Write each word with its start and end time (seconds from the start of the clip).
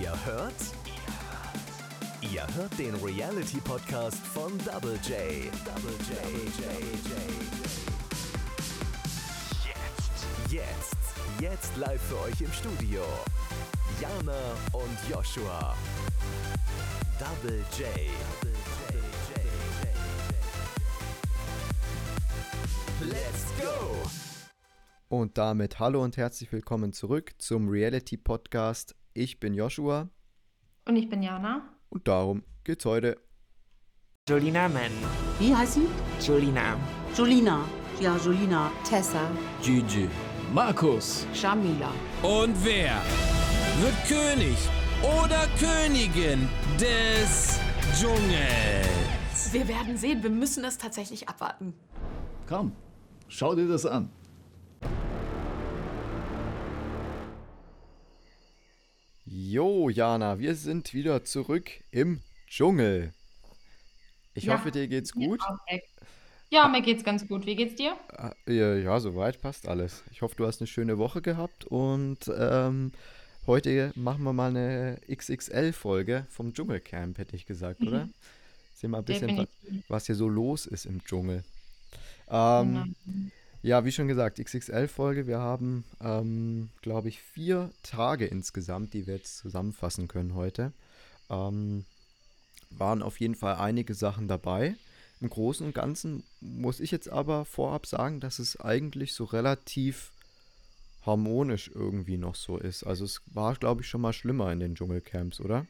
Ihr 0.00 0.24
hört? 0.24 0.54
Ihr 2.22 2.46
hört 2.56 2.78
den 2.78 2.94
Reality 3.04 3.60
Podcast 3.60 4.16
von 4.16 4.50
Double 4.64 4.98
J. 5.02 5.52
Double 5.62 5.94
J. 6.08 6.16
Jetzt. 9.66 10.50
Jetzt. 10.50 10.96
Jetzt 11.38 11.76
live 11.76 12.00
für 12.00 12.18
euch 12.20 12.40
im 12.40 12.50
Studio. 12.50 13.02
Jana 14.00 14.54
und 14.72 15.10
Joshua. 15.10 15.76
Double 17.18 17.62
J. 17.78 17.86
Let's 23.02 23.44
go! 23.60 24.10
Und 25.10 25.36
damit 25.36 25.78
hallo 25.78 26.02
und 26.02 26.16
herzlich 26.16 26.50
willkommen 26.52 26.94
zurück 26.94 27.32
zum 27.36 27.68
Reality 27.68 28.16
Podcast. 28.16 28.94
Ich 29.14 29.40
bin 29.40 29.54
Joshua 29.54 30.08
Und 30.86 30.96
ich 30.96 31.08
bin 31.08 31.22
Jana. 31.22 31.62
und 31.88 32.06
darum 32.06 32.42
geht's 32.64 32.84
heute. 32.84 33.16
Jolina 34.28 34.68
Mann. 34.68 34.92
Wie 35.38 35.54
heißt 35.54 35.74
sie? 35.74 35.88
Jolina. 36.24 36.76
Julina. 37.16 37.64
Ja, 38.00 38.16
Julina. 38.16 38.70
Tessa. 38.88 39.28
Gigi, 39.62 40.08
Markus. 40.54 41.26
Shamila. 41.34 41.92
Und 42.22 42.54
wer 42.64 43.02
wird 43.80 43.96
König 44.06 44.56
oder 45.02 45.46
Königin 45.58 46.48
des 46.78 47.58
Dschungels? 47.98 49.52
Wir 49.52 49.66
werden 49.66 49.96
sehen, 49.96 50.22
wir 50.22 50.30
müssen 50.30 50.64
es 50.64 50.78
tatsächlich 50.78 51.28
abwarten. 51.28 51.74
Komm, 52.48 52.72
schau 53.28 53.54
dir 53.56 53.66
das 53.66 53.84
an. 53.86 54.10
Jo, 59.32 59.88
Jana, 59.90 60.38
wir 60.40 60.56
sind 60.56 60.92
wieder 60.92 61.24
zurück 61.24 61.70
im 61.92 62.20
Dschungel. 62.48 63.12
Ich 64.34 64.44
Ja. 64.44 64.54
hoffe, 64.58 64.72
dir 64.72 64.88
geht's 64.88 65.12
gut. 65.12 65.40
Ja, 66.50 66.66
mir 66.66 66.82
geht's 66.82 67.04
ganz 67.04 67.28
gut. 67.28 67.46
Wie 67.46 67.54
geht's 67.54 67.76
dir? 67.76 67.96
Ah, 68.08 68.32
Ja, 68.48 68.74
ja, 68.74 68.98
soweit 68.98 69.40
passt 69.40 69.68
alles. 69.68 70.02
Ich 70.10 70.22
hoffe, 70.22 70.34
du 70.36 70.46
hast 70.46 70.60
eine 70.60 70.66
schöne 70.66 70.98
Woche 70.98 71.22
gehabt 71.22 71.64
und 71.66 72.18
ähm, 72.36 72.90
heute 73.46 73.92
machen 73.94 74.24
wir 74.24 74.32
mal 74.32 74.50
eine 74.50 74.98
XXL-Folge 75.08 76.26
vom 76.28 76.52
Dschungelcamp, 76.52 77.18
hätte 77.18 77.36
ich 77.36 77.46
gesagt, 77.46 77.82
oder? 77.82 78.08
Sehen 78.74 78.90
wir 78.90 78.98
ein 78.98 79.04
bisschen, 79.04 79.36
wa- 79.36 79.46
Definitiv. 79.46 79.84
was 79.88 80.06
hier 80.06 80.16
so 80.16 80.28
los 80.28 80.66
ist 80.66 80.86
im 80.86 81.04
Dschungel. 81.04 81.44
Ähm, 82.28 82.96
Ja, 83.62 83.84
wie 83.84 83.92
schon 83.92 84.08
gesagt, 84.08 84.38
XXL-Folge. 84.38 85.26
Wir 85.26 85.38
haben, 85.38 85.84
ähm, 86.00 86.70
glaube 86.80 87.10
ich, 87.10 87.20
vier 87.20 87.70
Tage 87.82 88.24
insgesamt, 88.24 88.94
die 88.94 89.06
wir 89.06 89.16
jetzt 89.16 89.36
zusammenfassen 89.36 90.08
können 90.08 90.34
heute. 90.34 90.72
Ähm, 91.28 91.84
waren 92.70 93.02
auf 93.02 93.20
jeden 93.20 93.34
Fall 93.34 93.56
einige 93.56 93.92
Sachen 93.92 94.28
dabei. 94.28 94.76
Im 95.20 95.28
Großen 95.28 95.66
und 95.66 95.74
Ganzen 95.74 96.22
muss 96.40 96.80
ich 96.80 96.90
jetzt 96.90 97.10
aber 97.10 97.44
vorab 97.44 97.86
sagen, 97.86 98.20
dass 98.20 98.38
es 98.38 98.58
eigentlich 98.58 99.12
so 99.12 99.24
relativ 99.24 100.12
harmonisch 101.04 101.70
irgendwie 101.74 102.16
noch 102.16 102.36
so 102.36 102.56
ist. 102.56 102.84
Also 102.84 103.04
es 103.04 103.20
war, 103.26 103.54
glaube 103.56 103.82
ich, 103.82 103.88
schon 103.88 104.00
mal 104.00 104.14
schlimmer 104.14 104.50
in 104.52 104.60
den 104.60 104.74
Dschungelcamps, 104.74 105.38
oder? 105.38 105.66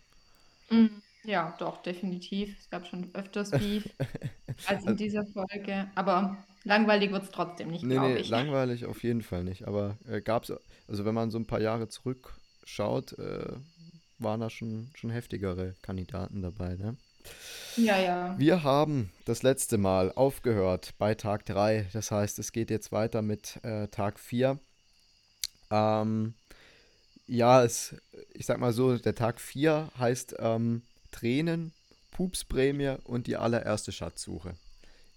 Mhm. 0.70 1.02
Ja, 1.24 1.54
doch, 1.58 1.82
definitiv. 1.82 2.58
Es 2.58 2.70
gab 2.70 2.86
schon 2.86 3.10
öfters 3.14 3.50
Beef 3.58 3.88
als 4.66 4.84
in 4.84 4.96
dieser 4.96 5.24
Folge. 5.26 5.90
Aber 5.94 6.36
langweilig 6.64 7.12
wird's 7.12 7.30
trotzdem 7.30 7.68
nicht, 7.68 7.84
Nee, 7.84 7.94
glaube 7.94 8.14
nee, 8.14 8.20
ich. 8.20 8.28
langweilig 8.28 8.86
auf 8.86 9.02
jeden 9.02 9.22
Fall 9.22 9.44
nicht. 9.44 9.66
Aber 9.66 9.98
äh, 10.08 10.20
gab's, 10.20 10.52
also 10.88 11.04
wenn 11.04 11.14
man 11.14 11.30
so 11.30 11.38
ein 11.38 11.46
paar 11.46 11.60
Jahre 11.60 11.88
zurückschaut, 11.88 13.18
äh, 13.18 13.52
waren 14.18 14.41
da 14.41 14.50
schon, 14.50 14.91
schon 14.94 15.10
heftigere 15.10 15.75
Kandidaten 15.82 16.42
dabei, 16.42 16.76
ne? 16.76 16.97
Ja, 17.76 17.98
ja. 17.98 18.34
Wir 18.38 18.62
haben 18.62 19.10
das 19.26 19.42
letzte 19.42 19.78
Mal 19.78 20.12
aufgehört 20.12 20.94
bei 20.98 21.14
Tag 21.14 21.47
3. 21.47 21.88
Das 21.92 22.10
heißt, 22.10 22.38
es 22.38 22.52
geht 22.52 22.70
jetzt 22.70 22.92
weiter 22.92 23.22
mit 23.22 23.62
äh, 23.62 23.88
Tag 23.88 24.19
4. 24.19 24.58
Ähm, 25.70 26.34
ja, 27.26 27.62
es, 27.64 27.94
ich 28.34 28.47
sag 28.47 28.58
mal 28.58 28.72
so, 28.72 28.97
der 28.97 29.14
Tag 29.14 29.41
4 29.41 29.91
heißt 29.98 30.37
ähm, 30.38 30.82
Tränen, 31.10 31.72
Pupsprämie 32.10 32.97
und 33.04 33.26
die 33.26 33.37
allererste 33.37 33.93
Schatzsuche. 33.93 34.54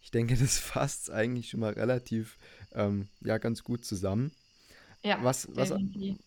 Ich 0.02 0.12
denke, 0.12 0.36
das 0.38 0.58
fasst 0.60 1.12
eigentlich 1.12 1.50
schon 1.52 1.62
mal 1.62 1.74
relativ 1.74 2.38
ähm, 2.74 3.10
ja, 3.22 3.38
ganz 3.40 3.64
gut 3.64 3.86
zusammen. 3.86 4.32
Ja, 5.04 5.18
Was, 5.18 5.48
was, 5.56 5.74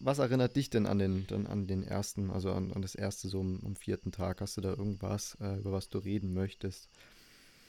was 0.00 0.18
erinnert 0.18 0.56
dich 0.56 0.70
denn 0.70 0.86
an 0.86 0.98
den, 0.98 1.26
dann 1.26 1.46
an 1.46 1.66
den 1.66 1.82
ersten, 1.84 2.30
also 2.30 2.52
an, 2.52 2.72
an 2.72 2.82
das 2.82 2.94
erste 2.94 3.28
so 3.28 3.40
am, 3.40 3.60
am 3.64 3.76
vierten 3.76 4.12
Tag? 4.12 4.40
Hast 4.40 4.56
du 4.56 4.60
da 4.60 4.70
irgendwas, 4.70 5.36
äh, 5.40 5.56
über 5.58 5.72
was 5.72 5.88
du 5.88 5.98
reden 5.98 6.34
möchtest? 6.34 6.88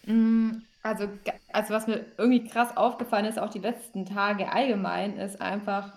Mm, 0.05 0.61
Also, 0.83 1.07
also 1.51 1.73
was 1.73 1.87
mir 1.87 2.05
irgendwie 2.17 2.47
krass 2.47 2.75
aufgefallen 2.77 3.25
ist, 3.25 3.39
auch 3.39 3.49
die 3.49 3.59
letzten 3.59 4.05
Tage 4.05 4.51
allgemein, 4.51 5.17
ist 5.17 5.41
einfach 5.41 5.93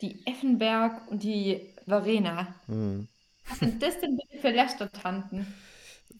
die 0.00 0.26
Effenberg 0.26 1.08
und 1.10 1.22
die 1.22 1.74
Verena. 1.86 2.54
Hm, 2.68 3.06
Was 3.48 3.58
sind 3.60 3.82
das 3.82 3.98
denn 4.00 4.16
bitte 4.16 4.40
für 4.40 4.50
Lästertanten? 4.50 5.46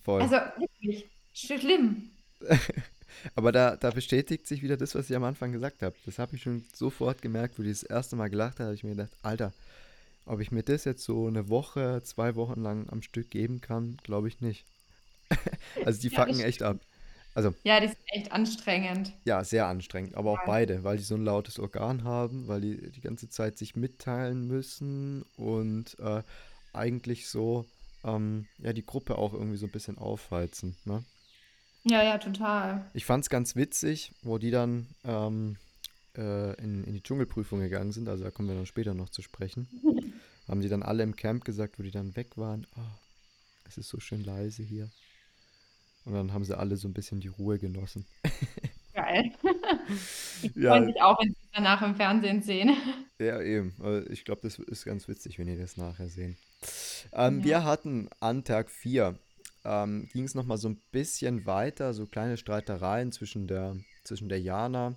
voll. 0.04 0.28
Also 0.28 0.36
wirklich 0.36 1.10
schlimm. 1.32 2.10
Aber 3.34 3.52
da, 3.52 3.76
da 3.76 3.90
bestätigt 3.90 4.46
sich 4.46 4.62
wieder 4.62 4.76
das, 4.76 4.94
was 4.94 5.10
ich 5.10 5.16
am 5.16 5.24
Anfang 5.24 5.52
gesagt 5.52 5.82
habe. 5.82 5.96
Das 6.04 6.18
habe 6.18 6.36
ich 6.36 6.42
schon 6.42 6.64
sofort 6.74 7.22
gemerkt, 7.22 7.58
wo 7.58 7.62
ich 7.62 7.70
das 7.70 7.82
erste 7.82 8.16
Mal 8.16 8.30
gelacht 8.30 8.54
habe, 8.58 8.66
habe 8.68 8.74
ich 8.74 8.84
mir 8.84 8.90
gedacht, 8.90 9.12
Alter, 9.22 9.54
ob 10.26 10.40
ich 10.40 10.52
mir 10.52 10.62
das 10.64 10.84
jetzt 10.84 11.04
so 11.04 11.26
eine 11.28 11.48
Woche, 11.48 12.02
zwei 12.04 12.36
Wochen 12.36 12.60
lang 12.62 12.88
am 12.90 13.02
Stück 13.02 13.30
geben 13.30 13.60
kann, 13.60 13.98
glaube 14.04 14.28
ich 14.28 14.40
nicht. 14.40 14.66
also 15.84 16.00
die 16.00 16.10
Ja, 16.10 16.24
fucken 16.24 16.40
echt 16.40 16.62
ab. 16.62 16.80
Also 17.34 17.54
Ja, 17.64 17.80
die 17.80 17.88
sind 17.88 17.98
echt 18.06 18.30
anstrengend. 18.32 19.12
ja, 19.24 19.44
sehr 19.44 19.66
anstrengend, 19.68 20.16
aber 20.16 20.30
auch 20.32 20.40
Ja. 20.40 20.44
beide, 20.44 20.82
weil 20.84 20.96
die 20.96 21.04
so 21.04 21.14
ein 21.14 21.24
lautes 21.24 21.58
Organ 21.60 22.02
haben, 22.04 22.48
weil 22.48 22.60
die 22.60 22.90
die 22.90 23.00
ganze 23.00 23.28
Zeit 23.28 23.56
sich 23.56 23.76
mitteilen 23.76 24.46
müssen 24.48 25.22
und 25.36 25.96
äh, 26.00 26.22
eigentlich 26.72 27.28
so 27.28 27.66
ähm, 28.04 28.46
ja 28.58 28.72
die 28.72 28.84
Gruppe 28.84 29.16
auch 29.18 29.32
irgendwie 29.32 29.56
so 29.56 29.66
ein 29.66 29.72
bisschen 29.72 29.98
aufheizen. 29.98 30.76
Ne? 30.84 31.04
Ja, 31.84 32.02
ja, 32.02 32.18
total. 32.18 32.90
Ich 32.94 33.04
fand 33.04 33.24
es 33.24 33.30
ganz 33.30 33.56
witzig, 33.56 34.12
wo 34.22 34.38
die 34.38 34.50
dann 34.50 34.86
ähm, 35.04 35.56
äh, 36.16 36.54
in, 36.62 36.84
in 36.84 36.92
die 36.92 37.02
Dschungelprüfung 37.02 37.60
gegangen 37.60 37.92
sind, 37.92 38.08
also 38.08 38.22
da 38.24 38.30
kommen 38.30 38.48
wir 38.48 38.54
dann 38.54 38.66
später 38.66 38.94
noch 38.94 39.08
zu 39.08 39.22
sprechen. 39.22 39.68
Haben 40.48 40.60
die 40.60 40.68
dann 40.68 40.82
alle 40.82 41.02
im 41.02 41.16
Camp 41.16 41.44
gesagt, 41.44 41.78
wo 41.78 41.82
die 41.82 41.90
dann 41.90 42.16
weg 42.16 42.36
waren, 42.36 42.66
oh, 42.76 42.80
es 43.64 43.78
ist 43.78 43.88
so 43.88 44.00
schön 44.00 44.22
leise 44.24 44.62
hier. 44.62 44.90
Und 46.04 46.14
dann 46.14 46.32
haben 46.32 46.44
sie 46.44 46.58
alle 46.58 46.76
so 46.76 46.88
ein 46.88 46.92
bisschen 46.94 47.20
die 47.20 47.28
Ruhe 47.28 47.58
genossen. 47.58 48.04
Geil. 48.92 49.32
Die 50.42 50.60
Ja. 50.60 50.70
freuen 50.70 50.86
sich 50.86 51.00
auch, 51.00 51.16
wenn 51.20 51.30
sie 51.30 51.48
danach 51.52 51.80
im 51.82 51.94
Fernsehen 51.94 52.42
sehen. 52.42 52.76
Ja, 53.20 53.40
eben. 53.40 53.72
Also 53.80 54.10
Ich 54.10 54.24
glaube, 54.24 54.40
das 54.42 54.58
ist 54.58 54.84
ganz 54.84 55.06
witzig, 55.08 55.38
wenn 55.38 55.48
ihr 55.48 55.56
das 55.56 55.76
nachher 55.76 56.08
sehen. 56.08 56.36
Ähm, 57.12 57.38
Ja. 57.40 57.44
Wir 57.44 57.64
hatten 57.64 58.08
an 58.20 58.44
Tag 58.44 58.70
4, 58.70 59.18
ähm, 59.64 60.08
ging 60.12 60.24
es 60.24 60.34
nochmal 60.34 60.58
so 60.58 60.68
ein 60.68 60.80
bisschen 60.90 61.46
weiter, 61.46 61.94
so 61.94 62.06
kleine 62.06 62.36
Streitereien 62.36 63.12
zwischen 63.12 63.46
der, 63.46 63.76
zwischen 64.04 64.28
der 64.28 64.40
Jana 64.40 64.94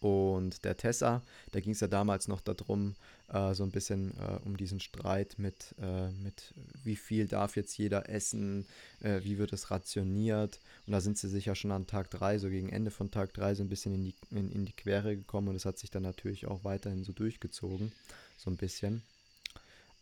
und 0.00 0.64
der 0.64 0.76
Tessa. 0.76 1.22
Da 1.52 1.60
ging 1.60 1.72
es 1.72 1.80
ja 1.80 1.88
damals 1.88 2.28
noch 2.28 2.40
darum, 2.40 2.94
äh, 3.32 3.52
so 3.54 3.64
ein 3.64 3.72
bisschen 3.72 4.12
äh, 4.18 4.38
um 4.44 4.56
diesen 4.56 4.78
Streit 4.80 5.34
mit, 5.38 5.74
äh, 5.80 6.10
mit 6.12 6.54
wie 6.84 6.96
viel 6.96 7.26
darf 7.26 7.56
jetzt 7.56 7.76
jeder 7.76 8.08
essen, 8.08 8.66
äh, 9.00 9.20
wie 9.24 9.38
wird 9.38 9.52
es 9.52 9.70
rationiert. 9.70 10.60
Und 10.86 10.92
da 10.92 11.00
sind 11.00 11.18
sie 11.18 11.28
sich 11.28 11.46
ja 11.46 11.54
schon 11.54 11.72
an 11.72 11.86
Tag 11.86 12.10
3, 12.10 12.38
so 12.38 12.48
gegen 12.48 12.68
Ende 12.68 12.90
von 12.92 13.10
Tag 13.10 13.34
3, 13.34 13.56
so 13.56 13.64
ein 13.64 13.68
bisschen 13.68 13.94
in 13.94 14.04
die, 14.04 14.14
in, 14.30 14.52
in 14.52 14.64
die 14.66 14.72
Quere 14.72 15.16
gekommen 15.16 15.48
und 15.48 15.54
das 15.54 15.64
hat 15.64 15.78
sich 15.78 15.90
dann 15.90 16.04
natürlich 16.04 16.46
auch 16.46 16.62
weiterhin 16.64 17.02
so 17.04 17.12
durchgezogen, 17.12 17.92
so 18.36 18.50
ein 18.50 18.56
bisschen. 18.56 19.02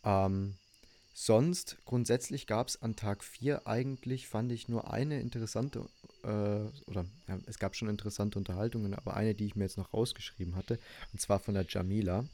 Ähm, 0.06 0.58
sonst, 1.14 1.78
grundsätzlich 1.86 2.46
gab 2.48 2.68
es 2.68 2.80
an 2.82 2.96
Tag 2.96 3.24
4 3.24 3.66
eigentlich, 3.68 4.28
fand 4.28 4.52
ich, 4.52 4.68
nur 4.68 4.90
eine 4.92 5.20
interessante, 5.20 5.90
äh, 6.24 6.28
oder 6.28 7.06
ja, 7.28 7.38
es 7.46 7.58
gab 7.58 7.76
schon 7.76 7.88
interessante 7.90 8.38
Unterhaltungen, 8.38 8.94
aber 8.94 9.14
eine, 9.16 9.34
die 9.34 9.46
ich 9.46 9.56
mir 9.56 9.64
jetzt 9.64 9.78
noch 9.78 9.92
rausgeschrieben 9.94 10.56
hatte, 10.56 10.80
und 11.12 11.20
zwar 11.20 11.40
von 11.40 11.54
der 11.54 11.66
Jamila, 11.68 12.26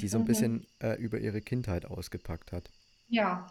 die 0.00 0.06
so 0.08 0.18
ein 0.18 0.24
Mhm. 0.24 0.24
bisschen 0.24 0.66
äh, 0.80 0.94
über 1.00 1.18
ihre 1.18 1.40
Kindheit 1.40 1.84
ausgepackt 1.86 2.52
hat. 2.52 2.70
Ja. 3.08 3.46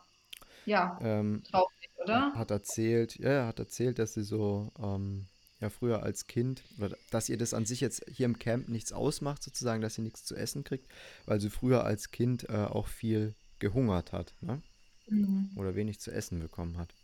Ja, 0.66 1.00
Ähm, 1.00 1.44
traurig, 1.44 1.92
oder? 1.98 2.34
hat 2.34 2.52
erzählt, 2.52 3.18
ja, 3.20 3.30
er 3.30 3.48
hat 3.48 3.60
erzählt, 3.60 4.00
dass 4.00 4.14
sie 4.16 4.24
so 4.24 4.72
ähm, 4.80 5.28
ja 5.64 5.70
früher 5.72 6.04
als 6.04 6.28
Kind, 6.28 6.66
oder 6.78 6.96
dass 7.12 7.30
ihr 7.30 7.38
das 7.38 7.54
an 7.54 7.66
sich 7.66 7.82
jetzt 7.82 8.06
hier 8.10 8.26
im 8.28 8.40
Camp 8.40 8.70
nichts 8.70 8.94
ausmacht, 8.94 9.44
sozusagen, 9.44 9.82
dass 9.82 9.96
sie 9.96 10.02
nichts 10.04 10.26
zu 10.26 10.36
essen 10.36 10.64
kriegt, 10.64 10.88
weil 11.26 11.40
sie 11.42 11.50
früher 11.50 11.84
als 11.86 12.12
Kind 12.12 12.50
äh, 12.50 12.66
auch 12.66 12.88
viel 12.88 13.36
gehungert 13.60 14.12
hat, 14.14 14.36
ne? 14.42 14.62
Mhm. 15.08 15.52
Oder 15.56 15.76
wenig 15.76 16.00
zu 16.00 16.12
essen 16.12 16.40
bekommen 16.40 16.78
hat. 16.78 16.96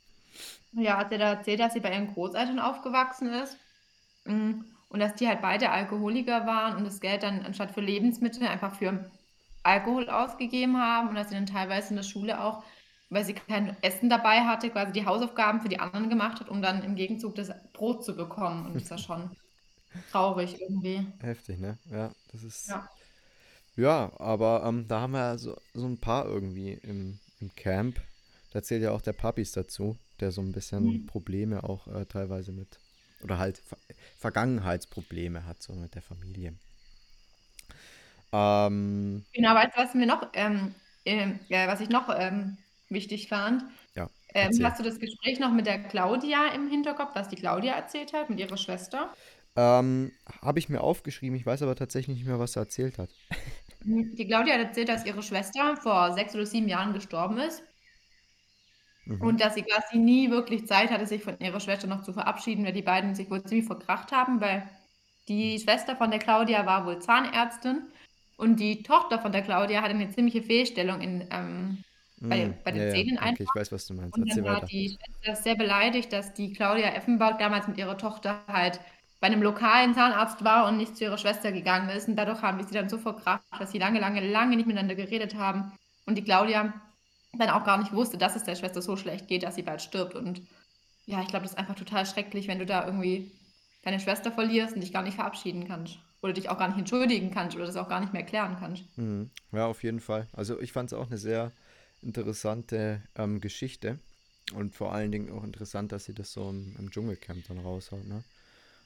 Ja, 0.72 0.98
hat 0.98 1.10
sie 1.12 1.18
da 1.18 1.34
erzählt, 1.34 1.60
dass 1.60 1.74
sie 1.74 1.80
bei 1.80 1.92
ihren 1.92 2.14
Großeltern 2.14 2.60
aufgewachsen 2.60 3.30
ist. 3.34 3.58
Mm, 4.26 4.62
Und 4.90 5.00
dass 5.00 5.16
die 5.16 5.28
halt 5.28 5.42
beide 5.42 5.72
Alkoholiker 5.72 6.46
waren 6.48 6.76
und 6.78 6.86
das 6.86 7.02
Geld 7.02 7.24
dann 7.24 7.46
anstatt 7.46 7.72
für 7.74 7.82
Lebensmittel 7.82 8.48
einfach 8.48 8.76
für 8.78 9.12
Alkohol 9.64 10.10
ausgegeben 10.10 10.78
haben 10.78 11.10
und 11.10 11.16
dass 11.16 11.30
sie 11.30 11.36
dann 11.36 11.46
teilweise 11.46 11.92
in 11.92 11.98
der 11.98 12.04
Schule 12.04 12.42
auch, 12.42 12.64
weil 13.10 13.26
sie 13.26 13.34
kein 13.34 13.76
Essen 13.82 14.10
dabei 14.10 14.42
hatte, 14.42 14.70
quasi 14.70 14.92
die 14.94 15.06
Hausaufgaben 15.06 15.62
für 15.62 15.70
die 15.70 15.80
anderen 15.80 16.10
gemacht 16.10 16.40
hat, 16.40 16.50
um 16.50 16.62
dann 16.62 16.84
im 16.84 16.96
Gegenzug 16.96 17.36
das 17.36 17.52
Brot 17.74 18.04
zu 18.06 18.16
bekommen. 18.16 18.66
Und 18.66 18.74
das 18.76 18.84
ist 18.84 18.90
ja 18.92 18.98
schon 18.98 19.32
traurig 20.08 20.60
irgendwie. 20.62 21.08
Heftig, 21.22 21.60
ne? 21.60 21.78
Ja, 21.90 22.14
das 22.32 22.44
ist. 22.44 22.76
Ja. 22.76 22.90
Ja, 23.76 24.12
aber 24.20 24.64
ähm, 24.66 24.88
da 24.88 25.02
haben 25.02 25.12
wir 25.14 25.20
ja 25.20 25.38
so, 25.38 25.58
so 25.74 25.86
ein 25.88 26.00
paar 26.00 26.26
irgendwie 26.26 26.74
im, 26.74 27.20
im 27.40 27.56
Camp. 27.56 28.02
Da 28.52 28.62
zählt 28.64 28.84
ja 28.84 28.92
auch 28.92 29.02
der 29.02 29.14
Papis 29.14 29.52
dazu, 29.54 29.98
der 30.20 30.32
so 30.32 30.42
ein 30.42 30.52
bisschen 30.52 31.00
Mhm. 31.00 31.08
Probleme 31.08 31.64
auch 31.64 31.88
äh, 31.88 32.06
teilweise 32.06 32.52
mit, 32.52 32.80
oder 33.22 33.38
halt 33.38 33.60
Ver 33.60 33.78
Vergangenheitsprobleme 34.18 35.46
hat, 35.46 35.64
so 35.64 35.74
mit 35.76 35.96
der 35.96 36.02
Familie. 36.02 36.56
Ähm, 38.32 39.24
Genau, 39.34 39.54
weißt 39.56 39.76
du, 39.78 39.82
was 39.82 39.94
mir 39.94 40.06
noch, 40.08 40.30
ähm, 40.34 40.76
ja, 41.06 41.68
was 41.68 41.82
ich 41.82 41.90
noch 41.90 42.10
ähm, 42.18 42.58
wichtig 42.90 43.28
fand? 43.30 43.64
ja, 43.96 44.10
Ähm, 44.34 44.62
hast 44.64 44.80
du 44.80 44.84
das 44.84 45.00
Gespräch 45.00 45.40
noch 45.40 45.52
mit 45.54 45.68
der 45.68 45.84
Claudia 45.84 46.48
im 46.54 46.70
Hinterkopf, 46.70 47.16
was 47.16 47.30
die 47.30 47.36
Claudia 47.38 47.74
erzählt 47.76 48.14
hat, 48.14 48.30
mit 48.30 48.40
ihrer 48.40 48.58
Schwester? 48.58 49.18
Ähm, 49.56 50.18
habe 50.42 50.60
ich 50.60 50.70
mir 50.70 50.82
aufgeschrieben, 50.82 51.36
ich 51.38 51.46
weiß 51.46 51.62
aber 51.64 51.76
tatsächlich 51.76 52.18
nicht 52.18 52.26
mehr, 52.26 52.40
was 52.40 52.56
er 52.56 52.64
erzählt 52.64 52.98
hat. 52.98 53.16
Die 53.84 54.26
Claudia 54.26 54.54
hat 54.54 54.62
erzählt, 54.68 54.88
dass 54.88 55.06
ihre 55.06 55.22
Schwester 55.22 55.76
vor 55.76 56.14
sechs 56.14 56.34
oder 56.34 56.46
sieben 56.46 56.70
Jahren 56.70 56.94
gestorben 56.94 57.38
ist 57.40 57.62
Mhm. 59.06 59.32
und 59.32 59.42
dass 59.42 59.56
sie 59.56 59.64
quasi 59.64 59.98
nie 59.98 60.32
wirklich 60.32 60.68
Zeit 60.68 60.92
hatte, 60.92 61.06
sich 61.06 61.24
von 61.24 61.38
ihrer 61.40 61.60
Schwester 61.60 61.88
noch 61.88 62.02
zu 62.04 62.14
verabschieden, 62.14 62.66
weil 62.66 62.74
die 62.74 62.82
beiden 62.82 63.16
sich 63.16 63.30
wohl 63.30 63.44
ziemlich 63.44 63.68
verkracht 63.68 64.12
haben, 64.12 64.40
weil 64.42 64.70
die 65.28 65.60
Schwester 65.60 65.96
von 65.96 66.10
der 66.12 66.20
Claudia 66.20 66.66
war 66.66 66.86
wohl 66.86 67.00
Zahnärztin 67.02 67.92
und 68.38 68.60
die 68.60 68.84
Tochter 68.84 69.20
von 69.20 69.32
der 69.32 69.42
Claudia 69.44 69.82
hatte 69.82 69.94
eine 69.94 70.10
ziemliche 70.10 70.42
Fehlstellung 70.44 71.02
in, 71.02 71.28
ähm, 71.32 71.84
bei, 72.28 72.46
Mm, 72.46 72.52
bei 72.64 72.72
den 72.72 72.82
ja, 72.82 72.96
ja, 72.98 73.06
Zähnen 73.06 73.18
okay, 73.22 73.44
einfach. 73.44 73.44
ich 73.44 73.56
weiß, 73.56 73.72
was 73.72 73.86
du 73.88 73.94
meinst. 73.94 74.18
Und 74.18 74.20
Erzähl 74.20 74.44
dann 74.44 74.46
war 74.46 74.62
weiter. 74.62 74.72
die 74.72 74.90
Schwester 74.90 75.36
sehr 75.44 75.56
beleidigt, 75.56 76.12
dass 76.14 76.34
die 76.34 76.54
Claudia 76.54 76.90
Effenberg 76.94 77.40
damals 77.40 77.68
mit 77.68 77.78
ihrer 77.78 77.98
Tochter 77.98 78.44
halt 78.48 78.80
bei 79.20 79.28
einem 79.28 79.42
lokalen 79.44 79.94
Zahnarzt 79.94 80.44
war 80.44 80.68
und 80.68 80.78
nicht 80.78 80.96
zu 80.98 81.04
ihrer 81.04 81.18
Schwester 81.18 81.52
gegangen 81.52 81.90
ist. 81.90 82.08
Und 82.08 82.16
dadurch 82.16 82.42
haben 82.42 82.58
die 82.58 82.64
sie 82.64 82.74
dann 82.74 82.90
so 82.90 82.98
verkracht, 82.98 83.44
dass 83.60 83.72
sie 83.72 83.80
lange, 83.80 84.00
lange, 84.00 84.22
lange 84.30 84.56
nicht 84.56 84.66
miteinander 84.68 84.96
geredet 84.96 85.36
haben. 85.36 85.74
Und 86.06 86.16
die 86.18 86.24
Claudia 86.24 86.74
dann 87.34 87.50
auch 87.50 87.64
gar 87.64 87.78
nicht 87.78 87.94
wusste, 87.94 88.18
dass 88.18 88.36
es 88.36 88.44
der 88.44 88.56
Schwester 88.56 88.82
so 88.82 88.96
schlecht 88.98 89.28
geht, 89.28 89.44
dass 89.44 89.56
sie 89.56 89.62
bald 89.64 89.82
stirbt. 89.82 90.16
Und 90.16 90.42
ja, 91.06 91.22
ich 91.22 91.28
glaube, 91.28 91.44
das 91.44 91.54
ist 91.54 91.58
einfach 91.58 91.76
total 91.76 92.06
schrecklich, 92.06 92.48
wenn 92.48 92.60
du 92.60 92.66
da 92.66 92.86
irgendwie 92.86 93.32
deine 93.84 94.00
Schwester 94.00 94.32
verlierst 94.32 94.76
und 94.76 94.82
dich 94.82 94.94
gar 94.94 95.04
nicht 95.04 95.16
verabschieden 95.16 95.68
kannst. 95.68 96.00
Oder 96.22 96.34
dich 96.34 96.50
auch 96.50 96.58
gar 96.58 96.68
nicht 96.70 96.80
entschuldigen 96.80 97.32
kannst 97.32 97.56
oder 97.56 97.66
das 97.66 97.78
auch 97.78 97.90
gar 97.90 98.00
nicht 98.02 98.14
mehr 98.14 98.26
klären 98.26 98.58
kannst. 98.60 98.86
Mhm. 98.96 99.32
Ja, 99.52 99.66
auf 99.68 99.84
jeden 99.84 100.00
Fall. 100.00 100.28
Also 100.34 100.60
ich 100.60 100.72
fand 100.72 100.92
es 100.92 100.98
auch 100.98 101.08
eine 101.08 101.18
sehr 101.18 101.52
interessante 102.02 103.02
ähm, 103.16 103.42
Geschichte 103.42 104.00
und 104.54 104.76
vor 104.76 104.94
allen 104.94 105.12
Dingen 105.12 105.32
auch 105.32 105.44
interessant, 105.44 105.92
dass 105.92 106.06
sie 106.06 106.14
das 106.14 106.32
so 106.32 106.50
im, 106.50 106.76
im 106.78 106.92
Dschungelcamp 106.92 107.48
dann 107.48 107.60
raushaut, 107.60 108.06
ne? 108.06 108.24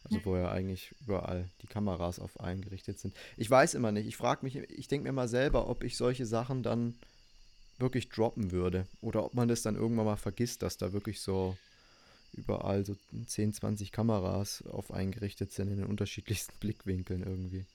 Also 0.05 0.25
wo 0.25 0.35
ja 0.35 0.51
eigentlich 0.51 0.93
überall 1.07 1.49
die 1.61 1.67
Kameras 1.67 2.19
auf 2.19 2.37
einen 2.41 2.61
gerichtet 2.61 2.99
sind. 2.99 3.15
Ich 3.37 3.49
weiß 3.49 3.73
immer 3.73 3.93
nicht, 3.93 4.05
ich 4.05 4.17
frage 4.17 4.43
mich, 4.43 4.57
ich 4.57 4.89
denke 4.89 5.07
mir 5.07 5.13
mal 5.13 5.29
selber, 5.29 5.69
ob 5.69 5.85
ich 5.85 5.95
solche 5.95 6.25
Sachen 6.25 6.61
dann 6.61 6.95
wirklich 7.79 8.09
droppen 8.09 8.51
würde 8.51 8.85
oder 8.99 9.23
ob 9.23 9.33
man 9.33 9.47
das 9.47 9.61
dann 9.61 9.75
irgendwann 9.75 10.05
mal 10.05 10.17
vergisst, 10.17 10.61
dass 10.61 10.77
da 10.77 10.91
wirklich 10.91 11.21
so 11.21 11.55
überall 12.33 12.85
so 12.85 12.95
10, 13.25 13.53
20 13.53 13.91
Kameras 13.91 14.63
auf 14.67 14.91
einen 14.91 15.11
gerichtet 15.11 15.53
sind 15.53 15.69
in 15.69 15.77
den 15.77 15.85
unterschiedlichsten 15.85 16.53
Blickwinkeln 16.59 17.23
irgendwie. 17.23 17.65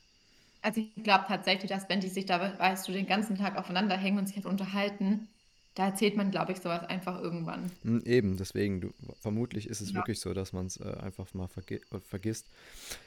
Also 0.62 0.80
ich 0.80 1.02
glaube 1.04 1.24
tatsächlich, 1.28 1.70
dass 1.70 1.88
wenn 1.88 2.00
die 2.00 2.08
sich 2.08 2.26
da, 2.26 2.58
weißt 2.58 2.88
du, 2.88 2.92
den 2.92 3.06
ganzen 3.06 3.36
Tag 3.36 3.56
aufeinander 3.56 3.96
hängen 3.96 4.18
und 4.18 4.26
sich 4.26 4.36
halt 4.36 4.46
unterhalten, 4.46 5.28
da 5.74 5.86
erzählt 5.86 6.16
man, 6.16 6.30
glaube 6.30 6.52
ich, 6.52 6.58
sowas 6.58 6.84
einfach 6.88 7.20
irgendwann. 7.20 7.70
Mm, 7.84 7.98
Eben, 8.04 8.36
deswegen, 8.36 8.80
du, 8.80 8.92
vermutlich 9.20 9.68
ist 9.68 9.80
es 9.80 9.90
Ja. 9.90 9.96
wirklich 9.96 10.18
so, 10.20 10.34
dass 10.34 10.52
man 10.52 10.66
es 10.66 10.78
äh, 10.78 10.94
einfach 11.00 11.32
mal 11.34 11.46
vergi 11.48 11.76
äh, 11.76 12.00
vergisst. 12.00 12.46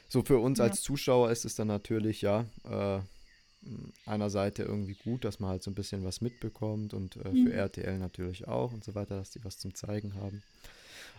So 0.08 0.22
für 0.22 0.38
uns 0.38 0.58
Ja. 0.58 0.64
als 0.64 0.82
Zuschauer 0.82 1.30
ist 1.30 1.44
es 1.44 1.54
dann 1.54 1.68
natürlich, 1.68 2.22
ja, 2.22 2.46
äh, 2.64 3.00
einer 4.06 4.30
Seite 4.30 4.64
irgendwie 4.64 4.94
gut, 4.94 5.24
dass 5.24 5.38
man 5.38 5.50
halt 5.50 5.62
so 5.62 5.70
ein 5.70 5.74
bisschen 5.74 6.04
was 6.04 6.20
mitbekommt 6.20 6.94
und 6.94 7.16
äh, 7.16 7.30
Mhm. 7.30 7.44
für 7.44 7.52
RTL 7.52 7.98
natürlich 7.98 8.48
auch 8.48 8.72
und 8.72 8.82
so 8.82 8.94
weiter, 8.94 9.16
dass 9.16 9.30
die 9.30 9.44
was 9.44 9.58
zum 9.58 9.74
Zeigen 9.74 10.14
haben. 10.14 10.42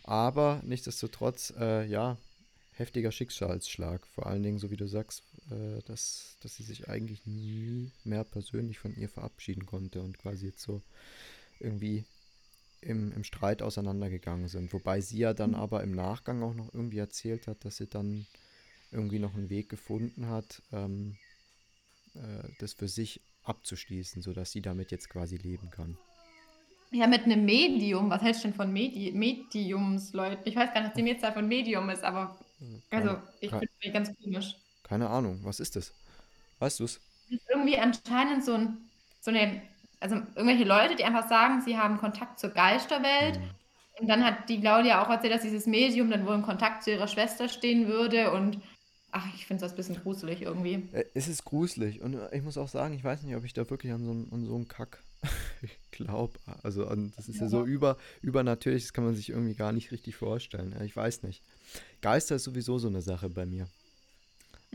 Aber 0.04 0.62
nichtsdestotrotz, 0.66 1.54
äh, 1.60 1.86
ja, 1.86 2.18
heftiger 2.74 3.12
Schicksalsschlag. 3.12 4.06
Vor 4.08 4.28
allen 4.28 4.44
Dingen, 4.44 4.60
so 4.60 4.72
wie 4.72 4.78
du 4.78 4.88
sagst, 4.88 5.24
äh, 5.52 5.82
dass, 5.86 6.38
dass 6.42 6.56
sie 6.56 6.64
sich 6.64 6.90
eigentlich 6.90 7.26
nie 7.26 7.92
mehr 8.04 8.24
persönlich 8.24 8.80
von 8.80 8.96
ihr 8.96 9.10
verabschieden 9.10 9.66
konnte 9.66 10.02
und 10.02 10.18
quasi 10.18 10.48
jetzt 10.48 10.62
so 10.62 10.82
irgendwie 11.60 12.06
im, 12.82 13.12
im 13.14 13.24
Streit 13.24 13.62
auseinandergegangen 13.62 14.48
sind. 14.48 14.74
Wobei 14.74 15.02
sie 15.02 15.20
ja 15.20 15.34
dann 15.34 15.56
aber 15.56 15.84
im 15.84 15.92
Nachgang 15.92 16.44
auch 16.44 16.54
noch 16.54 16.74
irgendwie 16.74 17.00
erzählt 17.00 17.48
hat, 17.48 17.64
dass 17.66 17.78
sie 17.78 17.88
dann 17.88 18.26
irgendwie 18.92 19.20
noch 19.20 19.34
einen 19.34 19.50
Weg 19.50 19.70
gefunden 19.70 20.28
hat, 20.28 20.62
ähm, 20.72 21.18
äh, 22.16 22.50
das 22.60 22.74
für 22.74 22.88
sich 22.88 23.22
abzuschließen, 23.44 24.22
sodass 24.22 24.52
sie 24.52 24.62
damit 24.62 24.92
jetzt 24.92 25.10
quasi 25.10 25.38
leben 25.38 25.70
kann. 25.72 25.98
Ja, 26.92 27.08
mit 27.08 27.24
einem 27.24 27.44
Medium, 27.44 28.10
was 28.12 28.22
hältst 28.22 28.44
du 28.44 28.50
denn 28.50 28.56
von 28.56 28.72
Medi 28.72 29.12
Mediumsleuten? 29.12 30.44
Ich 30.46 30.56
weiß 30.56 30.74
gar 30.74 30.82
nicht, 30.82 30.90
was 30.90 30.96
die 30.96 31.02
Mehrzahl 31.02 31.34
von 31.34 31.48
Medium 31.48 31.90
ist, 31.90 32.04
aber 32.04 32.38
also 32.90 33.18
ich 33.40 33.50
finde 33.52 33.68
es 33.82 33.94
ganz 33.94 34.10
komisch. 34.24 34.56
keine 34.84 35.10
Ahnung, 35.10 35.40
was 35.44 35.60
ist 35.60 35.76
das? 35.76 35.94
Weißt 36.60 36.80
du 36.80 36.86
es? 36.86 37.00
Irgendwie 37.50 37.78
anscheinend 37.78 38.44
so, 38.46 38.54
ein, 38.54 38.78
so 39.22 39.32
eine, 39.32 39.62
also 40.00 40.16
irgendwelche 40.36 40.66
Leute, 40.66 40.96
die 40.96 41.04
einfach 41.04 41.28
sagen, 41.28 41.62
sie 41.62 41.78
haben 41.78 41.98
Kontakt 41.98 42.40
zur 42.40 42.50
Geisterwelt. 42.52 43.38
Hm. 43.38 43.50
Und 44.00 44.08
dann 44.08 44.24
hat 44.24 44.50
die 44.50 44.60
Claudia 44.60 45.04
auch 45.04 45.10
erzählt, 45.10 45.34
dass 45.34 45.42
dieses 45.44 45.66
Medium 45.68 46.10
dann 46.10 46.26
wohl 46.26 46.36
in 46.36 46.42
Kontakt 46.42 46.84
zu 46.84 46.92
ihrer 46.92 47.08
Schwester 47.08 47.48
stehen 47.48 47.88
würde. 47.88 48.32
Und 48.32 48.60
ach, 49.12 49.26
ich 49.36 49.46
finde 49.46 49.62
das 49.62 49.74
ein 49.74 49.76
bisschen 49.78 49.96
gruselig 50.02 50.42
irgendwie. 50.42 50.90
Äh, 50.94 51.06
Es 51.14 51.28
ist 51.28 51.46
gruselig 51.46 52.02
und 52.02 52.16
äh, 52.16 52.36
ich 52.36 52.44
muss 52.44 52.58
auch 52.58 52.68
sagen, 52.68 52.94
ich 52.96 53.04
weiß 53.04 53.24
nicht, 53.24 53.36
ob 53.36 53.44
ich 53.46 53.54
da 53.54 53.70
wirklich 53.70 53.92
an 53.94 54.04
so, 54.04 54.12
einen- 54.12 54.32
an 54.32 54.46
so 54.46 54.56
einen 54.56 54.68
Kack 54.68 55.04
glaube. 55.92 56.40
Also 56.64 56.86
das 57.16 57.30
ist 57.30 57.40
ja 57.40 57.48
so 57.48 57.64
über, 57.66 57.98
übernatürlich, 58.22 58.84
das 58.84 58.94
kann 58.94 59.06
man 59.06 59.16
sich 59.16 59.30
irgendwie 59.30 59.56
gar 59.56 59.72
nicht 59.72 59.92
richtig 59.92 60.16
vorstellen. 60.16 60.74
Ja, 60.78 60.84
Ich 60.84 60.96
weiß 60.96 61.24
nicht. 61.24 61.42
Geister 62.02 62.36
ist 62.36 62.44
sowieso 62.44 62.78
so 62.78 62.88
eine 62.88 63.02
Sache 63.02 63.30
bei 63.30 63.46
mir. 63.46 63.68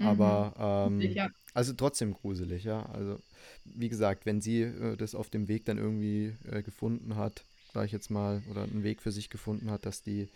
Aber 0.01 0.87
ähm, 0.89 1.01
Ja. 1.01 1.29
also 1.55 1.73
trotzdem 1.73 2.15
gruselig, 2.15 2.65
ja. 2.65 2.87
Also 2.87 3.19
wie 3.65 3.89
gesagt, 3.89 4.27
wenn 4.27 4.41
sie 4.41 4.63
äh, 4.63 4.97
das 4.97 5.15
auf 5.15 5.29
dem 5.29 5.49
Weg 5.49 5.65
dann 5.65 5.79
irgendwie 5.79 6.35
äh, 6.51 6.63
gefunden 6.63 7.17
hat, 7.17 7.43
sage 7.75 7.87
ich 7.87 7.93
jetzt 7.93 8.11
mal, 8.11 8.43
oder 8.51 8.63
einen 8.63 8.85
Weg 8.85 9.03
für 9.03 9.13
sich 9.13 9.29
gefunden 9.29 9.71
hat, 9.71 9.87
dass 9.87 10.03
die 10.03 10.29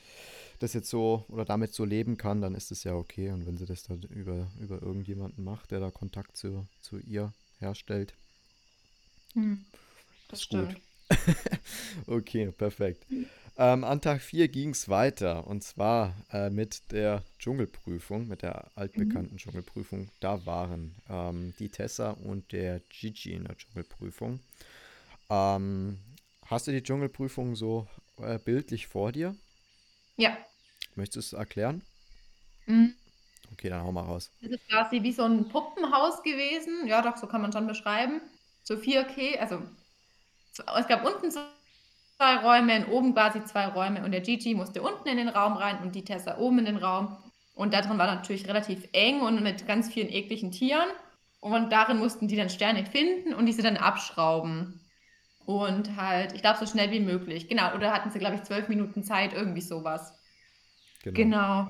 das 0.58 0.74
jetzt 0.74 0.90
so 0.90 1.24
oder 1.28 1.44
damit 1.44 1.72
so 1.74 1.84
leben 1.84 2.16
kann, 2.16 2.40
dann 2.40 2.54
ist 2.54 2.70
es 2.72 2.84
ja 2.84 2.94
okay. 2.94 3.30
Und 3.30 3.46
wenn 3.46 3.56
sie 3.56 3.66
das 3.66 3.84
dann 3.84 4.02
über, 4.02 4.48
über 4.60 4.82
irgendjemanden 4.82 5.44
macht, 5.44 5.70
der 5.70 5.80
da 5.80 5.90
Kontakt 5.90 6.36
zu, 6.36 6.66
zu 6.80 6.98
ihr 6.98 7.32
herstellt, 7.58 8.14
Hm, 9.34 9.64
das 10.32 10.40
ist 10.40 10.48
gut. 10.48 10.72
stimmt. 10.72 10.80
Okay, 12.06 12.50
perfekt. 12.52 13.06
Ähm, 13.58 13.84
an 13.84 14.00
Tag 14.00 14.22
4 14.22 14.48
ging 14.48 14.70
es 14.70 14.88
weiter 14.88 15.46
und 15.46 15.62
zwar 15.62 16.14
äh, 16.32 16.48
mit 16.50 16.90
der 16.90 17.22
Dschungelprüfung, 17.38 18.26
mit 18.26 18.42
der 18.42 18.70
altbekannten 18.74 19.36
Dschungelprüfung. 19.36 20.08
Da 20.20 20.44
waren 20.46 20.94
ähm, 21.08 21.54
die 21.58 21.68
Tessa 21.68 22.12
und 22.12 22.50
der 22.52 22.80
Gigi 22.88 23.32
in 23.32 23.44
der 23.44 23.56
Dschungelprüfung. 23.56 24.40
Ähm, 25.30 25.98
hast 26.46 26.66
du 26.66 26.72
die 26.72 26.82
Dschungelprüfung 26.82 27.54
so 27.56 27.86
äh, 28.18 28.38
bildlich 28.38 28.86
vor 28.86 29.12
dir? 29.12 29.36
Ja. 30.16 30.36
Möchtest 30.94 31.32
du 31.32 31.36
es 31.36 31.38
erklären? 31.40 31.82
Mhm. 32.66 32.94
Okay, 33.52 33.68
dann 33.68 33.82
hau 33.82 33.92
mal 33.92 34.02
raus. 34.02 34.30
Das 34.40 34.50
ist 34.52 34.68
quasi 34.68 35.02
wie 35.02 35.12
so 35.12 35.24
ein 35.24 35.48
Puppenhaus 35.48 36.22
gewesen. 36.22 36.86
Ja, 36.86 37.02
doch, 37.02 37.16
so 37.16 37.26
kann 37.26 37.42
man 37.42 37.52
schon 37.52 37.66
beschreiben. 37.66 38.20
So 38.62 38.76
4K, 38.76 39.38
also 39.38 39.58
so- 39.58 39.68
es 40.58 40.86
gab 40.86 41.04
unten 41.04 41.30
zwei 41.30 42.36
Räume 42.36 42.84
und 42.84 42.92
oben 42.92 43.14
quasi 43.14 43.44
zwei 43.44 43.66
Räume 43.66 44.04
und 44.04 44.12
der 44.12 44.20
Gigi 44.20 44.54
musste 44.54 44.82
unten 44.82 45.08
in 45.08 45.16
den 45.16 45.28
Raum 45.28 45.54
rein 45.54 45.78
und 45.82 45.94
die 45.94 46.04
Tessa 46.04 46.38
oben 46.38 46.60
in 46.60 46.64
den 46.66 46.76
Raum. 46.76 47.16
Und 47.54 47.74
da 47.74 47.82
drin 47.82 47.98
war 47.98 48.06
natürlich 48.06 48.48
relativ 48.48 48.88
eng 48.92 49.20
und 49.20 49.42
mit 49.42 49.66
ganz 49.66 49.92
vielen 49.92 50.10
ekligen 50.10 50.52
Tieren. 50.52 50.88
Und 51.40 51.72
darin 51.72 51.98
mussten 51.98 52.28
die 52.28 52.36
dann 52.36 52.50
Sterne 52.50 52.86
finden 52.86 53.34
und 53.34 53.46
diese 53.46 53.62
dann 53.62 53.76
abschrauben. 53.76 54.80
Und 55.44 55.96
halt, 55.96 56.32
ich 56.34 56.40
glaube, 56.40 56.58
so 56.58 56.66
schnell 56.66 56.92
wie 56.92 57.00
möglich. 57.00 57.48
Genau, 57.48 57.74
oder 57.74 57.92
hatten 57.92 58.10
sie, 58.10 58.20
glaube 58.20 58.36
ich, 58.36 58.44
zwölf 58.44 58.68
Minuten 58.68 59.02
Zeit, 59.02 59.32
irgendwie 59.32 59.60
sowas. 59.60 60.14
Genau. 61.02 61.16
Genau. 61.16 61.68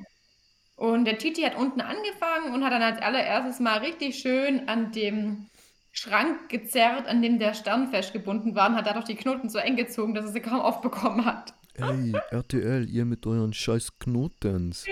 Und 0.76 1.04
der 1.04 1.18
Titi 1.18 1.42
hat 1.42 1.56
unten 1.56 1.80
angefangen 1.80 2.52
und 2.52 2.64
hat 2.64 2.72
dann 2.72 2.82
als 2.82 3.00
allererstes 3.00 3.60
mal 3.60 3.78
richtig 3.78 4.18
schön 4.18 4.68
an 4.68 4.92
dem 4.92 5.48
Schrank 5.92 6.48
gezerrt, 6.48 7.06
an 7.06 7.20
dem 7.22 7.38
der 7.38 7.54
Stern 7.54 7.88
festgebunden 7.90 8.54
war 8.54 8.68
und 8.70 8.76
hat 8.76 8.86
dadurch 8.86 9.04
die 9.04 9.14
Knoten 9.14 9.48
so 9.50 9.58
eng 9.58 9.76
gezogen, 9.76 10.14
dass 10.14 10.24
er 10.24 10.32
sie 10.32 10.40
kaum 10.40 10.60
aufbekommen 10.60 11.24
hat. 11.24 11.54
Ey, 11.74 12.14
RTL, 12.30 12.88
ihr 12.88 13.04
mit 13.04 13.26
euren 13.26 13.52
scheiß 13.52 13.98
Knotens. 13.98 14.84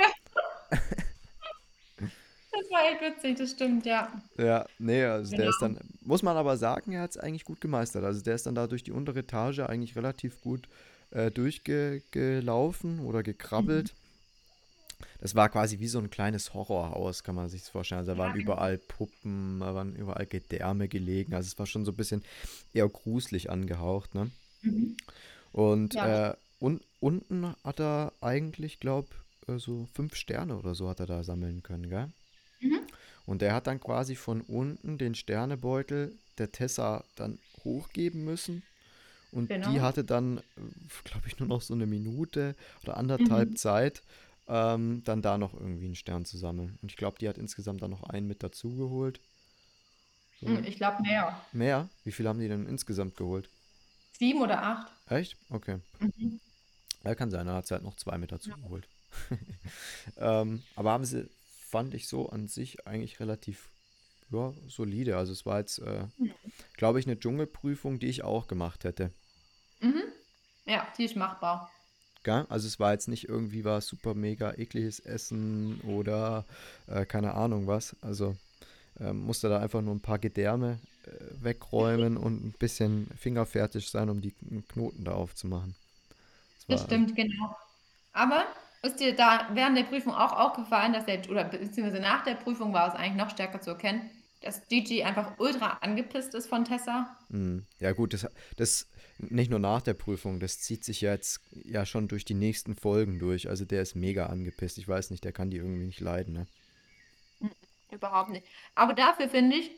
Das 2.53 2.71
war 2.71 2.81
echt 2.93 3.01
witzig, 3.01 3.39
das 3.39 3.51
stimmt, 3.53 3.87
ja. 3.87 4.13
Ja, 4.37 4.67
nee, 4.79 5.05
also 5.05 5.35
der 5.37 5.49
ist 5.49 5.59
Genau. 5.61 5.75
dann, 5.79 5.89
muss 6.03 6.23
man 6.23 6.37
aber 6.37 6.57
sagen, 6.57 6.93
er 6.93 7.03
hat 7.03 7.11
es 7.11 7.17
eigentlich 7.17 7.45
gut 7.45 7.61
gemeistert. 7.61 8.05
Also 8.05 8.23
der 8.23 8.35
ist 8.35 8.47
dann 8.47 8.55
da 8.55 8.67
durch 8.67 8.83
die 8.83 8.93
untere 8.93 9.21
Etage 9.21 9.61
eigentlich 9.61 9.97
relativ 9.97 10.41
gut 10.41 10.69
äh, 11.11 11.31
durchgelaufen 11.31 13.01
oder 13.01 13.23
gekrabbelt. 13.23 13.95
Das 15.21 15.35
war 15.35 15.49
quasi 15.51 15.79
wie 15.79 15.89
so 15.89 15.99
ein 15.99 16.11
kleines 16.11 16.55
Horrorhaus, 16.55 17.23
kann 17.23 17.35
man 17.35 17.49
sich 17.49 17.63
vorstellen. 17.63 18.01
Also 18.01 18.13
da 18.13 18.19
waren 18.19 18.35
überall 18.35 18.79
Puppen, 18.79 19.61
da 19.61 19.75
waren 19.75 19.95
überall 19.95 20.27
Gedärme 20.27 20.89
gelegen. 20.89 21.35
Also 21.35 21.47
es 21.49 21.59
war 21.59 21.67
schon 21.67 21.85
so 21.85 21.93
ein 21.93 21.97
bisschen 21.97 22.23
eher 22.73 22.89
gruselig 22.89 23.51
angehaucht, 23.51 24.15
ne? 24.15 24.31
Und 25.53 25.95
Ja. 25.95 26.31
äh, 26.31 26.35
un 26.61 26.81
unten 27.01 27.55
hat 27.65 27.81
er 27.81 28.13
eigentlich, 28.21 28.81
glaube 28.81 29.09
äh, 29.49 29.59
so 29.59 29.89
fünf 29.95 30.15
Sterne 30.15 30.57
oder 30.57 30.75
so 30.75 30.89
hat 30.89 31.01
er 31.01 31.07
da 31.07 31.23
sammeln 31.25 31.63
können, 31.63 31.89
gell? 31.91 32.09
Und 33.27 33.43
er 33.43 33.55
hat 33.55 33.67
dann 33.67 33.81
quasi 33.81 34.17
von 34.17 34.41
unten 34.43 34.99
den 34.99 35.15
Sternebeutel 35.15 36.13
der 36.39 36.51
Tessa 36.53 37.05
dann 37.15 37.39
hochgeben 37.65 38.25
müssen. 38.25 38.63
Und 39.31 39.49
die 39.49 39.55
Genau. 39.55 39.81
hatte 39.83 40.03
dann, 40.03 40.41
glaube 41.05 41.29
ich, 41.29 41.39
nur 41.39 41.49
noch 41.49 41.63
so 41.63 41.75
eine 41.75 41.87
Minute 41.87 42.57
oder 42.83 42.97
anderthalb 42.97 43.57
Zeit, 43.59 44.03
ähm, 44.51 45.03
dann 45.05 45.23
da 45.23 45.39
noch 45.39 45.55
irgendwie 45.55 45.85
einen 45.87 45.95
Stern 45.95 46.25
zu 46.25 46.37
sammeln. 46.37 46.77
Und 46.83 46.91
ich 46.91 46.97
glaube, 46.97 47.19
die 47.19 47.29
hat 47.29 47.39
insgesamt 47.39 47.83
dann 47.83 47.93
noch 47.93 48.03
einen 48.03 48.27
mit 48.27 48.43
dazugeholt. 48.43 49.21
So. 50.41 50.49
Hm, 50.49 50.65
Ich 50.65 50.77
glaube 50.77 51.03
mehr. 51.03 51.41
Mehr? 51.53 51.89
Wie 52.05 52.13
viel 52.13 52.27
haben 52.27 52.41
die 52.41 52.49
denn 52.49 52.67
insgesamt 52.67 53.17
geholt? 53.17 53.49
Sieben 54.19 54.43
oder 54.43 54.63
acht. 54.63 54.93
Echt? 55.07 55.37
Okay. 55.51 55.79
Ja, 57.05 57.15
kann 57.15 57.31
sein, 57.31 57.47
dann 57.47 57.57
hat 57.57 57.67
sie 57.67 57.75
halt 57.75 57.85
noch 57.85 57.97
zwei 57.97 58.19
mit 58.19 58.33
dazu 58.33 58.51
geholt. 58.51 58.87
ähm, 60.19 60.63
aber 60.77 60.91
haben 60.91 61.05
sie, 61.05 61.29
fand 61.69 61.95
ich 61.95 62.09
so 62.09 62.29
an 62.29 62.49
sich 62.49 62.87
eigentlich 62.87 63.21
relativ 63.21 63.71
ja, 64.31 64.53
solide. 64.69 65.17
Also 65.17 65.33
es 65.33 65.47
war 65.47 65.61
jetzt, 65.61 65.79
äh, 65.79 66.05
glaube 66.77 67.01
ich, 67.01 67.07
eine 67.07 67.19
Dschungelprüfung, 67.19 67.99
die 67.99 68.09
ich 68.09 68.25
auch 68.25 68.49
gemacht 68.49 68.85
hätte. 68.85 69.13
Ja, 70.67 70.87
die 70.99 71.05
ist 71.05 71.17
machbar. 71.17 71.71
Gell? 72.23 72.45
Also 72.49 72.67
es 72.67 72.79
war 72.79 72.93
jetzt 72.93 73.09
nicht 73.09 73.29
irgendwie 73.29 73.65
was 73.65 73.87
super 73.87 74.15
mega 74.15 74.53
ekliges 74.53 75.01
Essen 75.01 75.81
oder 75.83 76.45
äh, 76.87 77.07
keine 77.07 77.35
Ahnung 77.35 77.67
was. 77.67 77.97
Also 78.03 78.37
ähm, 79.01 79.21
musste 79.27 79.49
da 79.49 79.61
einfach 79.61 79.83
nur 79.83 79.95
ein 79.95 80.01
paar 80.01 80.19
Gedärme 80.19 80.79
äh, 81.07 81.11
wegräumen 81.45 82.17
und 82.17 82.45
ein 82.45 82.55
bisschen 82.59 83.09
fingerfertig 83.19 83.89
sein, 83.91 84.11
um 84.11 84.21
die 84.21 84.35
Knoten 84.71 85.05
da 85.05 85.13
aufzumachen. 85.13 85.75
Das 86.59 86.69
war- 86.69 86.79
stimmt, 86.79 87.15
genau. 87.17 87.57
Aber 88.13 88.45
ist 88.83 89.01
dir 89.01 89.15
da 89.17 89.49
während 89.55 89.77
der 89.79 89.85
Prüfung 89.85 90.15
auch 90.15 90.33
aufgefallen, 90.33 90.93
dass 90.93 91.07
der, 91.07 91.29
oder 91.31 91.45
beziehungsweise 91.45 92.01
nach 92.03 92.25
der 92.25 92.37
Prüfung 92.37 92.73
war 92.73 92.89
es 92.89 92.95
eigentlich 92.95 93.17
noch 93.17 93.31
stärker 93.31 93.61
zu 93.61 93.71
erkennen, 93.71 94.11
dass 94.41 94.67
Gigi 94.69 95.03
einfach 95.03 95.39
ultra 95.39 95.79
angepisst 95.83 96.35
ist 96.35 96.47
von 96.49 96.65
Tessa? 96.65 97.17
Mm, 97.29 97.59
Ja 97.79 97.93
gut, 97.93 98.15
das, 98.15 98.27
das 98.57 98.87
nicht 99.19 99.51
nur 99.51 99.59
nach 99.59 99.83
der 99.83 99.95
Prüfung, 99.95 100.41
das 100.41 100.61
zieht 100.61 100.85
sich 100.85 101.03
ja 101.03 101.13
jetzt 101.13 101.41
ja 101.65 101.85
schon 101.85 102.09
durch 102.09 102.25
die 102.25 102.35
nächsten 102.35 102.75
Folgen 102.75 103.19
durch. 103.19 103.49
Also 103.49 103.65
der 103.65 103.83
ist 103.83 103.95
mega 103.95 104.27
angepisst. 104.27 104.79
Ich 104.79 104.89
weiß 104.89 105.11
nicht, 105.11 105.25
der 105.25 105.33
kann 105.33 105.51
die 105.51 105.59
irgendwie 105.59 105.87
nicht 105.87 106.01
leiden, 106.01 106.33
ne? 106.35 106.47
Überhaupt 107.91 108.31
nicht. 108.31 108.47
Aber 108.75 108.95
dafür, 108.95 109.29
finde 109.29 109.57
ich, 109.57 109.71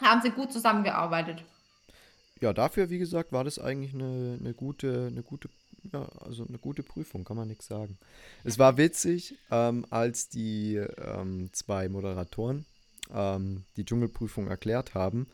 haben 0.00 0.22
sie 0.22 0.30
gut 0.30 0.52
zusammengearbeitet. 0.52 1.44
Ja, 2.40 2.52
dafür, 2.52 2.90
wie 2.90 2.98
gesagt, 2.98 3.30
war 3.32 3.44
das 3.44 3.58
eigentlich 3.58 3.94
eine, 3.94 4.38
eine 4.40 4.54
gute, 4.54 5.08
eine 5.08 5.22
gute, 5.22 5.48
ja, 5.92 6.08
also 6.20 6.44
eine 6.46 6.58
gute 6.58 6.82
Prüfung, 6.82 7.24
kann 7.24 7.36
man 7.36 7.48
nichts 7.48 7.66
sagen. 7.66 7.98
Es 8.42 8.58
war 8.58 8.78
witzig, 8.78 9.36
ähm, 9.50 9.86
als 9.90 10.28
die 10.28 10.76
ähm, 10.76 11.50
zwei 11.52 11.88
Moderatoren 11.88 12.64
ähm, 13.12 13.64
die 13.76 13.84
Dschungelprüfung 13.84 14.48
erklärt 14.48 14.94
haben, 14.94 15.26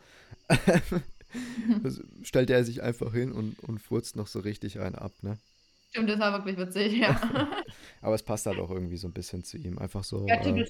stellte 2.23 2.53
er 2.55 2.65
sich 2.65 2.83
einfach 2.83 3.13
hin 3.13 3.33
und, 3.33 3.59
und 3.61 3.79
furzt 3.81 4.17
noch 4.17 4.27
so 4.27 4.41
richtig 4.41 4.81
einen 4.81 4.95
ab, 4.95 5.13
ne? 5.23 5.39
Stimmt, 5.91 6.11
das 6.11 6.19
war 6.19 6.33
wirklich 6.33 6.57
witzig, 6.59 6.99
ja. 6.99 7.19
Aber 8.03 8.15
es 8.15 8.23
passt 8.23 8.47
halt 8.47 8.59
auch 8.59 8.71
irgendwie 8.71 8.99
so 8.99 9.09
ein 9.09 9.13
bisschen 9.15 9.43
zu 9.43 9.57
ihm. 9.57 9.79
Einfach 9.79 10.05
so. 10.05 10.27
ja, 10.29 10.35
äh. 10.35 10.65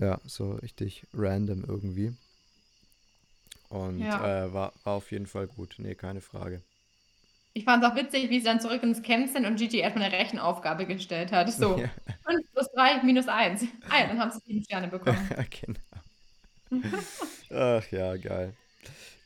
Ja, 0.00 0.20
so 0.26 0.52
richtig 0.52 1.06
random 1.12 1.64
irgendwie. 1.66 2.12
Und 3.68 4.00
Ja. 4.00 4.44
äh, 4.46 4.52
war, 4.52 4.72
war 4.84 4.94
auf 4.94 5.10
jeden 5.10 5.26
Fall 5.26 5.48
gut. 5.48 5.74
Nee, 5.78 5.94
keine 5.96 6.20
Frage. 6.20 6.62
Ich 7.52 7.64
fand 7.64 7.84
es 7.84 7.90
auch 7.90 7.96
witzig, 7.96 8.30
wie 8.30 8.38
sie 8.38 8.44
dann 8.46 8.60
zurück 8.60 8.82
ins 8.82 9.02
Camp 9.02 9.28
sind 9.28 9.46
und 9.46 9.56
Gigi 9.56 9.78
erstmal 9.78 10.04
eine 10.06 10.16
Rechenaufgabe 10.16 10.86
gestellt 10.86 11.32
hat. 11.32 11.50
So, 11.52 11.78
Ja. 11.78 11.88
5 12.26 12.52
plus 12.52 12.68
3 12.74 13.02
minus 13.02 13.28
1. 13.28 13.64
Ah 13.90 14.00
ja, 14.00 14.06
dann 14.08 14.18
haben 14.18 14.30
sie 14.30 14.40
sieben 14.46 14.64
Sterne 14.64 14.88
bekommen. 14.88 15.28
genau. 15.60 15.78
Ach 17.50 17.90
ja, 17.90 18.16
geil. 18.16 18.54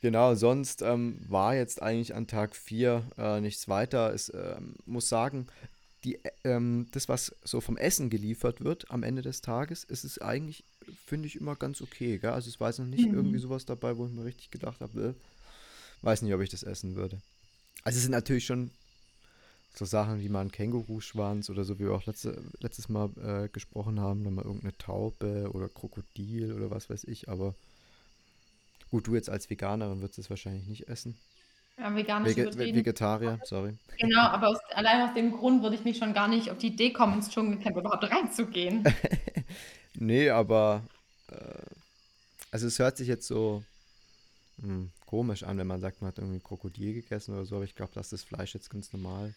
Genau, 0.01 0.33
sonst 0.35 0.81
ähm, 0.81 1.17
war 1.27 1.55
jetzt 1.55 1.81
eigentlich 1.81 2.15
an 2.15 2.27
Tag 2.27 2.55
4 2.55 3.03
äh, 3.17 3.41
nichts 3.41 3.67
weiter. 3.67 4.13
Es 4.13 4.31
ähm, 4.33 4.75
muss 4.85 5.09
sagen, 5.09 5.47
die, 6.03 6.23
äh, 6.23 6.31
ähm, 6.45 6.87
das, 6.91 7.09
was 7.09 7.35
so 7.43 7.59
vom 7.59 7.75
Essen 7.75 8.09
geliefert 8.09 8.63
wird 8.63 8.89
am 8.91 9.03
Ende 9.03 9.21
des 9.21 9.41
Tages, 9.41 9.83
ist 9.83 10.05
es 10.05 10.19
eigentlich, 10.19 10.63
finde 11.05 11.27
ich, 11.27 11.35
immer 11.35 11.55
ganz 11.55 11.81
okay. 11.81 12.17
Gell? 12.17 12.31
Also 12.31 12.49
es 12.49 12.59
war 12.59 12.69
jetzt 12.69 12.79
noch 12.79 12.85
nicht 12.85 13.05
irgendwie 13.05 13.39
sowas 13.39 13.65
dabei, 13.65 13.97
wo 13.97 14.05
ich 14.05 14.13
mir 14.13 14.23
richtig 14.23 14.51
gedacht 14.51 14.79
habe, 14.79 15.01
äh, 15.01 16.05
weiß 16.05 16.21
nicht, 16.21 16.33
ob 16.33 16.41
ich 16.41 16.49
das 16.49 16.63
essen 16.63 16.95
würde. 16.95 17.19
Also 17.83 17.97
es 17.97 18.03
sind 18.03 18.11
natürlich 18.11 18.45
schon 18.45 18.71
so 19.73 19.85
Sachen 19.85 20.19
wie 20.19 20.29
mal 20.29 20.41
ein 20.41 20.51
Känguruschwanz 20.51 21.49
oder 21.49 21.63
so, 21.63 21.79
wie 21.79 21.85
wir 21.85 21.93
auch 21.93 22.05
letzte, 22.05 22.41
letztes 22.59 22.89
Mal 22.89 23.09
äh, 23.21 23.49
gesprochen 23.49 23.99
haben, 23.99 24.23
dann 24.23 24.33
mal 24.33 24.45
irgendeine 24.45 24.77
Taube 24.77 25.49
oder 25.53 25.69
Krokodil 25.69 26.53
oder 26.53 26.71
was 26.71 26.89
weiß 26.89 27.03
ich, 27.05 27.29
aber 27.29 27.55
gut, 28.89 29.07
du 29.07 29.15
jetzt 29.15 29.29
als 29.29 29.49
Veganerin 29.49 30.01
würdest 30.01 30.19
es 30.19 30.29
wahrscheinlich 30.29 30.67
nicht 30.67 30.87
essen. 30.87 31.17
Ja, 31.77 31.95
veganisch 31.95 32.35
Vege. 32.35 32.75
Vegetarier, 32.75 33.39
sorry. 33.45 33.77
Genau, 33.97 34.19
aber 34.27 34.49
aus, 34.49 34.59
allein 34.73 35.07
aus 35.07 35.13
dem 35.13 35.31
Grund 35.31 35.63
würde 35.63 35.75
ich 35.75 35.85
mich 35.85 35.97
schon 35.97 36.13
gar 36.13 36.27
nicht 36.27 36.51
auf 36.51 36.57
die 36.57 36.67
Idee 36.67 36.91
kommen, 36.91 37.13
ins 37.13 37.29
Dschungelcamp 37.29 37.77
überhaupt 37.77 38.03
reinzugehen. 38.03 38.83
Nee, 39.95 40.29
aber 40.29 40.83
äh, 41.27 41.35
also 42.51 42.67
es 42.67 42.79
hört 42.79 42.97
sich 42.97 43.07
jetzt 43.07 43.27
so 43.27 43.63
hm, 44.61 44.91
komisch 45.05 45.43
an, 45.43 45.57
wenn 45.57 45.67
man 45.67 45.81
sagt, 45.81 46.01
man 46.01 46.09
hat 46.09 46.17
irgendwie 46.17 46.39
Krokodil 46.39 46.93
gegessen 46.93 47.33
oder 47.33 47.45
so, 47.45 47.55
aber 47.55 47.65
ich 47.65 47.75
glaube, 47.75 47.93
dass 47.93 48.09
das 48.09 48.23
Fleisch 48.23 48.53
jetzt 48.53 48.69
ganz 48.69 48.93
normal, 48.93 49.33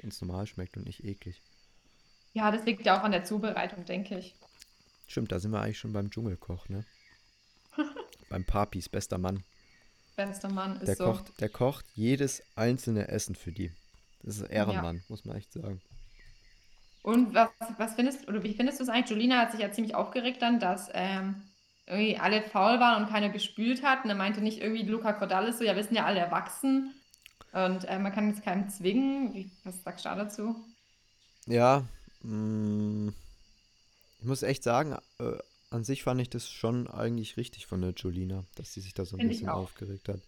ganz 0.00 0.20
normal 0.20 0.46
schmeckt 0.46 0.76
und 0.76 0.86
nicht 0.86 1.04
eklig. 1.04 1.42
Ja, 2.32 2.50
das 2.50 2.64
liegt 2.64 2.84
ja 2.86 2.98
auch 2.98 3.04
an 3.04 3.12
der 3.12 3.24
Zubereitung, 3.24 3.84
denke 3.84 4.18
ich. 4.18 4.34
Stimmt, 5.06 5.32
da 5.32 5.40
sind 5.40 5.50
wir 5.50 5.60
eigentlich 5.60 5.78
schon 5.78 5.92
beim 5.92 6.10
Dschungelkoch, 6.10 6.68
ne? 6.68 6.84
beim 8.30 8.44
Papis, 8.44 8.88
bester 8.88 9.18
Mann. 9.18 9.44
Bester 10.16 10.48
Mann 10.48 10.76
ist 10.76 10.88
Der 10.88 10.96
so. 10.96 11.04
kocht, 11.04 11.40
der 11.40 11.48
kocht 11.48 11.86
jedes 11.94 12.42
einzelne 12.54 13.08
Essen 13.08 13.34
für 13.34 13.52
die. 13.52 13.70
Das 14.22 14.38
ist 14.38 14.50
Ehrenmann, 14.50 15.02
muss 15.08 15.24
man 15.24 15.36
echt 15.36 15.52
sagen. 15.52 15.80
Und 17.02 17.34
was, 17.34 17.48
was 17.78 17.94
findest 17.94 18.28
oder 18.28 18.42
wie 18.44 18.54
findest 18.54 18.78
du 18.78 18.84
es 18.84 18.88
eigentlich? 18.88 19.10
Julina 19.10 19.40
hat 19.40 19.50
sich 19.50 19.60
ja 19.60 19.72
ziemlich 19.72 19.94
aufgeregt 19.94 20.40
dann, 20.40 20.60
dass 20.60 20.88
ähm, 20.92 21.42
irgendwie 21.86 22.16
alle 22.16 22.42
faul 22.42 22.78
waren 22.78 23.02
und 23.02 23.10
keiner 23.10 23.28
gespült 23.30 23.82
hat. 23.82 24.04
Und 24.04 24.10
er 24.10 24.16
meinte 24.16 24.40
nicht 24.40 24.60
irgendwie 24.60 24.84
Luca 24.84 25.12
Cordalis 25.12 25.58
so, 25.58 25.64
ja, 25.64 25.74
wir 25.74 25.82
sind 25.82 25.96
ja 25.96 26.04
alle 26.06 26.20
erwachsen 26.20 26.94
und 27.52 27.84
äh, 27.84 27.98
man 27.98 28.12
kann 28.12 28.28
jetzt 28.28 28.42
keinem 28.44 28.68
zwingen. 28.68 29.34
Wie, 29.34 29.50
was 29.64 29.82
sagst 29.82 30.04
du 30.04 30.08
da 30.08 30.16
dazu? 30.16 30.56
Ja, 31.46 31.86
mm, 32.22 33.10
ich 34.18 34.24
muss 34.26 34.42
echt 34.42 34.62
sagen, 34.62 34.96
äh, 35.18 35.38
an 35.70 35.84
sich 35.84 36.02
fand 36.02 36.20
ich 36.20 36.30
das 36.30 36.48
schon 36.50 36.86
eigentlich 36.88 37.36
richtig 37.36 37.66
von 37.66 37.80
der 37.80 37.92
Julina, 37.96 38.44
dass 38.54 38.72
sie 38.72 38.80
sich 38.80 38.94
da 38.94 39.04
so 39.04 39.16
ein 39.16 39.22
Find 39.22 39.28
bisschen 39.28 39.48
aufgeregt 39.50 40.08
hat. 40.08 40.20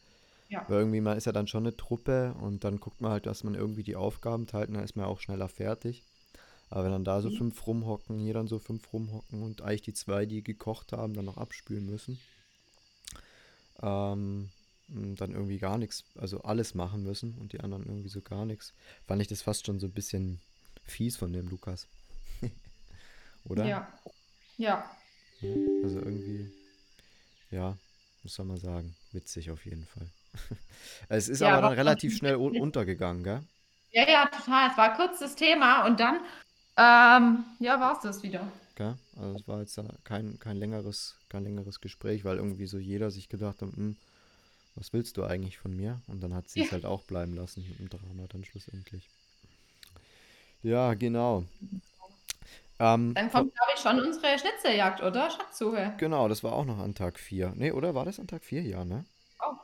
Ja. 0.48 0.66
Weil 0.66 0.80
irgendwie, 0.80 1.00
man 1.02 1.18
ist 1.18 1.26
ja 1.26 1.32
dann 1.32 1.48
schon 1.48 1.64
eine 1.64 1.76
Truppe 1.76 2.34
und 2.40 2.64
dann 2.64 2.80
guckt 2.80 3.00
man 3.00 3.12
halt, 3.12 3.26
dass 3.26 3.44
man 3.44 3.54
irgendwie 3.54 3.84
die 3.84 3.96
Aufgaben 3.96 4.46
teilt 4.46 4.68
und 4.68 4.74
dann 4.76 4.84
ist 4.84 4.96
man 4.96 5.06
auch 5.06 5.20
schneller 5.20 5.48
fertig. 5.48 6.04
Aber 6.70 6.84
wenn 6.84 6.92
dann 6.92 7.04
da 7.04 7.22
so 7.22 7.30
Mhm. 7.30 7.36
fünf 7.38 7.66
rumhocken, 7.66 8.18
hier 8.20 8.34
dann 8.34 8.48
so 8.48 8.58
fünf 8.60 8.92
rumhocken 8.92 9.42
und 9.42 9.62
eigentlich 9.62 9.82
die 9.82 9.94
zwei, 9.94 10.26
die 10.26 10.44
gekocht 10.44 10.92
haben, 10.92 11.14
dann 11.14 11.26
noch 11.26 11.38
abspülen 11.38 11.86
müssen, 11.86 12.20
ähm, 13.82 14.50
dann 14.88 15.32
irgendwie 15.32 15.58
gar 15.58 15.78
nichts, 15.78 16.04
also 16.16 16.42
alles 16.42 16.74
machen 16.74 17.02
müssen 17.04 17.34
und 17.38 17.52
die 17.52 17.60
anderen 17.60 17.86
irgendwie 17.86 18.08
so 18.08 18.22
gar 18.22 18.44
nichts, 18.44 18.74
fand 19.06 19.22
ich 19.22 19.28
das 19.28 19.42
fast 19.42 19.66
schon 19.66 19.80
so 19.80 19.86
ein 19.86 19.92
bisschen 19.92 20.40
fies 20.84 21.16
von 21.16 21.32
dem 21.32 21.48
Lukas. 21.48 21.88
Oder? 23.44 23.64
Ja. 23.66 23.88
Ja. 24.56 24.90
Also 25.82 26.00
irgendwie, 26.00 26.52
ja, 27.50 27.78
muss 28.22 28.38
man 28.38 28.48
mal 28.48 28.58
sagen, 28.58 28.96
witzig 29.12 29.50
auf 29.50 29.64
jeden 29.66 29.86
Fall. 29.86 30.12
es 31.08 31.28
ist 31.28 31.40
Ja, 31.40 31.48
aber 31.48 31.58
aber 31.58 31.70
dann 31.70 31.72
relativ 31.74 32.16
schnell 32.16 32.36
untergegangen, 32.36 33.22
gell? 33.24 33.42
Ja, 33.90 34.08
ja, 34.08 34.26
total. 34.26 34.70
Es 34.70 34.76
war 34.76 34.94
kurz 34.96 35.18
das 35.20 35.36
Thema 35.36 35.86
und 35.86 36.00
dann, 36.00 36.16
ähm, 36.76 37.44
ja, 37.60 37.80
war 37.80 37.94
es 37.96 38.00
das 38.02 38.22
wieder. 38.22 38.52
gell? 38.74 38.96
Also 39.16 39.34
es 39.36 39.48
war 39.48 39.60
jetzt 39.60 39.78
kein, 40.04 40.38
kein 40.38 40.56
längeres, 40.56 41.18
kein 41.28 41.44
längeres 41.44 41.80
Gespräch, 41.80 42.24
weil 42.24 42.36
irgendwie 42.38 42.66
so 42.66 42.78
jeder 42.78 43.10
sich 43.10 43.28
gedacht 43.28 43.62
hat, 43.62 43.72
hm, 43.72 43.96
was 44.74 44.92
willst 44.92 45.16
du 45.16 45.24
eigentlich 45.24 45.58
von 45.58 45.76
mir? 45.76 46.00
Und 46.06 46.22
dann 46.22 46.34
hat 46.34 46.48
sie 46.48 46.60
es 46.60 46.66
Ja. 46.66 46.72
halt 46.72 46.84
auch 46.86 47.04
bleiben 47.04 47.34
lassen 47.34 47.64
im 47.78 47.88
Drama 47.88 48.26
dann 48.28 48.44
schlussendlich. 48.44 49.08
Ja, 50.62 50.94
genau. 50.94 51.44
Ähm, 52.80 53.14
Dann 53.14 53.30
kommt, 53.30 53.54
glaube 53.54 53.72
ich, 53.74 53.80
schon 53.80 54.00
unsere 54.00 54.38
Schnitzeljagd, 54.38 55.00
oder? 55.02 55.30
Schatzsuche. 55.30 55.94
Genau, 55.98 56.28
das 56.28 56.42
war 56.42 56.52
auch 56.52 56.64
noch 56.64 56.78
an 56.78 56.94
Tag 56.94 57.20
4. 57.20 57.52
Nee, 57.54 57.70
oder 57.72 57.94
war 57.94 58.04
das 58.04 58.18
an 58.18 58.26
Tag 58.26 58.44
4? 58.44 58.62
Ja, 58.62 58.84
ne? 58.84 59.04
Oh. 59.40 59.54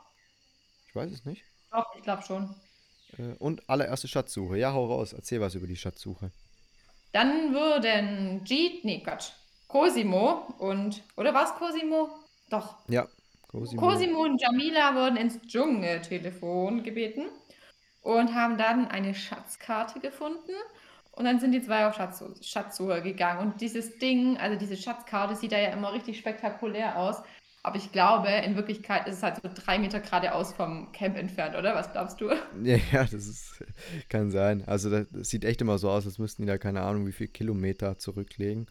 Ich 0.87 0.95
weiß 0.95 1.11
es 1.11 1.25
nicht. 1.25 1.43
Doch, 1.71 1.93
ich 1.95 2.03
glaube 2.03 2.23
schon. 2.23 2.55
Äh, 3.17 3.33
und 3.39 3.69
allererste 3.69 4.07
Schatzsuche. 4.07 4.57
Ja, 4.57 4.73
hau 4.73 4.85
raus. 4.85 5.11
Erzähl 5.13 5.41
was 5.41 5.55
über 5.55 5.67
die 5.67 5.75
Schatzsuche. 5.75 6.31
Dann 7.11 7.53
würden 7.53 8.45
Jeet, 8.45 8.85
nee, 8.85 9.01
Quatsch, 9.03 9.31
Cosimo 9.67 10.53
und, 10.59 11.03
oder 11.17 11.33
war 11.33 11.43
es 11.43 11.53
Cosimo? 11.55 12.09
Doch. 12.49 12.77
Ja, 12.87 13.07
Cosimo. 13.51 13.81
Cosimo 13.81 14.23
und 14.23 14.41
Jamila 14.41 14.95
wurden 14.95 15.17
ins 15.17 15.41
Dschungeltelefon 15.41 16.83
gebeten 16.83 17.25
und 18.01 18.33
haben 18.33 18.57
dann 18.57 18.87
eine 18.87 19.13
Schatzkarte 19.13 19.99
gefunden. 19.99 20.53
Und 21.11 21.25
dann 21.25 21.39
sind 21.39 21.51
die 21.51 21.61
zwei 21.61 21.85
auf 21.85 21.95
Schatzsuche, 21.95 22.41
Schatzsuche 22.41 23.01
gegangen. 23.01 23.41
Und 23.41 23.61
dieses 23.61 23.99
Ding, 23.99 24.37
also 24.37 24.57
diese 24.57 24.77
Schatzkarte, 24.77 25.35
sieht 25.35 25.51
da 25.51 25.59
ja 25.59 25.69
immer 25.69 25.93
richtig 25.93 26.17
spektakulär 26.17 26.97
aus. 26.97 27.21
Aber 27.63 27.75
ich 27.75 27.91
glaube, 27.91 28.29
in 28.29 28.55
Wirklichkeit 28.55 29.07
ist 29.07 29.17
es 29.17 29.23
halt 29.23 29.35
so 29.35 29.49
drei 29.53 29.77
Meter 29.77 29.99
geradeaus 29.99 30.53
vom 30.53 30.91
Camp 30.93 31.15
entfernt, 31.15 31.55
oder? 31.55 31.75
Was 31.75 31.91
glaubst 31.91 32.19
du? 32.19 32.29
Ja, 32.63 32.77
ja, 32.91 33.03
das 33.03 33.13
ist, 33.13 33.63
kann 34.09 34.31
sein. 34.31 34.63
Also 34.65 34.89
das, 34.89 35.07
das 35.11 35.29
sieht 35.29 35.45
echt 35.45 35.61
immer 35.61 35.77
so 35.77 35.89
aus, 35.89 36.05
als 36.05 36.17
müssten 36.17 36.43
die 36.43 36.47
da 36.47 36.57
keine 36.57 36.81
Ahnung, 36.81 37.05
wie 37.05 37.11
viel 37.11 37.27
Kilometer 37.27 37.99
zurücklegen. 37.99 38.67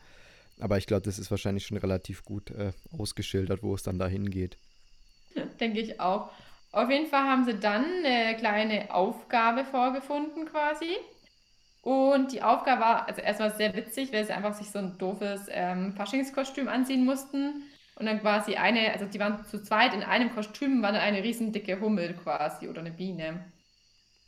Aber 0.58 0.76
ich 0.76 0.86
glaube, 0.86 1.02
das 1.02 1.18
ist 1.18 1.30
wahrscheinlich 1.30 1.66
schon 1.66 1.78
relativ 1.78 2.24
gut 2.24 2.50
äh, 2.50 2.72
ausgeschildert, 2.90 3.62
wo 3.62 3.74
es 3.74 3.82
dann 3.82 3.98
dahin 3.98 4.28
geht. 4.28 4.58
Denke 5.60 5.80
ich 5.80 6.00
auch. 6.00 6.30
Auf 6.72 6.90
jeden 6.90 7.06
Fall 7.06 7.24
haben 7.24 7.44
sie 7.44 7.58
dann 7.58 7.84
eine 8.04 8.36
kleine 8.36 8.94
Aufgabe 8.94 9.64
vorgefunden 9.64 10.46
quasi. 10.46 10.96
Und 11.82 12.32
die 12.32 12.42
Aufgabe 12.42 12.80
war, 12.80 13.08
also 13.08 13.22
erstmal 13.22 13.54
sehr 13.54 13.74
witzig, 13.74 14.12
weil 14.12 14.24
sie 14.24 14.32
einfach 14.32 14.54
sich 14.54 14.70
so 14.70 14.78
ein 14.78 14.98
doofes 14.98 15.46
ähm, 15.50 15.94
Faschingskostüm 15.94 16.68
anziehen 16.68 17.04
mussten. 17.04 17.64
Und 17.96 18.06
dann 18.06 18.20
quasi 18.20 18.56
eine, 18.56 18.92
also 18.92 19.04
die 19.06 19.18
waren 19.18 19.44
zu 19.44 19.62
zweit 19.62 19.94
in 19.94 20.02
einem 20.02 20.34
Kostüm, 20.34 20.82
war 20.82 20.92
dann 20.92 21.00
eine 21.00 21.22
riesen 21.22 21.52
dicke 21.52 21.80
Hummel 21.80 22.14
quasi 22.14 22.68
oder 22.68 22.80
eine 22.80 22.92
Biene. 22.92 23.44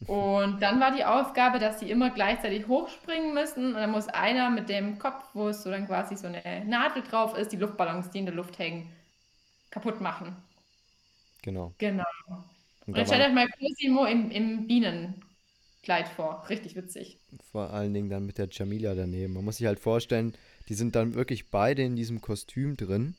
Und 0.07 0.61
dann 0.61 0.81
war 0.81 0.91
die 0.91 1.05
Aufgabe, 1.05 1.59
dass 1.59 1.79
sie 1.79 1.91
immer 1.91 2.11
gleichzeitig 2.11 2.67
hochspringen 2.69 3.35
müssen. 3.35 3.69
Und 3.69 3.75
dann 3.75 3.91
muss 3.91 4.09
einer 4.09 4.51
mit 4.51 4.69
dem 4.69 4.99
Kopf, 4.99 5.25
wo 5.33 5.49
es 5.49 5.63
so 5.63 5.71
dann 5.71 5.87
quasi 5.87 6.17
so 6.17 6.27
eine 6.27 6.65
Nadel 6.67 7.03
drauf 7.03 7.37
ist, 7.39 7.53
die 7.53 7.57
Luftballons, 7.57 8.11
die 8.11 8.19
in 8.19 8.27
der 8.27 8.35
Luft 8.35 8.59
hängen, 8.59 8.91
kaputt 9.71 10.01
machen. 10.01 10.37
Genau. 11.43 11.75
Genau. 11.79 12.05
Und 12.29 12.89
Und 12.89 12.95
da 12.95 13.01
jetzt 13.01 13.09
stellt 13.09 13.27
euch 13.29 13.35
mal 13.35 13.49
Cosimo 13.59 14.07
im, 14.07 14.31
im 14.31 14.67
Bienenkleid 14.67 16.09
vor. 16.17 16.45
Richtig 16.49 16.75
witzig. 16.77 17.19
vor 17.51 17.71
allen 17.71 17.93
Dingen 17.95 18.09
dann 18.11 18.27
mit 18.27 18.39
der 18.39 18.49
Jamila 18.51 18.95
daneben. 18.95 19.35
Man 19.35 19.45
muss 19.45 19.57
sich 19.59 19.67
halt 19.67 19.81
vorstellen, 19.81 20.35
die 20.69 20.75
sind 20.75 20.95
dann 20.95 21.15
wirklich 21.15 21.51
beide 21.51 21.83
in 21.83 21.97
diesem 21.97 22.21
Kostüm 22.21 22.77
drin. 22.77 23.15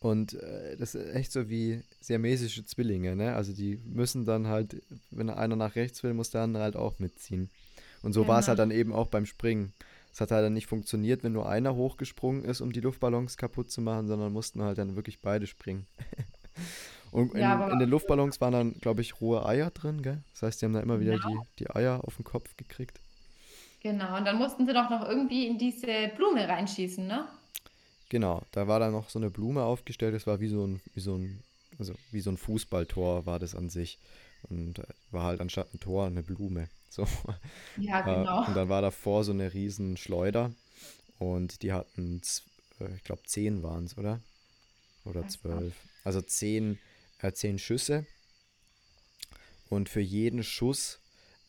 Und 0.00 0.34
äh, 0.34 0.76
das 0.76 0.94
ist 0.94 1.14
echt 1.14 1.32
so 1.32 1.48
wie 1.48 1.80
siamesische 2.00 2.66
Zwillinge, 2.66 3.16
ne? 3.16 3.34
Also 3.34 3.54
die 3.54 3.78
müssen 3.86 4.26
dann 4.26 4.48
halt, 4.48 4.82
wenn 5.10 5.30
einer 5.30 5.56
nach 5.56 5.76
rechts 5.76 6.02
will, 6.02 6.12
muss 6.12 6.28
der 6.30 6.42
andere 6.42 6.62
halt 6.62 6.76
auch 6.76 6.98
mitziehen. 6.98 7.48
Und 8.02 8.12
so 8.12 8.28
war 8.28 8.38
es 8.40 8.48
halt 8.48 8.58
Genau. 8.58 8.68
dann 8.68 8.78
eben 8.78 8.92
auch 8.92 9.06
beim 9.08 9.24
Springen. 9.24 9.72
Es 10.12 10.20
hat 10.20 10.30
halt 10.30 10.44
dann 10.44 10.52
nicht 10.52 10.66
funktioniert, 10.66 11.24
wenn 11.24 11.32
nur 11.32 11.48
einer 11.48 11.74
hochgesprungen 11.74 12.44
ist, 12.44 12.60
um 12.60 12.70
die 12.72 12.80
Luftballons 12.80 13.38
kaputt 13.38 13.70
zu 13.70 13.80
machen, 13.80 14.06
sondern 14.06 14.32
mussten 14.32 14.60
halt 14.62 14.76
dann 14.76 14.94
wirklich 14.94 15.20
beide 15.20 15.46
springen. 15.46 15.86
Und 17.14 17.34
in, 17.34 17.40
Ja, 17.40 17.68
in 17.70 17.78
den 17.78 17.88
Luftballons 17.90 18.40
waren 18.40 18.52
dann, 18.52 18.74
glaube 18.80 19.00
ich, 19.00 19.20
rohe 19.20 19.46
Eier 19.46 19.70
drin, 19.70 20.02
gell? 20.02 20.22
Das 20.32 20.42
heißt, 20.42 20.60
die 20.60 20.66
haben 20.66 20.72
da 20.74 20.80
immer 20.80 21.00
wieder 21.00 21.18
Genau. 21.18 21.28
die, 21.28 21.40
die 21.60 21.70
Eier 21.70 22.00
auf 22.04 22.16
den 22.16 22.24
Kopf 22.24 22.56
gekriegt. 22.56 23.00
Genau. 23.80 24.16
Und 24.16 24.24
dann 24.24 24.38
mussten 24.38 24.66
sie 24.66 24.72
doch 24.72 24.90
noch 24.90 25.06
irgendwie 25.08 25.46
in 25.46 25.58
diese 25.58 26.08
Blume 26.16 26.48
reinschießen, 26.48 27.06
ne? 27.06 27.28
Genau, 28.08 28.42
da 28.52 28.68
war 28.68 28.80
dann 28.80 28.92
noch 28.92 29.08
so 29.10 29.18
eine 29.18 29.30
Blume 29.30 29.62
aufgestellt, 29.64 30.14
das 30.14 30.26
war 30.26 30.40
wie 30.40 30.48
so 30.48 30.66
ein, 30.66 30.80
wie 30.94 31.00
so 31.00 31.16
ein, 31.16 31.42
also 31.78 31.94
wie 32.10 32.20
so 32.20 32.30
ein 32.30 32.36
Fußballtor 32.36 33.26
war 33.26 33.38
das 33.38 33.54
an 33.54 33.70
sich. 33.70 33.98
Und 34.50 34.78
äh, 34.78 34.84
war 35.10 35.24
halt 35.24 35.40
anstatt 35.40 35.72
ein 35.74 35.80
Tor 35.80 36.06
eine 36.06 36.22
Blume. 36.22 36.68
So. 36.90 37.06
Ja, 37.76 38.00
Äh, 38.06 38.16
genau. 38.18 38.46
und 38.46 38.54
dann 38.54 38.68
war 38.68 38.82
davor 38.82 39.24
so 39.24 39.32
eine 39.32 39.52
riesen 39.54 39.96
Schleuder 39.96 40.52
und 41.18 41.62
die 41.62 41.72
hatten, 41.72 42.20
äh, 42.80 42.94
ich 42.96 43.04
glaube, 43.04 43.22
zehn 43.24 43.62
waren 43.62 43.84
es, 43.86 43.96
oder? 43.98 44.20
Oder 45.04 45.26
zwölf. 45.28 45.74
Also 46.04 46.20
zehn, 46.20 46.78
äh, 47.24 47.32
zehn 47.32 47.58
Schüsse. 47.58 48.06
Und 49.68 49.88
für 49.88 50.00
jeden 50.00 50.42
Schuss, 50.42 51.00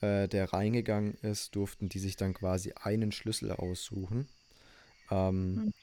äh, 0.01 0.27
der 0.27 0.53
reingegangen 0.53 1.15
ist, 1.15 1.55
durften 1.55 1.89
die 1.89 1.99
sich 1.99 2.15
dann 2.15 2.33
quasi 2.33 2.73
einen 2.81 3.11
Schlüssel 3.11 3.51
aussuchen. 3.51 4.27
Ähm, 5.11 5.73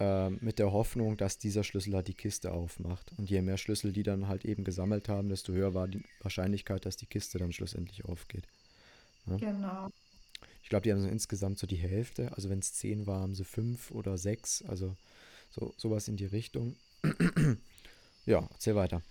äh, 0.00 0.30
mit 0.30 0.58
der 0.58 0.72
Hoffnung, 0.72 1.16
dass 1.16 1.38
dieser 1.38 1.62
Schlüssel 1.62 1.94
halt 1.94 2.08
die 2.08 2.14
Kiste 2.14 2.52
aufmacht. 2.52 3.12
Und 3.18 3.28
je 3.28 3.42
mehr 3.42 3.58
Schlüssel 3.58 3.92
die 3.92 4.02
dann 4.02 4.28
halt 4.28 4.44
eben 4.44 4.64
gesammelt 4.64 5.08
haben, 5.08 5.28
desto 5.28 5.52
höher 5.52 5.74
war 5.74 5.88
die 5.88 6.02
Wahrscheinlichkeit, 6.20 6.86
dass 6.86 6.96
die 6.96 7.06
Kiste 7.06 7.38
dann 7.38 7.52
schlussendlich 7.52 8.04
aufgeht. 8.06 8.48
Genau. 9.26 9.90
Ich 10.62 10.68
glaube, 10.68 10.84
die 10.84 10.92
haben 10.92 11.02
so 11.02 11.08
insgesamt 11.08 11.58
so 11.58 11.66
die 11.66 11.76
Hälfte. 11.76 12.32
Also 12.32 12.48
wenn 12.48 12.60
es 12.60 12.72
zehn 12.72 13.06
war, 13.06 13.20
haben 13.20 13.34
sie 13.34 13.44
fünf 13.44 13.90
oder 13.90 14.16
sechs. 14.16 14.62
Also 14.62 14.96
so, 15.50 15.74
sowas 15.76 16.08
in 16.08 16.16
die 16.16 16.26
Richtung. 16.26 16.76
Ja, 18.26 18.42
erzähl 18.52 18.74
weiter. 18.74 19.02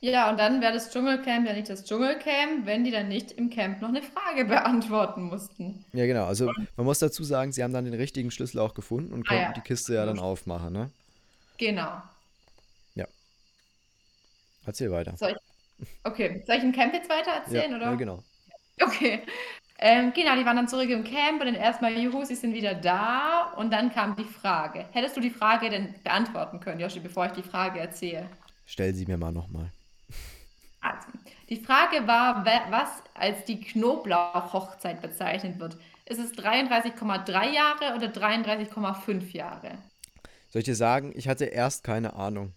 Ja, 0.00 0.30
und 0.30 0.38
dann 0.38 0.60
wäre 0.60 0.72
das 0.72 0.92
Dschungelcamp 0.92 1.46
ja 1.46 1.52
nicht 1.54 1.68
das 1.68 1.84
Dschungelcamp, 1.84 2.66
wenn 2.66 2.84
die 2.84 2.92
dann 2.92 3.08
nicht 3.08 3.32
im 3.32 3.50
Camp 3.50 3.80
noch 3.80 3.88
eine 3.88 4.02
Frage 4.02 4.44
beantworten 4.46 5.24
mussten. 5.24 5.84
Ja, 5.92 6.06
genau. 6.06 6.26
Also 6.26 6.52
man 6.76 6.86
muss 6.86 7.00
dazu 7.00 7.24
sagen, 7.24 7.50
sie 7.50 7.64
haben 7.64 7.72
dann 7.72 7.84
den 7.84 7.94
richtigen 7.94 8.30
Schlüssel 8.30 8.60
auch 8.60 8.74
gefunden 8.74 9.12
und 9.12 9.26
Ah, 9.26 9.28
konnten 9.28 9.42
ja. 9.44 9.52
die 9.52 9.60
Kiste 9.60 9.94
ja 9.94 10.06
dann 10.06 10.20
aufmachen, 10.20 10.72
ne? 10.72 10.90
Genau. 11.58 12.00
Erzähl 14.68 14.90
weiter. 14.90 15.16
Soll 15.16 15.30
ich, 15.30 15.88
okay, 16.04 16.42
soll 16.46 16.56
ich 16.56 16.62
im 16.62 16.72
Camp 16.72 16.92
jetzt 16.92 17.08
weiter 17.08 17.30
erzählen, 17.30 17.70
ja, 17.70 17.76
oder? 17.78 17.86
ja, 17.86 17.94
genau. 17.94 18.22
Okay. 18.82 19.22
Ähm, 19.80 20.12
genau, 20.12 20.34
die 20.34 20.44
waren 20.44 20.56
dann 20.56 20.66
zurück 20.66 20.90
im 20.90 21.04
Camp 21.04 21.40
und 21.40 21.46
dann 21.46 21.54
erstmal, 21.54 21.96
juhu, 21.96 22.24
sie 22.24 22.34
sind 22.34 22.52
wieder 22.52 22.74
da. 22.74 23.52
Und 23.56 23.72
dann 23.72 23.92
kam 23.92 24.16
die 24.16 24.24
Frage. 24.24 24.86
Hättest 24.90 25.16
du 25.16 25.20
die 25.20 25.30
Frage 25.30 25.70
denn 25.70 25.94
beantworten 26.02 26.58
können, 26.58 26.80
Joshi, 26.80 26.98
bevor 26.98 27.26
ich 27.26 27.32
die 27.32 27.42
Frage 27.42 27.78
erzähle? 27.78 28.28
Stell 28.66 28.92
sie 28.92 29.06
mir 29.06 29.16
mal 29.16 29.32
nochmal. 29.32 29.70
Also, 30.80 31.08
die 31.48 31.56
Frage 31.56 32.06
war, 32.06 32.44
was 32.70 32.88
als 33.14 33.44
die 33.44 33.60
Knoblauch-Hochzeit 33.60 35.00
bezeichnet 35.00 35.58
wird. 35.60 35.76
Ist 36.06 36.18
es 36.18 36.32
33,3 36.32 37.52
Jahre 37.52 37.96
oder 37.96 38.08
33,5 38.08 39.32
Jahre? 39.32 39.78
Soll 40.48 40.60
ich 40.60 40.66
dir 40.66 40.74
sagen, 40.74 41.12
ich 41.14 41.28
hatte 41.28 41.44
erst 41.44 41.84
keine 41.84 42.14
Ahnung. 42.14 42.52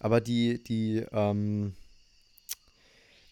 Aber 0.00 0.20
die, 0.20 0.62
die, 0.62 1.06
ähm, 1.12 1.74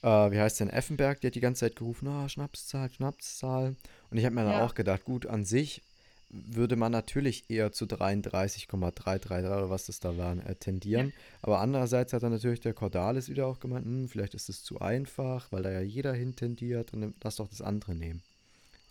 äh, 0.04 0.30
wie 0.32 0.40
heißt 0.40 0.60
denn, 0.60 0.70
Effenberg, 0.70 1.20
die 1.20 1.28
hat 1.28 1.34
die 1.36 1.40
ganze 1.40 1.60
Zeit 1.60 1.76
gerufen, 1.76 2.08
ah, 2.08 2.28
Schnapszahl, 2.28 2.92
Schnapszahl. 2.92 3.76
Und 4.10 4.18
ich 4.18 4.24
habe 4.24 4.34
mir 4.34 4.44
dann 4.44 4.52
Ja. 4.52 4.58
auch 4.58 4.74
gedacht, 4.74 5.04
gut, 5.04 5.26
an 5.26 5.44
sich 5.44 5.84
würde 6.30 6.76
man 6.76 6.90
natürlich 6.92 7.44
eher 7.50 7.72
zu 7.72 7.86
33,333 7.86 9.46
oder 9.58 9.70
was 9.70 9.86
das 9.86 10.00
da 10.00 10.16
waren, 10.16 10.40
äh, 10.40 10.56
tendieren. 10.56 11.14
Aber 11.42 11.60
andererseits 11.60 12.12
hat 12.12 12.22
dann 12.24 12.32
natürlich 12.32 12.60
der 12.60 12.74
Cordalis 12.74 13.28
wieder 13.28 13.46
auch 13.46 13.60
gemeint, 13.60 13.86
hm, 13.86 14.08
vielleicht 14.08 14.34
ist 14.34 14.48
es 14.48 14.62
zu 14.64 14.80
einfach, 14.80 15.52
weil 15.52 15.62
da 15.62 15.70
ja 15.70 15.80
jeder 15.82 16.12
hin 16.14 16.36
tendiert 16.36 16.92
und 16.92 17.14
lass 17.22 17.36
doch 17.36 17.48
das 17.48 17.62
andere 17.62 17.94
nehmen. 17.94 18.22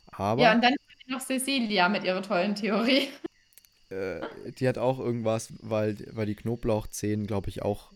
Aber 0.08 0.42
Ja, 0.42 0.54
und 0.54 0.62
dann 0.64 0.74
noch 1.08 1.22
Cecilia 1.22 1.90
mit 1.90 2.04
ihrer 2.04 2.22
tollen 2.22 2.56
Theorie. 2.56 3.10
äh, 3.90 4.22
die 4.60 4.68
hat 4.68 4.78
auch 4.78 5.00
irgendwas, 5.00 5.54
weil, 5.62 5.98
weil 6.12 6.26
die 6.26 6.36
Knoblauchzehen, 6.36 7.28
glaube 7.28 7.50
ich, 7.50 7.62
auch 7.62 7.92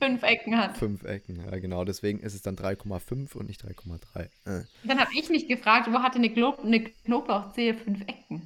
Fünf 0.00 0.22
Ecken 0.22 0.56
hat. 0.56 0.76
fünf 0.76 1.02
Ecken. 1.04 1.44
Ja, 1.44 1.58
genau. 1.58 1.84
Deswegen 1.84 2.20
ist 2.20 2.34
es 2.34 2.42
dann 2.42 2.56
3,5 2.56 3.34
und 3.34 3.48
nicht 3.48 3.62
3,3. 3.64 4.20
Äh, 4.44 4.64
Dann 4.84 4.98
habe 5.00 5.10
ich 5.18 5.28
mich 5.28 5.48
gefragt, 5.48 5.88
wo 5.90 5.98
hatte 6.00 6.16
eine, 6.18 6.30
Glo 6.30 6.54
eine 6.62 6.80
Knoblauchzehe 6.80 7.74
fünf 7.74 8.00
Ecken? 8.02 8.42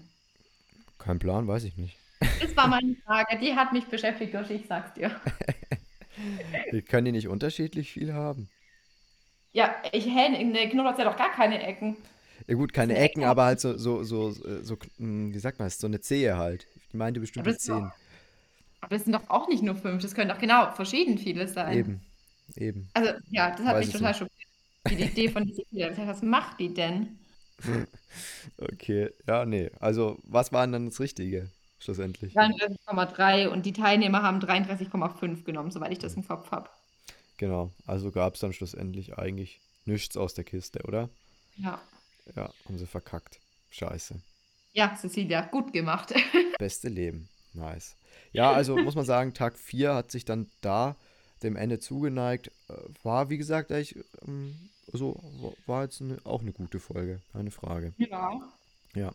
kein 0.99 1.19
Plan, 1.19 1.47
weiß 1.49 1.65
ich 1.65 1.77
nicht. 1.77 1.97
Das 2.41 2.55
war 2.57 2.69
meine 2.69 2.95
Frage. 3.07 3.39
Die 3.39 3.55
hat 3.55 3.73
mich 3.73 3.87
beschäftigt, 3.87 4.35
Joshi, 4.35 4.55
ich 4.55 4.67
sag's 4.67 4.93
dir. 4.95 5.19
Können 6.89 7.07
die 7.07 7.13
nicht 7.13 7.29
unterschiedlich 7.29 7.93
viel 7.93 8.13
haben? 8.13 8.49
Ja, 9.53 9.75
ich 9.93 10.07
hätte 10.07 10.37
eine 10.37 10.69
Knoblauchzehe 10.69 11.05
hat 11.07 11.13
doch 11.13 11.19
gar 11.19 11.33
keine 11.33 11.63
Ecken. 11.63 11.97
Ja 12.47 12.55
gut, 12.55 12.73
keine 12.73 12.95
eine 12.95 13.03
Ecken, 13.05 13.23
Ecke. 13.23 13.31
aber 13.31 13.45
halt 13.45 13.61
so, 13.61 13.77
so, 13.77 14.03
so, 14.03 14.31
so, 14.33 14.77
hm, 14.99 15.33
wie 15.35 15.39
sagt 15.39 15.59
man 15.59 15.67
das, 15.67 15.79
so 15.79 15.87
eine 15.87 16.01
Zehe 16.01 16.37
halt. 16.37 16.67
Die 16.93 16.97
meinte 16.97 17.21
bestimmt 17.21 17.47
Aber 17.47 17.51
die 17.53 17.57
das 17.57 17.63
ist 17.63 17.69
doch- 17.69 17.79
Zehen. 17.81 17.93
Aber 18.81 18.97
das 18.97 19.05
sind 19.05 19.13
doch 19.13 19.29
auch 19.29 19.49
nicht 19.49 19.63
nur 19.63 19.77
fünf, 19.77 20.03
das 20.03 20.15
können 20.15 20.31
doch 20.31 20.39
genau 20.39 20.71
verschieden 20.73 21.19
viele 21.19 21.47
sein. 21.49 21.77
Eben, 21.77 22.01
eben. 22.57 22.91
Also, 22.95 23.13
ja, 23.31 23.51
das 23.51 23.67
hat 23.67 23.75
Weiß 23.77 23.87
mich 23.87 23.95
es 23.95 24.01
total 24.01 24.15
schockiert. 24.15 24.49
Die 24.89 25.03
Idee 25.03 25.29
von 25.29 25.47
Cecilia. 25.47 25.95
Was 26.07 26.23
macht 26.23 26.59
die 26.61 26.73
denn? 26.73 27.19
Okay, 28.57 29.11
ja, 29.29 29.45
nee. 29.45 29.71
Also, 29.79 30.19
was 30.25 30.53
war 30.53 30.67
denn 30.67 30.73
dann 30.73 30.87
das 30.87 30.99
Richtige, 30.99 31.49
schlussendlich? 31.79 32.35
33,3 32.35 33.49
und 33.49 33.67
die 33.67 33.73
Teilnehmer 33.73 34.23
haben 34.23 34.41
33,5 34.41 35.45
genommen, 35.45 35.71
soweit 35.71 35.93
ich 35.93 35.99
das 35.99 36.15
im 36.15 36.27
Kopf 36.27 36.51
habe. 36.51 36.69
Genau, 37.37 37.71
also 37.87 38.11
gab 38.11 38.35
es 38.35 38.41
dann 38.41 38.53
schlussendlich 38.53 39.17
eigentlich 39.17 39.61
nichts 39.85 40.17
aus 40.17 40.35
der 40.35 40.45
Kiste, 40.45 40.83
oder? 40.83 41.09
Ja. 41.57 41.81
Ja, 42.37 42.51
haben 42.67 42.79
sie 42.79 42.87
verkackt. 42.87 43.39
Scheiße. 43.71 44.21
Ja, 44.73 44.95
Cecilia, 44.97 45.43
gut 45.43 45.73
gemacht. 45.73 46.13
Beste 46.59 46.89
Leben. 46.89 47.29
Nice. 47.53 47.97
Ja, 48.33 48.53
also 48.53 48.77
muss 48.77 48.95
man 48.95 49.05
sagen, 49.05 49.35
Tag 49.35 49.59
4 49.59 49.95
hat 49.95 50.11
sich 50.11 50.25
dann 50.25 50.49
da 50.61 50.97
dem 51.43 51.57
Ende 51.57 51.79
zugeneigt. 51.81 52.49
Äh, 52.69 52.75
War, 53.03 53.29
wie 53.31 53.39
gesagt, 53.39 53.73
eigentlich, 53.73 53.97
ähm, 54.27 54.55
so, 54.93 55.15
wa- 55.41 55.53
war 55.67 55.83
jetzt 55.85 56.01
eine, 56.01 56.19
auch 56.25 56.41
eine 56.43 56.53
gute 56.53 56.79
Folge, 56.81 57.21
keine 57.33 57.51
Frage. 57.51 57.93
Ja. 57.99 58.31
Ja. 58.95 59.13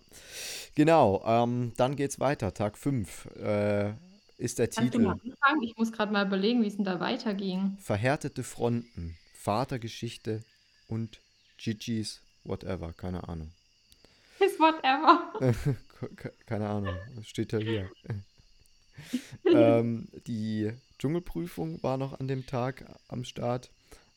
Genau, 0.76 1.24
ähm, 1.26 1.74
dann 1.78 1.96
geht's 1.96 2.20
weiter. 2.20 2.54
Tag 2.54 2.78
5 2.78 3.26
äh, 3.38 3.94
ist 4.38 4.60
der 4.60 4.68
Kannst 4.68 4.94
du 4.94 5.00
mal 5.00 5.16
Titel 5.18 5.32
anfangen? 5.34 5.64
Ich 5.64 5.76
muss 5.78 5.92
gerade 5.92 6.12
mal 6.14 6.26
überlegen, 6.26 6.62
wie 6.64 6.68
es 6.68 6.76
denn 6.78 6.86
da 6.86 7.00
weiterging. 7.00 7.78
Verhärtete 7.80 8.44
Fronten, 8.44 9.18
Vatergeschichte 9.34 10.44
und 10.88 11.20
Gigi's 11.58 12.22
whatever, 12.44 12.94
keine 12.94 13.28
Ahnung. 13.28 13.52
Is 14.40 14.60
whatever. 14.60 15.32
Ke- 15.96 16.10
ke- 16.16 16.34
Keine 16.46 16.68
Ahnung, 16.70 17.00
steht 17.24 17.54
ja 17.54 17.60
hier. 17.60 17.90
ähm, 19.46 20.08
die 20.28 20.72
Dschungelprüfung 21.00 21.82
war 21.84 21.98
noch 21.98 22.20
an 22.20 22.28
dem 22.28 22.46
Tag 22.46 22.86
am 23.08 23.24
Start. 23.24 23.72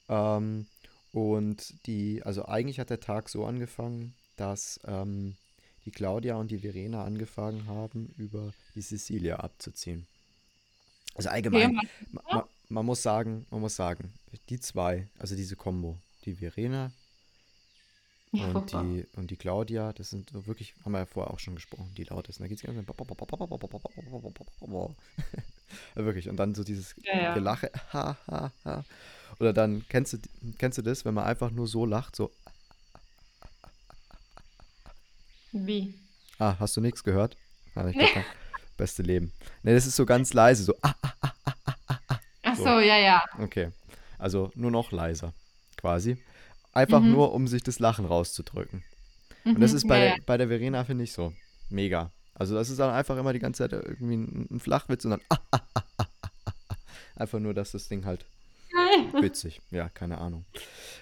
Ähm, 0.08 0.66
und 1.12 1.74
die, 1.86 2.22
also 2.22 2.44
eigentlich 2.46 2.78
hat 2.80 2.90
der 2.90 3.00
Tag 3.00 3.28
so 3.28 3.44
angefangen, 3.44 4.14
dass 4.36 4.78
ähm, 4.86 5.36
die 5.84 5.90
Claudia 5.90 6.36
und 6.36 6.50
die 6.50 6.58
Verena 6.58 7.04
angefangen 7.04 7.66
haben, 7.66 8.12
über 8.18 8.52
die 8.74 8.82
Cecilia 8.82 9.36
abzuziehen. 9.36 10.06
Also 11.14 11.30
allgemein, 11.30 11.76
Okay, 11.76 11.88
ma, 12.12 12.22
ma, 12.30 12.48
man 12.68 12.86
muss 12.86 13.02
sagen, 13.02 13.46
man 13.50 13.60
muss 13.60 13.76
sagen, 13.76 14.12
die 14.50 14.60
zwei, 14.60 15.08
also 15.18 15.34
diese 15.34 15.56
Kombo, 15.56 15.98
die 16.24 16.34
Verena 16.34 16.92
Ja, 18.32 18.44
und 18.46 18.52
furchtbar. 18.52 18.84
die, 18.84 19.06
und 19.16 19.30
die 19.30 19.36
Claudia, 19.36 19.92
das 19.92 20.10
sind 20.10 20.30
so 20.30 20.46
wirklich, 20.46 20.74
haben 20.84 20.92
wir 20.92 20.98
ja 20.98 21.06
vorher 21.06 21.32
auch 21.32 21.38
schon 21.38 21.54
gesprochen, 21.54 21.90
die 21.96 22.04
laut 22.04 22.28
ist. 22.28 22.40
Da 22.40 22.46
geht 22.46 22.58
es 22.58 22.62
ganz 22.62 22.86
Wirklich. 25.94 26.28
Und 26.28 26.36
dann 26.36 26.54
so 26.54 26.64
dieses 26.64 26.94
Ja, 27.02 27.22
ja. 27.22 27.34
Gelache. 27.34 27.70
Ha, 27.92 28.16
ha, 28.26 28.52
ha. 28.64 28.84
Oder 29.40 29.52
dann, 29.52 29.84
kennst 29.88 30.12
du, 30.14 30.18
kennst 30.58 30.78
du 30.78 30.82
das, 30.82 31.04
wenn 31.04 31.14
man 31.14 31.24
einfach 31.24 31.50
nur 31.50 31.66
so 31.66 31.86
lacht, 31.86 32.16
so, 32.16 32.30
Wie? 35.52 35.94
ah, 36.38 36.56
hast 36.58 36.76
du 36.76 36.80
nichts 36.80 37.04
gehört? 37.04 37.36
Ah, 37.74 37.86
ich 37.88 37.96
glaub, 37.96 38.24
beste 38.76 39.02
Leben. 39.02 39.32
Ne, 39.62 39.74
das 39.74 39.86
ist 39.86 39.96
so 39.96 40.04
ganz 40.04 40.32
leise, 40.34 40.64
so, 40.64 40.74
ah, 40.82 40.94
Ach 42.42 42.56
So. 42.56 42.64
so, 42.64 42.80
ja, 42.80 42.98
ja. 42.98 43.24
okay. 43.38 43.70
Also 44.18 44.50
nur 44.54 44.70
noch 44.70 44.90
leiser, 44.90 45.32
quasi. 45.76 46.18
Einfach 46.78 47.02
Mhm. 47.02 47.10
nur, 47.10 47.32
um 47.34 47.48
sich 47.48 47.64
das 47.64 47.80
Lachen 47.80 48.04
rauszudrücken. 48.04 48.84
Und 49.52 49.60
das 49.60 49.72
Mhm, 49.72 49.76
ist 49.78 49.88
bei, 49.88 49.98
ja, 49.98 50.14
der, 50.14 50.22
bei 50.26 50.36
der 50.36 50.46
Verena, 50.48 50.84
finde 50.84 51.02
ich, 51.02 51.12
so. 51.12 51.32
Mega. 51.70 52.12
Also 52.34 52.54
das 52.54 52.70
ist 52.70 52.78
dann 52.78 52.94
einfach 52.94 53.16
immer 53.18 53.32
die 53.32 53.40
ganze 53.40 53.68
Zeit 53.68 53.72
irgendwie 53.72 54.16
ein, 54.16 54.46
ein 54.48 54.60
Flachwitz 54.60 55.04
und 55.04 55.10
dann 55.10 55.20
einfach 57.16 57.40
nur, 57.40 57.52
dass 57.52 57.72
das 57.72 57.88
Ding 57.88 58.04
halt 58.04 58.24
witzig. 59.20 59.60
Ja, 59.72 59.88
keine 59.88 60.18
Ahnung. 60.18 60.44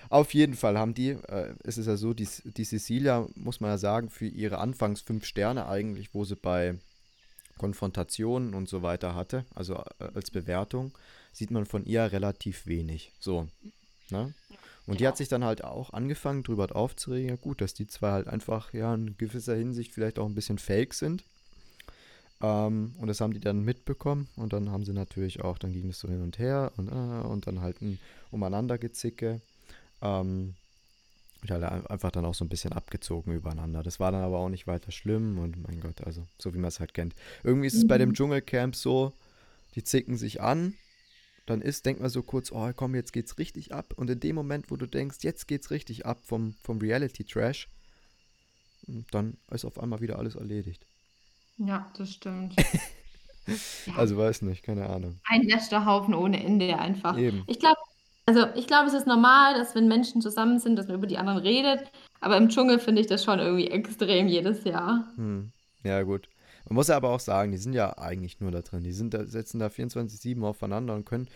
Auf 0.09 0.33
jeden 0.33 0.55
Fall 0.55 0.79
haben 0.79 0.95
die, 0.95 1.11
äh, 1.11 1.55
es 1.65 1.77
ist 1.77 1.87
ja 1.87 1.97
so, 1.99 2.15
die, 2.15 2.27
die 2.45 2.65
Cecilia, 2.65 3.27
muss 3.35 3.61
man 3.61 3.71
ja 3.71 3.79
sagen, 3.79 4.09
für 4.09 4.27
ihre 4.27 4.59
anfangs 4.59 5.03
fünf 5.03 5.27
Sterne 5.27 5.67
eigentlich, 5.69 6.15
wo 6.15 6.25
sie 6.25 6.37
bei 6.37 6.79
Konfrontationen 7.59 8.55
und 8.55 8.69
so 8.69 8.81
weiter 8.83 9.15
hatte, 9.15 9.45
also 9.55 9.75
äh, 9.99 10.09
als 10.15 10.31
Bewertung, 10.31 10.97
sieht 11.33 11.51
man 11.51 11.67
von 11.67 11.85
ihr 11.85 12.13
relativ 12.13 12.67
wenig. 12.67 13.13
So. 13.19 13.49
Ne? 14.11 14.33
Und 14.87 15.01
die 15.01 15.07
hat 15.09 15.17
sich 15.17 15.29
dann 15.29 15.45
halt 15.45 15.65
auch 15.65 15.93
angefangen, 15.93 16.43
drüber 16.45 16.75
aufzuregen. 16.75 17.29
Ja, 17.31 17.37
gut, 17.37 17.61
dass 17.61 17.75
die 17.75 17.87
zwei 17.89 18.11
halt 18.13 18.29
einfach 18.29 18.73
ja 18.73 18.95
in 18.95 19.17
gewisser 19.19 19.57
Hinsicht 19.57 19.93
vielleicht 19.95 20.19
auch 20.19 20.27
ein 20.27 20.35
bisschen 20.35 20.59
fake 20.59 20.95
sind. 20.95 21.25
Ähm, 22.43 22.95
und 22.99 23.07
das 23.09 23.21
haben 23.21 23.33
die 23.33 23.41
dann 23.41 23.65
mitbekommen. 23.65 24.29
Und 24.37 24.53
dann 24.53 24.71
haben 24.71 24.85
sie 24.85 24.93
natürlich 24.93 25.43
auch, 25.43 25.59
dann 25.59 25.73
ging 25.73 25.89
es 25.89 25.99
so 25.99 26.09
hin 26.09 26.23
und 26.23 26.39
her 26.39 26.73
und, 26.77 26.89
äh, 26.89 27.27
und 27.27 27.47
dann 27.47 27.61
halt 27.61 27.81
ein 27.83 27.99
Umeinandergezicke. 28.31 29.41
Ähm, 30.03 30.55
und 31.43 31.51
halt 31.51 31.65
ein- 31.65 31.87
einfach 31.87 32.11
dann 32.11 32.25
auch 32.25 32.35
so 32.35 32.45
ein 32.45 32.49
bisschen 32.49 32.73
abgezogen 32.73 33.33
übereinander. 33.35 33.83
Das 33.83 34.01
war 34.01 34.11
dann 34.13 34.23
aber 34.23 34.39
auch 34.39 34.49
nicht 34.49 34.67
weiter 34.67 34.91
schlimm 34.91 35.39
und 35.39 35.63
mein 35.67 35.81
Gott, 35.81 36.03
also 36.05 36.27
so 36.39 36.55
wie 36.55 36.59
man 36.59 36.69
es 36.69 36.81
halt 36.81 36.95
kennt. 36.95 37.15
Irgendwie 37.45 37.67
ist 37.69 37.75
es 37.75 37.87
bei 37.87 37.99
dem 37.99 38.15
Dschungelcamp 38.15 38.75
so, 38.75 39.13
die 39.75 39.85
zicken 39.85 40.17
sich 40.17 40.41
an, 40.41 40.75
dann 41.47 41.63
ist, 41.63 41.87
denkt 41.87 42.01
man 42.01 42.11
so 42.11 42.23
kurz, 42.23 42.53
oh 42.53 42.71
komm, 42.75 42.95
jetzt 42.95 43.13
geht's 43.13 43.39
richtig 43.39 43.73
ab. 43.73 43.95
Und 43.97 44.11
in 44.11 44.21
dem 44.21 44.35
Moment, 44.35 44.71
wo 44.71 44.77
du 44.77 44.87
denkst, 44.87 45.19
jetzt 45.23 45.47
geht's 45.47 45.71
richtig 45.71 46.05
ab 46.05 46.19
vom, 46.25 46.55
vom 46.63 46.79
Reality-Trash, 46.79 47.69
dann 49.11 49.37
ist 49.51 49.65
auf 49.65 49.79
einmal 49.79 50.01
wieder 50.01 50.19
alles 50.19 50.35
erledigt. 50.35 50.87
Ja, 51.59 51.91
das 51.97 52.13
stimmt. 52.13 52.55
Also 53.95 54.17
weiß 54.17 54.43
nicht, 54.43 54.65
keine 54.65 54.89
Ahnung. 54.89 55.21
Ein 55.25 55.43
Lästerhaufen 55.43 56.15
ohne 56.15 56.43
Ende 56.43 56.77
einfach. 56.79 57.17
Eben. 57.17 57.45
Ich 57.47 57.61
glaube, 57.61 57.77
also 58.27 58.47
ich 58.57 58.67
glaube, 58.67 58.89
es 58.89 58.95
ist 58.95 59.07
normal, 59.07 59.55
dass 59.55 59.75
wenn 59.77 59.87
Menschen 59.87 60.21
zusammen 60.21 60.59
sind, 60.59 60.77
dass 60.77 60.89
man 60.89 60.97
über 60.97 61.07
die 61.07 61.19
anderen 61.19 61.39
redet. 61.39 61.93
Aber 62.21 62.37
im 62.37 62.49
Dschungel 62.49 62.81
finde 62.81 63.01
ich 63.01 63.07
das 63.07 63.23
schon 63.23 63.39
irgendwie 63.39 63.69
extrem 63.69 64.27
jedes 64.27 64.65
Jahr. 64.65 65.07
Hm. 65.15 65.53
Ja, 65.85 66.03
gut. 66.03 66.29
Man 66.69 66.75
muss 66.75 66.89
ja 66.89 66.97
aber 66.97 67.11
auch 67.11 67.21
sagen, 67.21 67.53
die 67.53 67.59
sind 67.59 67.75
ja 67.75 67.97
eigentlich 67.99 68.41
nur 68.41 68.51
da 68.51 68.61
drin. 68.61 68.83
Die 68.83 68.93
sind 68.93 69.15
da, 69.15 69.25
setzen 69.25 69.61
da 69.61 69.69
24-7 69.69 70.43
aufeinander 70.45 70.95
und 70.95 71.05
können, 71.07 71.29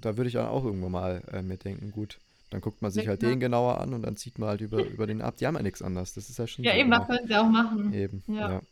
da 0.00 0.16
würde 0.16 0.28
ich 0.28 0.34
dann 0.34 0.46
auch 0.46 0.64
irgendwann 0.64 0.92
mal 0.92 1.22
äh, 1.32 1.42
mir 1.42 1.56
denken, 1.56 1.90
gut, 1.90 2.18
dann 2.50 2.60
guckt 2.60 2.80
man 2.80 2.90
sich 2.90 3.04
Ja, 3.04 3.10
halt 3.10 3.20
klar. 3.20 3.32
den 3.32 3.40
genauer 3.40 3.80
an 3.80 3.92
und 3.92 4.02
dann 4.02 4.16
zieht 4.16 4.38
man 4.38 4.48
halt 4.50 4.60
über, 4.60 4.84
über 4.84 5.06
den 5.06 5.20
ab. 5.20 5.36
Die 5.36 5.46
haben 5.46 5.56
ja 5.56 5.62
nichts 5.62 5.82
anderes. 5.82 6.14
Das 6.14 6.30
ist 6.30 6.38
ja 6.38 6.46
schon 6.46 6.64
Ja, 6.64 6.72
so 6.72 6.78
eben, 6.78 6.90
das 6.90 7.06
können 7.06 7.26
sie 7.26 7.36
auch 7.36 7.48
machen. 7.48 7.92
Eben, 7.92 8.22
ja. 8.28 8.48
Ja. 8.50 8.62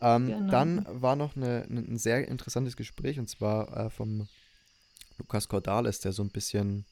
Ähm, 0.00 0.26
Genau. 0.28 0.50
Dann 0.50 0.86
war 0.88 1.16
noch 1.16 1.36
eine, 1.36 1.62
eine, 1.68 1.80
ein 1.80 1.98
sehr 1.98 2.28
interessantes 2.28 2.76
Gespräch 2.76 3.18
und 3.18 3.28
zwar 3.28 3.86
äh, 3.86 3.90
vom 3.90 4.28
Lukas 5.18 5.48
Cordalis, 5.48 6.00
der 6.00 6.12
so 6.12 6.22
ein 6.22 6.30
bisschen 6.30 6.84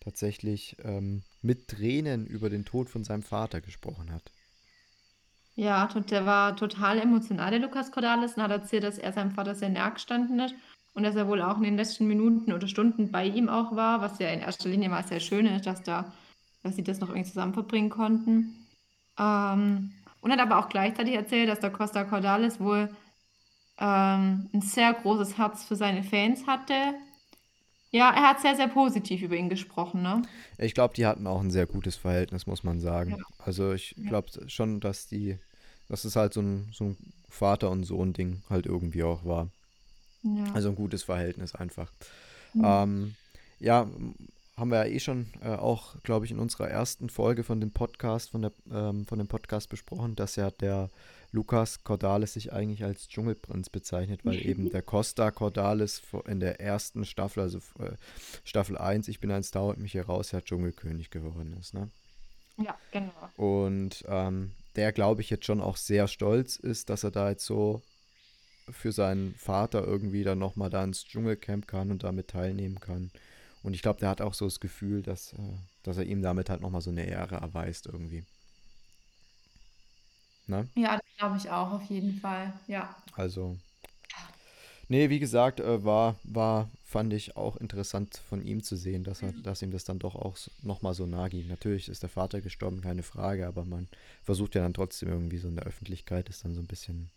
tatsächlich 0.00 0.76
ähm, 0.84 1.22
mit 1.42 1.68
Tränen 1.68 2.26
über 2.26 2.50
den 2.50 2.64
Tod 2.64 2.90
von 2.90 3.02
seinem 3.04 3.22
Vater 3.22 3.60
gesprochen 3.60 4.12
hat. 4.12 4.30
Ja, 5.56 5.86
tot- 5.86 6.10
der 6.10 6.26
war 6.26 6.54
total 6.54 6.98
emotional, 6.98 7.50
der 7.50 7.60
Lukas 7.60 7.90
Cordalis, 7.90 8.34
und 8.34 8.42
hat 8.42 8.50
erzählt, 8.50 8.84
dass 8.84 8.98
er 8.98 9.12
seinem 9.12 9.30
Vater 9.30 9.54
sehr 9.54 9.70
nahe 9.70 9.92
gestanden 9.92 10.38
ist 10.38 10.54
und 10.94 11.02
dass 11.02 11.16
er 11.16 11.28
wohl 11.28 11.40
auch 11.40 11.56
in 11.56 11.62
den 11.64 11.76
letzten 11.76 12.06
Minuten 12.06 12.52
oder 12.52 12.68
Stunden 12.68 13.10
bei 13.10 13.24
ihm 13.26 13.48
auch 13.48 13.74
war, 13.74 14.02
was 14.02 14.18
ja 14.18 14.28
in 14.28 14.40
erster 14.40 14.68
Linie 14.68 14.90
mal 14.90 15.06
sehr 15.06 15.20
schön 15.20 15.46
ist, 15.46 15.66
dass, 15.66 15.82
da, 15.82 16.12
dass 16.62 16.76
sie 16.76 16.84
das 16.84 17.00
noch 17.00 17.08
irgendwie 17.08 17.28
zusammen 17.28 17.54
verbringen 17.54 17.88
konnten. 17.90 18.66
Ähm, 19.18 19.92
und 20.20 20.30
hat 20.30 20.40
aber 20.40 20.58
auch 20.58 20.68
gleichzeitig 20.68 21.14
erzählt, 21.14 21.48
dass 21.48 21.60
der 21.60 21.70
Costa 21.70 22.04
Cordalis 22.04 22.60
wohl 22.60 22.90
ähm, 23.78 24.48
ein 24.52 24.60
sehr 24.60 24.92
großes 24.92 25.38
Herz 25.38 25.64
für 25.64 25.76
seine 25.76 26.02
Fans 26.02 26.46
hatte. 26.46 26.94
Ja, 27.92 28.10
er 28.10 28.28
hat 28.28 28.40
sehr, 28.40 28.56
sehr 28.56 28.68
positiv 28.68 29.22
über 29.22 29.36
ihn 29.36 29.48
gesprochen, 29.48 30.02
ne? 30.02 30.22
Ich 30.58 30.74
glaube, 30.74 30.94
die 30.94 31.06
hatten 31.06 31.26
auch 31.26 31.40
ein 31.40 31.50
sehr 31.50 31.66
gutes 31.66 31.96
Verhältnis, 31.96 32.46
muss 32.46 32.62
man 32.62 32.80
sagen. 32.80 33.12
Ja. 33.12 33.16
Also 33.38 33.72
ich 33.72 33.94
glaube 34.08 34.28
schon, 34.48 34.80
dass 34.80 35.06
die, 35.06 35.38
dass 35.88 36.04
es 36.04 36.16
halt 36.16 36.34
so 36.34 36.40
ein, 36.40 36.68
so 36.72 36.84
ein 36.84 36.96
Vater- 37.28 37.70
und 37.70 37.84
Sohn-Ding 37.84 38.42
halt 38.48 38.66
irgendwie 38.66 39.02
auch 39.02 39.24
war. 39.24 39.48
Ja. 40.22 40.52
Also 40.54 40.70
ein 40.70 40.76
gutes 40.76 41.04
Verhältnis 41.04 41.54
einfach. 41.54 41.92
Mhm. 42.54 42.64
Ähm, 42.64 43.14
ja, 43.58 43.88
haben 44.56 44.70
wir 44.70 44.86
ja 44.86 44.92
eh 44.92 45.00
schon 45.00 45.26
äh, 45.42 45.50
auch, 45.50 46.00
glaube 46.02 46.24
ich, 46.24 46.30
in 46.30 46.38
unserer 46.38 46.68
ersten 46.68 47.10
Folge 47.10 47.44
von 47.44 47.60
dem 47.60 47.70
Podcast, 47.70 48.30
von, 48.30 48.42
der, 48.42 48.52
ähm, 48.72 49.06
von 49.06 49.18
dem 49.18 49.28
Podcast 49.28 49.68
besprochen, 49.68 50.16
dass 50.16 50.36
ja 50.36 50.50
der 50.50 50.88
Lukas 51.32 51.84
Cordalis 51.84 52.32
sich 52.32 52.52
eigentlich 52.52 52.82
als 52.82 53.08
Dschungelprinz 53.08 53.68
bezeichnet, 53.68 54.24
weil 54.24 54.44
eben 54.46 54.70
der 54.72 54.82
Costa 54.82 55.30
Cordalis 55.30 56.02
in 56.26 56.40
der 56.40 56.60
ersten 56.60 57.04
Staffel, 57.04 57.42
also 57.42 57.58
äh, 57.78 57.92
Staffel 58.44 58.78
1, 58.78 59.08
ich 59.08 59.20
bin 59.20 59.30
ein 59.30 59.42
Star 59.42 59.66
und 59.66 59.78
mich 59.78 59.92
hier 59.92 60.06
raus, 60.06 60.32
ja 60.32 60.40
Dschungelkönig 60.40 61.10
geworden 61.10 61.54
ist. 61.60 61.74
Ne? 61.74 61.90
ja, 62.56 62.74
genau. 62.90 63.12
Und 63.36 64.04
ähm, 64.08 64.52
der, 64.76 64.92
glaube 64.92 65.22
ich, 65.22 65.30
jetzt 65.30 65.46
schon 65.46 65.60
auch 65.60 65.76
sehr 65.76 66.08
stolz 66.08 66.56
ist, 66.56 66.90
dass 66.90 67.04
er 67.04 67.10
da 67.10 67.30
jetzt 67.30 67.44
so 67.44 67.82
für 68.68 68.92
seinen 68.92 69.34
Vater 69.34 69.84
irgendwie 69.84 70.24
dann 70.24 70.38
nochmal 70.38 70.70
da 70.70 70.82
ins 70.82 71.04
Dschungelcamp 71.04 71.66
kann 71.66 71.90
und 71.90 72.04
damit 72.04 72.28
teilnehmen 72.28 72.80
kann. 72.80 73.10
Und 73.62 73.74
ich 73.74 73.82
glaube, 73.82 74.00
der 74.00 74.08
hat 74.08 74.20
auch 74.20 74.34
so 74.34 74.44
das 74.44 74.60
Gefühl, 74.60 75.02
dass, 75.02 75.32
äh, 75.32 75.58
dass 75.82 75.96
er 75.98 76.04
ihm 76.04 76.22
damit 76.22 76.50
halt 76.50 76.60
nochmal 76.60 76.80
so 76.80 76.90
eine 76.90 77.04
Ehre 77.04 77.36
erweist 77.36 77.86
irgendwie. 77.86 78.24
Ne? 80.46 80.68
Ja, 80.76 80.96
das 80.96 81.16
glaube 81.16 81.36
ich 81.36 81.50
auch, 81.50 81.72
auf 81.72 81.82
jeden 81.84 82.20
Fall. 82.20 82.52
Ja. 82.68 82.94
Also. 83.14 83.56
Nee, 84.88 85.10
wie 85.10 85.18
gesagt, 85.18 85.60
äh, 85.60 85.84
war, 85.84 86.16
war, 86.22 86.70
fand 86.84 87.12
ich 87.12 87.36
auch 87.36 87.56
interessant 87.56 88.20
von 88.28 88.40
ihm 88.40 88.62
zu 88.62 88.76
sehen, 88.76 89.02
dass, 89.02 89.22
er, 89.22 89.32
dass 89.32 89.62
ihm 89.62 89.72
das 89.72 89.84
dann 89.84 89.98
doch 89.98 90.14
auch 90.14 90.36
nochmal 90.62 90.94
so 90.94 91.06
nah 91.06 91.26
ging. 91.28 91.48
Natürlich 91.48 91.88
ist 91.88 92.02
der 92.02 92.08
Vater 92.08 92.40
gestorben, 92.40 92.80
keine 92.80 93.02
Frage, 93.02 93.46
aber 93.46 93.64
man 93.64 93.88
versucht 94.22 94.54
ja 94.54 94.62
dann 94.62 94.74
trotzdem 94.74 95.08
irgendwie 95.08 95.38
so 95.38 95.48
in 95.48 95.56
der 95.56 95.66
Öffentlichkeit 95.66 96.28
es 96.28 96.42
dann 96.42 96.54
so 96.54 96.60
ein 96.60 96.66
bisschen 96.66 97.10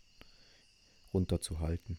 runterzuhalten. 1.14 1.98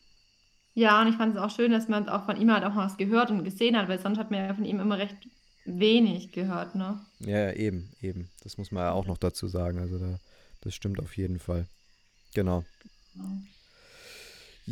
Ja, 0.74 1.02
und 1.02 1.08
ich 1.10 1.16
fand 1.16 1.36
es 1.36 1.42
auch 1.42 1.54
schön, 1.54 1.72
dass 1.72 1.88
man 1.88 2.08
auch 2.10 2.26
von 2.26 2.40
ihm 2.40 2.52
halt 2.52 2.64
auch 2.64 2.74
mal 2.74 2.86
was 2.86 2.98
gehört 2.98 3.30
und 3.30 3.44
gesehen 3.44 3.78
hat, 3.78 3.88
weil 3.90 4.00
sonst 4.00 4.18
hat 4.18 4.32
man 4.32 4.40
ja 4.46 4.54
von 4.54 4.66
ihm 4.66 4.80
immer 4.80 4.98
recht 4.98 5.18
wenig 5.66 6.32
gehört, 6.32 6.76
ne? 6.76 7.00
Ja, 7.20 7.40
ja, 7.40 7.54
eben, 7.54 7.92
eben. 8.02 8.30
Das 8.44 8.58
muss 8.58 8.72
man 8.72 8.84
ja 8.84 8.92
auch 8.92 9.06
noch 9.06 9.18
dazu 9.18 9.48
sagen. 9.48 9.80
Also 9.80 10.00
da, 10.00 10.20
das 10.62 10.74
stimmt 10.74 11.00
auf 11.00 11.16
jeden 11.18 11.40
Fall. 11.40 11.68
Genau. 12.34 12.64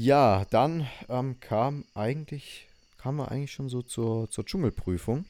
Ja, 0.02 0.46
dann 0.50 0.88
ähm, 1.10 1.42
kam 1.42 1.84
eigentlich, 1.94 2.70
kamen 2.98 3.18
wir 3.18 3.32
eigentlich 3.32 3.52
schon 3.52 3.68
so 3.68 3.82
zur, 3.82 4.32
zur 4.32 4.46
Dschungelprüfung. 4.46 5.26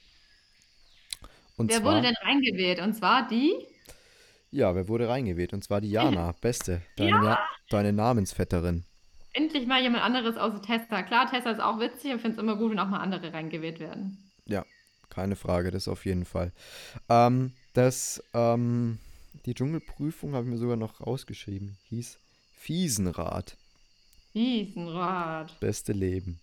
Und 1.58 1.72
Wer 1.72 1.78
zwar, 1.78 1.96
wurde 1.96 2.04
denn 2.04 2.16
reingewählt? 2.22 2.80
Und 2.80 2.94
zwar 2.94 3.28
die? 3.28 3.52
ja, 4.52 4.76
wer 4.76 4.88
wurde 4.88 5.10
reingewählt? 5.10 5.54
Und 5.54 5.64
zwar 5.64 5.82
die 5.82 5.90
Jana, 5.90 6.36
Beste, 6.42 6.84
deine, 6.98 7.26
ja. 7.26 7.40
deine 7.72 7.94
Namensvetterin. 7.94 8.84
Endlich 9.34 9.66
mal 9.66 9.82
jemand 9.82 10.04
anderes 10.04 10.38
außer 10.38 10.62
Tessa. 10.62 11.02
Klar, 11.02 11.28
Tessa 11.32 11.50
ist 11.50 11.62
auch 11.62 11.80
witzig, 11.80 12.14
ich 12.14 12.22
finde 12.22 12.38
es 12.38 12.38
immer 12.38 12.56
gut, 12.56 12.70
wenn 12.70 12.80
auch 12.80 12.90
mal 12.90 13.00
andere 13.00 13.34
reingewählt 13.34 13.80
werden. 13.80 14.20
Ja, 14.46 14.64
keine 15.10 15.36
Frage, 15.36 15.72
das 15.72 15.88
auf 15.88 16.06
jeden 16.06 16.26
Fall. 16.26 16.52
Ähm, 17.10 17.54
das, 17.74 18.24
ähm, 18.36 19.00
die 19.48 19.56
Dschungelprüfung 19.56 20.36
habe 20.36 20.46
ich 20.46 20.52
mir 20.52 20.60
sogar 20.60 20.78
noch 20.78 21.02
rausgeschrieben. 21.02 21.76
Hieß 21.90 22.20
Fiesenrad. 22.56 23.58
Riesenrad. 24.39 25.60
Beste 25.60 25.91
Leben. 25.91 26.39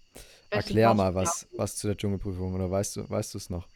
Beste 0.50 0.70
Erklär 0.70 0.94
mal 0.94 1.14
was, 1.14 1.46
was 1.56 1.76
zu 1.76 1.86
der 1.86 1.96
Dschungelprüfung 1.96 2.54
oder 2.54 2.70
weißt 2.70 2.96
du, 2.96 3.10
weißt 3.10 3.34
du 3.34 3.38
es 3.38 3.50
noch? 3.50 3.66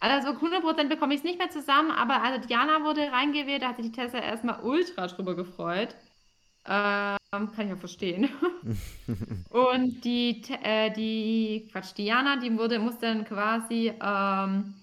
Also 0.00 0.30
100% 0.30 0.88
bekomme 0.88 1.14
ich 1.14 1.20
es 1.20 1.24
nicht 1.24 1.38
mehr 1.38 1.50
zusammen, 1.50 1.92
aber 1.92 2.22
also 2.22 2.46
Diana 2.46 2.82
wurde 2.82 3.12
reingewählt, 3.12 3.62
da 3.62 3.68
hat 3.68 3.76
sich 3.76 3.86
die 3.86 3.92
Tessa 3.92 4.18
erstmal 4.18 4.60
ultra 4.62 5.06
drüber 5.06 5.36
gefreut. 5.36 5.94
Ähm, 6.66 7.16
kann 7.30 7.66
ich 7.66 7.72
auch 7.72 7.78
verstehen. 7.78 8.28
Und 9.50 10.04
die, 10.04 10.42
äh, 10.62 10.90
die, 10.90 11.68
Quatsch, 11.70 11.96
Diana, 11.96 12.36
die 12.36 12.56
wurde, 12.58 12.80
musste 12.80 13.06
dann 13.06 13.24
quasi, 13.24 13.88
ähm, 13.88 14.74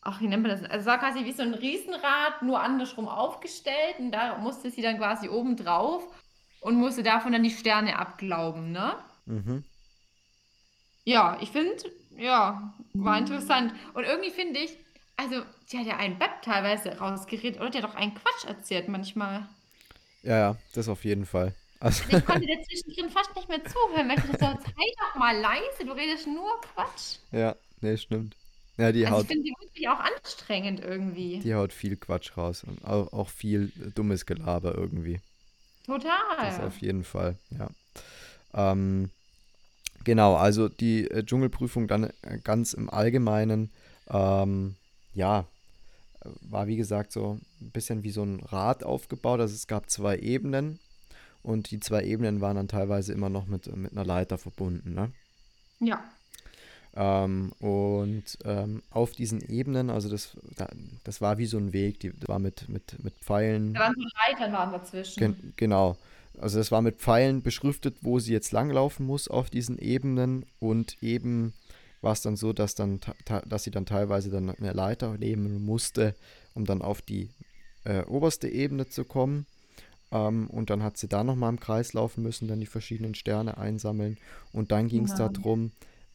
ach, 0.00 0.20
wie 0.20 0.28
nennt 0.28 0.42
man 0.42 0.52
das? 0.52 0.62
Also 0.64 0.80
es 0.80 0.86
war 0.86 0.98
quasi 0.98 1.24
wie 1.26 1.32
so 1.32 1.42
ein 1.42 1.54
Riesenrad, 1.54 2.42
nur 2.42 2.60
andersrum 2.60 3.08
aufgestellt 3.08 3.98
und 3.98 4.10
da 4.10 4.38
musste 4.38 4.70
sie 4.70 4.82
dann 4.82 4.96
quasi 4.96 5.28
oben 5.28 5.56
drauf 5.56 6.02
und 6.62 6.76
musste 6.76 7.02
davon 7.02 7.32
dann 7.32 7.42
die 7.44 7.50
Sterne 7.50 7.98
abglauben, 7.98 8.72
ne? 8.72 8.94
Mhm. 9.26 9.62
Ja, 11.04 11.38
ich 11.40 11.50
finde, 11.50 11.76
ja, 12.16 12.74
war 12.96 13.18
interessant. 13.18 13.74
Und 13.94 14.04
irgendwie 14.04 14.30
finde 14.30 14.60
ich, 14.60 14.76
also, 15.16 15.42
die 15.70 15.78
hat 15.78 15.86
ja 15.86 15.96
einen 15.96 16.18
Beb 16.18 16.42
teilweise 16.42 16.98
rausgeredet, 16.98 17.60
oder? 17.60 17.70
Die 17.70 17.78
hat 17.78 17.84
doch 17.84 17.94
einen 17.94 18.14
Quatsch 18.14 18.44
erzählt 18.46 18.88
manchmal. 18.88 19.48
Ja, 20.22 20.38
ja, 20.38 20.56
das 20.74 20.88
auf 20.88 21.04
jeden 21.04 21.26
Fall. 21.26 21.54
Also, 21.80 22.04
Ich 22.06 22.24
konnte 22.24 22.46
dazwischen 22.46 22.92
drin 22.94 23.10
fast 23.10 23.34
nicht 23.34 23.48
mehr 23.48 23.64
zuhören, 23.64 24.08
weil 24.08 24.16
ich 24.18 24.22
dachte, 24.22 24.38
so, 24.38 24.46
sei 24.62 24.92
doch 25.00 25.14
mal 25.16 25.36
leise, 25.36 25.84
du 25.84 25.92
redest 25.92 26.26
nur 26.28 26.60
Quatsch. 26.60 27.18
ja, 27.32 27.56
nee, 27.80 27.96
stimmt. 27.96 28.36
Ja, 28.76 28.92
die 28.92 29.06
Also, 29.06 29.16
ich 29.18 29.26
haut, 29.26 29.26
finde 29.26 29.44
die 29.44 29.54
wirklich 29.60 29.88
auch 29.88 30.00
anstrengend 30.00 30.80
irgendwie. 30.80 31.42
die 31.42 31.54
haut 31.54 31.72
viel 31.74 31.96
Quatsch 31.98 32.36
raus 32.38 32.64
und 32.64 32.82
auch, 32.84 33.12
auch 33.12 33.28
viel 33.28 33.70
dummes 33.94 34.24
Gelaber 34.26 34.74
irgendwie. 34.74 35.20
Das 35.86 36.56
Total. 36.56 36.66
auf 36.66 36.78
jeden 36.78 37.04
Fall, 37.04 37.36
ja. 37.50 37.70
Ähm, 38.54 39.10
genau, 40.04 40.36
also 40.36 40.68
die 40.68 41.10
äh, 41.10 41.24
Dschungelprüfung 41.24 41.88
dann 41.88 42.04
äh, 42.22 42.38
ganz 42.42 42.72
im 42.72 42.90
Allgemeinen, 42.90 43.70
ähm, 44.08 44.76
ja, 45.14 45.46
äh, 46.20 46.28
war 46.42 46.66
wie 46.66 46.76
gesagt 46.76 47.12
so 47.12 47.38
ein 47.60 47.70
bisschen 47.70 48.02
wie 48.02 48.10
so 48.10 48.22
ein 48.22 48.40
Rad 48.40 48.84
aufgebaut. 48.84 49.40
Also 49.40 49.54
es 49.54 49.66
gab 49.66 49.90
zwei 49.90 50.18
Ebenen 50.18 50.78
und 51.42 51.70
die 51.70 51.80
zwei 51.80 52.04
Ebenen 52.04 52.40
waren 52.40 52.56
dann 52.56 52.68
teilweise 52.68 53.12
immer 53.12 53.28
noch 53.28 53.46
mit, 53.46 53.74
mit 53.74 53.92
einer 53.92 54.04
Leiter 54.04 54.38
verbunden, 54.38 54.94
ne? 54.94 55.12
Ja. 55.80 56.02
Ähm, 56.94 57.52
und 57.58 58.24
ähm, 58.44 58.82
auf 58.90 59.12
diesen 59.12 59.40
Ebenen, 59.40 59.88
also 59.88 60.10
das, 60.10 60.36
da, 60.56 60.68
das 61.04 61.20
war 61.20 61.38
wie 61.38 61.46
so 61.46 61.56
ein 61.56 61.72
Weg, 61.72 62.00
die 62.00 62.10
das 62.10 62.28
war 62.28 62.38
mit, 62.38 62.68
mit, 62.68 63.02
mit 63.02 63.14
Pfeilen. 63.14 63.72
Da 63.74 63.80
waren 63.80 63.94
so 63.94 64.02
Leitern 64.28 64.52
waren 64.52 64.72
dazwischen. 64.72 65.20
Gen 65.20 65.52
genau. 65.56 65.96
Also 66.38 66.58
das 66.58 66.70
war 66.70 66.82
mit 66.82 66.96
Pfeilen 66.98 67.42
beschriftet, 67.42 67.96
wo 68.02 68.18
sie 68.18 68.32
jetzt 68.32 68.52
langlaufen 68.52 69.06
muss 69.06 69.28
auf 69.28 69.48
diesen 69.50 69.78
Ebenen 69.78 70.44
und 70.60 71.02
eben 71.02 71.52
war 72.00 72.12
es 72.12 72.20
dann 72.22 72.36
so, 72.36 72.52
dass 72.52 72.74
dann 72.74 73.00
dass 73.46 73.62
sie 73.64 73.70
dann 73.70 73.86
teilweise 73.86 74.28
dann 74.30 74.50
eine 74.50 74.72
Leiter 74.72 75.16
nehmen 75.18 75.64
musste, 75.64 76.14
um 76.54 76.64
dann 76.64 76.82
auf 76.82 77.00
die 77.00 77.30
äh, 77.84 78.02
oberste 78.04 78.48
Ebene 78.48 78.88
zu 78.88 79.04
kommen. 79.04 79.46
Ähm, 80.10 80.48
und 80.50 80.68
dann 80.70 80.82
hat 80.82 80.98
sie 80.98 81.08
da 81.08 81.24
nochmal 81.24 81.50
im 81.50 81.60
Kreis 81.60 81.92
laufen 81.92 82.22
müssen, 82.22 82.48
dann 82.48 82.60
die 82.60 82.66
verschiedenen 82.66 83.14
Sterne 83.14 83.56
einsammeln. 83.56 84.18
Und 84.52 84.72
dann 84.72 84.88
ging 84.88 85.04
es 85.04 85.16
Ja. 85.18 85.28
darum, 85.28 85.70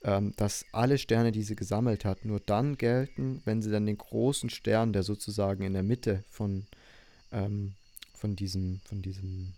ähm, 0.08 0.34
dass 0.38 0.65
alle 0.74 0.98
Sterne, 0.98 1.34
die 1.34 1.43
sie 1.43 1.58
gesammelt 1.58 2.06
hat, 2.06 2.26
nur 2.26 2.41
dann 2.41 2.78
gelten, 2.78 3.43
wenn 3.46 3.62
sie 3.62 3.72
dann 3.72 3.86
den 3.86 4.00
großen 4.00 4.50
Stern, 4.50 4.93
der 4.93 5.04
sozusagen 5.04 5.63
in 5.63 5.74
der 5.74 5.84
Mitte 5.84 6.26
von, 6.32 6.67
ähm, 7.32 7.76
von 8.15 8.36
diesem, 8.36 8.82
von 8.86 9.02
diesem, 9.04 9.54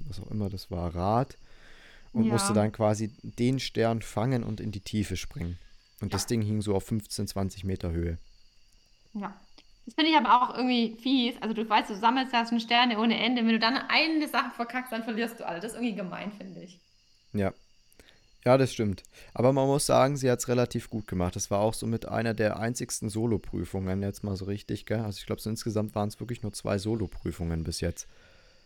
was 0.00 0.20
auch 0.20 0.30
immer 0.30 0.50
das 0.50 0.70
war, 0.70 0.94
Rad, 0.94 1.38
und 2.12 2.26
Ja. 2.26 2.32
musste 2.32 2.52
dann 2.54 2.72
quasi 2.72 3.12
den 3.22 3.60
Stern 3.60 4.02
fangen 4.02 4.44
und 4.44 4.60
in 4.60 4.72
die 4.72 4.82
Tiefe 4.82 5.16
springen. 5.16 5.58
Und 6.00 6.14
das 6.14 6.22
Ja. 6.22 6.28
Ding 6.28 6.42
hing 6.42 6.62
so 6.62 6.74
auf 6.74 6.84
15, 6.86 7.28
20 7.28 7.64
Meter 7.64 7.92
Höhe. 7.92 8.18
Ja. 9.12 9.40
Das 9.86 9.94
finde 9.94 10.10
ich 10.12 10.16
aber 10.16 10.42
auch 10.42 10.56
irgendwie 10.56 10.96
fies. 11.00 11.40
Also 11.42 11.54
du 11.54 11.68
weißt, 11.68 11.90
du 11.90 11.96
sammelst 11.96 12.32
da 12.32 12.46
schon 12.46 12.60
Sterne 12.60 12.98
ohne 12.98 13.18
Ende. 13.18 13.42
Wenn 13.42 13.48
du 13.52 13.58
dann 13.58 13.76
eine 13.76 14.28
Sache 14.28 14.50
verkackst, 14.54 14.92
dann 14.92 15.04
verlierst 15.04 15.40
du 15.40 15.46
alle. 15.46 15.60
Das 15.60 15.72
ist 15.72 15.78
irgendwie 15.78 15.96
gemein, 15.96 16.32
finde 16.32 16.62
ich. 16.62 16.80
Ja. 17.32 17.52
Ja, 18.44 18.56
das 18.56 18.72
stimmt. 18.72 19.02
Aber 19.34 19.52
man 19.52 19.66
muss 19.66 19.84
sagen, 19.84 20.16
sie 20.16 20.30
hat 20.30 20.38
es 20.38 20.48
relativ 20.48 20.88
gut 20.88 21.06
gemacht. 21.06 21.36
Das 21.36 21.50
war 21.50 21.60
auch 21.60 21.74
so 21.74 21.86
mit 21.86 22.08
einer 22.08 22.32
der 22.32 22.58
einzigsten 22.58 23.10
Solo-Prüfungen 23.10 24.02
jetzt 24.02 24.24
mal 24.24 24.36
so 24.36 24.46
richtig, 24.46 24.86
gell? 24.86 25.00
Also 25.00 25.18
ich 25.18 25.26
glaube, 25.26 25.42
so 25.42 25.50
insgesamt 25.50 25.94
waren 25.94 26.08
es 26.08 26.20
wirklich 26.20 26.42
nur 26.42 26.52
zwei 26.52 26.78
Solo-Prüfungen 26.78 27.64
bis 27.64 27.80
jetzt. 27.80 28.08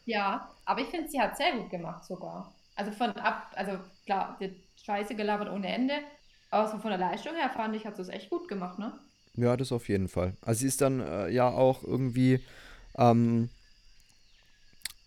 Ja, 0.05 0.49
aber 0.65 0.81
ich 0.81 0.89
finde, 0.89 1.09
sie 1.09 1.21
hat 1.21 1.37
sehr 1.37 1.57
gut 1.57 1.71
gemacht 1.71 2.05
sogar. 2.05 2.55
Also 2.77 2.93
von 2.93 3.11
ab, 3.11 3.53
also 3.57 3.79
klar, 4.05 4.37
die 4.41 4.55
Scheiße 4.85 5.15
gelabert 5.17 5.51
ohne 5.51 5.69
Ende. 5.69 5.95
Aber 6.51 6.71
so 6.71 6.79
von 6.79 6.91
der 6.91 6.99
Leistung 6.99 7.35
her 7.35 7.51
fand 7.51 7.75
ich, 7.75 7.85
hat 7.85 7.97
sie 7.97 8.03
es 8.03 8.09
echt 8.09 8.31
gut 8.31 8.47
gemacht, 8.47 8.79
ne? 8.79 8.93
Ja, 9.37 9.57
das 9.57 9.73
auf 9.73 9.89
jeden 9.89 10.09
Fall. 10.09 10.37
Also 10.43 10.61
sie 10.61 10.69
ist 10.69 10.81
dann 10.81 11.01
äh, 11.01 11.29
ja 11.31 11.49
auch 11.49 11.83
irgendwie, 11.83 12.39
ähm, 12.97 13.49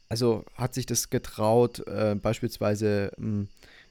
also 0.10 0.43
hat 0.56 0.73
sich 0.73 0.86
das 0.86 1.10
getraut, 1.10 1.88
äh, 1.88 2.15
beispielsweise 2.15 3.12
ähm, 3.17 3.47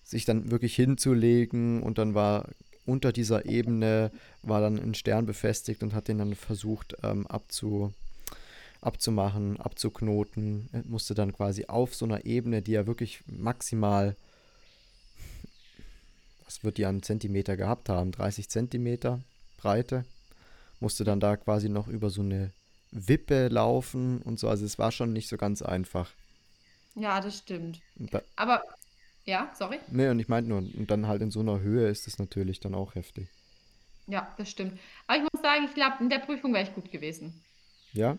sich 0.07 0.25
dann 0.25 0.51
wirklich 0.51 0.75
hinzulegen 0.77 1.83
und 1.83 1.99
dann 1.99 2.15
war 2.15 2.49
unter 2.87 3.13
dieser 3.13 3.47
Ebene 3.47 4.13
war 4.43 4.61
dann 4.61 4.79
ein 4.79 4.95
Stern 4.95 5.27
befestigt 5.27 5.83
und 5.83 5.93
hat 5.93 6.07
den 6.07 6.19
dann 6.19 6.35
versucht 6.37 6.97
ähm, 7.03 7.27
abzu, 7.27 7.93
abzumachen, 8.81 9.61
abzuknoten. 9.61 10.69
Er 10.71 10.85
musste 10.85 11.15
dann 11.15 11.33
quasi 11.33 11.67
auf 11.67 11.97
so 11.97 12.05
einer 12.05 12.25
Ebene, 12.25 12.63
die 12.63 12.73
ja 12.73 12.87
wirklich 12.87 13.23
maximal, 13.27 14.15
was 16.45 16.63
wird 16.63 16.79
die 16.79 16.87
an 16.87 17.03
Zentimeter 17.03 17.57
gehabt 17.57 17.89
haben? 17.89 18.13
30 18.13 18.49
Zentimeter 18.49 19.21
Breite 19.57 20.05
musste 20.79 21.03
dann 21.03 21.19
da 21.19 21.37
quasi 21.37 21.69
noch 21.69 21.89
über 21.89 22.11
so 22.11 22.21
eine 22.23 22.53
Wippe 22.93 23.49
laufen 23.49 24.23
und 24.23 24.39
so. 24.39 24.49
Also 24.49 24.65
es 24.65 24.79
war 24.79 24.93
schon 24.93 25.13
nicht 25.13 25.29
so 25.29 25.37
ganz 25.37 25.63
einfach. 25.63 26.13
Ja, 26.95 27.21
das 27.21 27.39
stimmt. 27.39 27.81
Da, 27.97 28.23
Aber, 28.37 28.63
ja, 29.27 29.51
sorry. 29.55 29.81
nee, 29.87 30.09
und 30.09 30.19
ich 30.21 30.29
meinte 30.29 30.49
nur, 30.51 30.59
und 30.59 30.91
dann 30.91 31.07
halt 31.09 31.23
in 31.23 31.31
so 31.31 31.41
einer 31.41 31.61
Höhe 31.61 31.89
ist 31.89 32.07
es 32.07 32.19
natürlich 32.19 32.61
dann 32.61 32.75
auch 32.75 32.95
heftig. 32.95 33.29
Ja, 34.07 34.35
das 34.39 34.51
stimmt. 34.51 34.79
Aber 35.07 35.19
ich 35.19 35.23
muss 35.33 35.43
sagen, 35.43 35.65
ich 35.65 35.75
glaube, 35.75 35.97
in 36.01 36.11
der 36.11 36.19
Prüfung 36.21 36.53
wäre 36.55 36.65
ich 36.65 36.75
gut 36.75 36.91
gewesen. 36.91 37.45
Ja? 37.93 38.19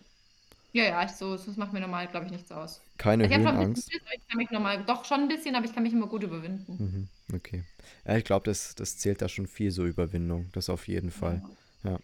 Ja, 0.72 0.84
ja, 0.84 1.02
ich 1.04 1.12
so, 1.12 1.36
das 1.36 1.56
macht 1.56 1.72
mir 1.72 1.80
normal, 1.80 2.08
glaube 2.08 2.26
ich, 2.26 2.32
nichts 2.32 2.52
aus. 2.52 2.80
Keine 2.98 3.24
Also 3.24 3.34
ich 3.34 3.34
habe 3.34 3.42
schon 3.42 3.56
ein 3.56 3.58
Höhenangst. 3.58 3.74
bisschen 3.74 3.92
Schiss, 3.92 4.02
aber 4.06 4.14
ich 4.14 4.28
kann 4.28 4.36
mich 4.38 4.50
normal, 4.50 4.84
doch 4.84 5.04
schon 5.04 5.20
ein 5.22 5.28
bisschen, 5.28 5.54
aber 5.56 5.64
ich 5.66 5.72
kann 5.74 5.82
mich 5.82 5.92
immer 5.92 6.06
gut 6.08 6.22
überwinden. 6.22 6.78
Mhm, 6.78 7.08
okay. 7.34 7.64
Ja, 8.06 8.16
ich 8.16 8.24
glaube, 8.24 8.44
das, 8.44 8.74
das 8.74 8.98
zählt 8.98 9.22
da 9.22 9.28
schon 9.28 9.46
viel 9.46 9.70
so 9.70 9.84
Überwindung. 9.86 10.50
Das 10.52 10.68
auf 10.68 10.86
jeden 10.88 11.10
Fall. 11.10 11.42
Ja. 11.84 11.98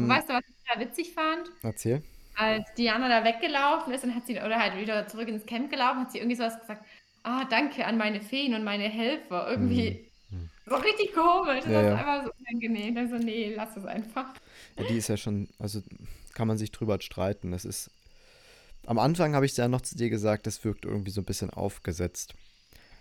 Und 0.00 0.04
Ähm, 0.04 0.08
weißt 0.08 0.28
du, 0.28 0.34
was 0.34 0.42
ich 0.48 0.54
da 0.72 0.80
witzig 0.80 1.12
fand? 1.14 1.50
erzähl. 1.62 2.02
Als 2.36 2.74
Diana 2.74 3.08
da 3.08 3.24
weggelaufen 3.24 3.92
ist 3.94 4.04
und 4.04 4.14
hat 4.14 4.26
sie, 4.26 4.34
oder 4.40 4.58
halt 4.58 4.76
wieder 4.76 5.06
zurück 5.08 5.28
ins 5.28 5.46
Camp 5.46 5.70
gelaufen, 5.70 6.00
hat 6.00 6.12
sie 6.12 6.18
irgendwie 6.18 6.36
sowas 6.36 6.58
gesagt, 6.60 6.84
ah, 7.24 7.44
danke 7.50 7.86
an 7.86 7.98
meine 7.98 8.20
Feen 8.22 8.54
und 8.54 8.64
meine 8.64 8.88
Helfer. 8.88 9.50
Irgendwie 9.50 10.10
so 10.66 10.76
richtig 10.76 11.12
komisch. 11.14 11.64
Das 11.66 11.66
Ja, 11.66 11.82
ist 11.82 11.90
ja. 11.90 11.96
einfach 11.96 12.24
so 12.24 12.30
unangenehm. 12.40 12.94
Dann 12.94 13.10
so, 13.10 13.16
nee, 13.18 13.54
lass 13.54 13.76
es 13.76 13.86
einfach. 13.86 14.34
Ja, 14.78 14.84
die 14.84 14.96
ist 14.96 15.08
ja 15.08 15.16
schon, 15.16 15.48
also 15.58 15.82
kann 16.34 16.48
man 16.48 16.58
sich 16.58 16.72
drüber 16.72 17.00
streiten. 17.00 17.52
Das 17.52 17.64
ist. 17.64 17.90
Am 18.86 18.98
Anfang 18.98 19.34
habe 19.34 19.46
ich 19.46 19.56
ja 19.56 19.68
noch 19.68 19.82
zu 19.82 19.96
dir 19.96 20.10
gesagt, 20.10 20.46
das 20.46 20.64
wirkt 20.64 20.84
irgendwie 20.86 21.10
so 21.10 21.22
ein 21.22 21.26
bisschen 21.26 21.50
aufgesetzt. 21.50 22.34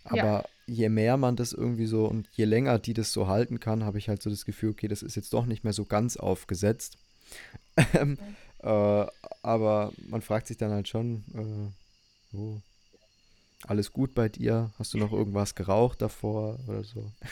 Aber 0.05 0.45
je 0.67 0.89
mehr 0.89 1.17
man 1.17 1.35
das 1.37 1.53
irgendwie 1.53 1.87
so 1.87 2.05
und 2.07 2.29
je 2.33 2.45
länger 2.45 2.79
die 2.79 2.93
das 2.93 3.13
so 3.13 3.27
halten 3.27 3.59
kann, 3.59 3.85
habe 3.85 3.99
ich 3.99 4.09
halt 4.09 4.21
so 4.23 4.29
das 4.29 4.45
Gefühl, 4.45 4.71
okay, 4.71 4.87
das 4.89 5.03
ist 5.03 5.15
jetzt 5.15 5.33
doch 5.33 5.45
nicht 5.45 5.63
mehr 5.65 5.73
so 5.73 5.85
ganz 5.85 6.17
aufgesetzt. 6.17 6.97
Äh, 8.63 9.07
aber 9.43 9.93
man 10.07 10.21
fragt 10.21 10.47
sich 10.47 10.57
dann 10.57 10.71
halt 10.71 10.87
schon, 10.87 11.23
äh, 12.33 12.37
oh, 12.37 12.61
alles 13.67 13.93
gut 13.93 14.13
bei 14.13 14.29
dir? 14.29 14.71
Hast 14.77 14.93
du 14.93 14.97
noch 14.97 15.13
irgendwas 15.13 15.55
geraucht 15.55 16.01
davor 16.01 16.59
oder 16.67 16.83
so? 16.83 17.11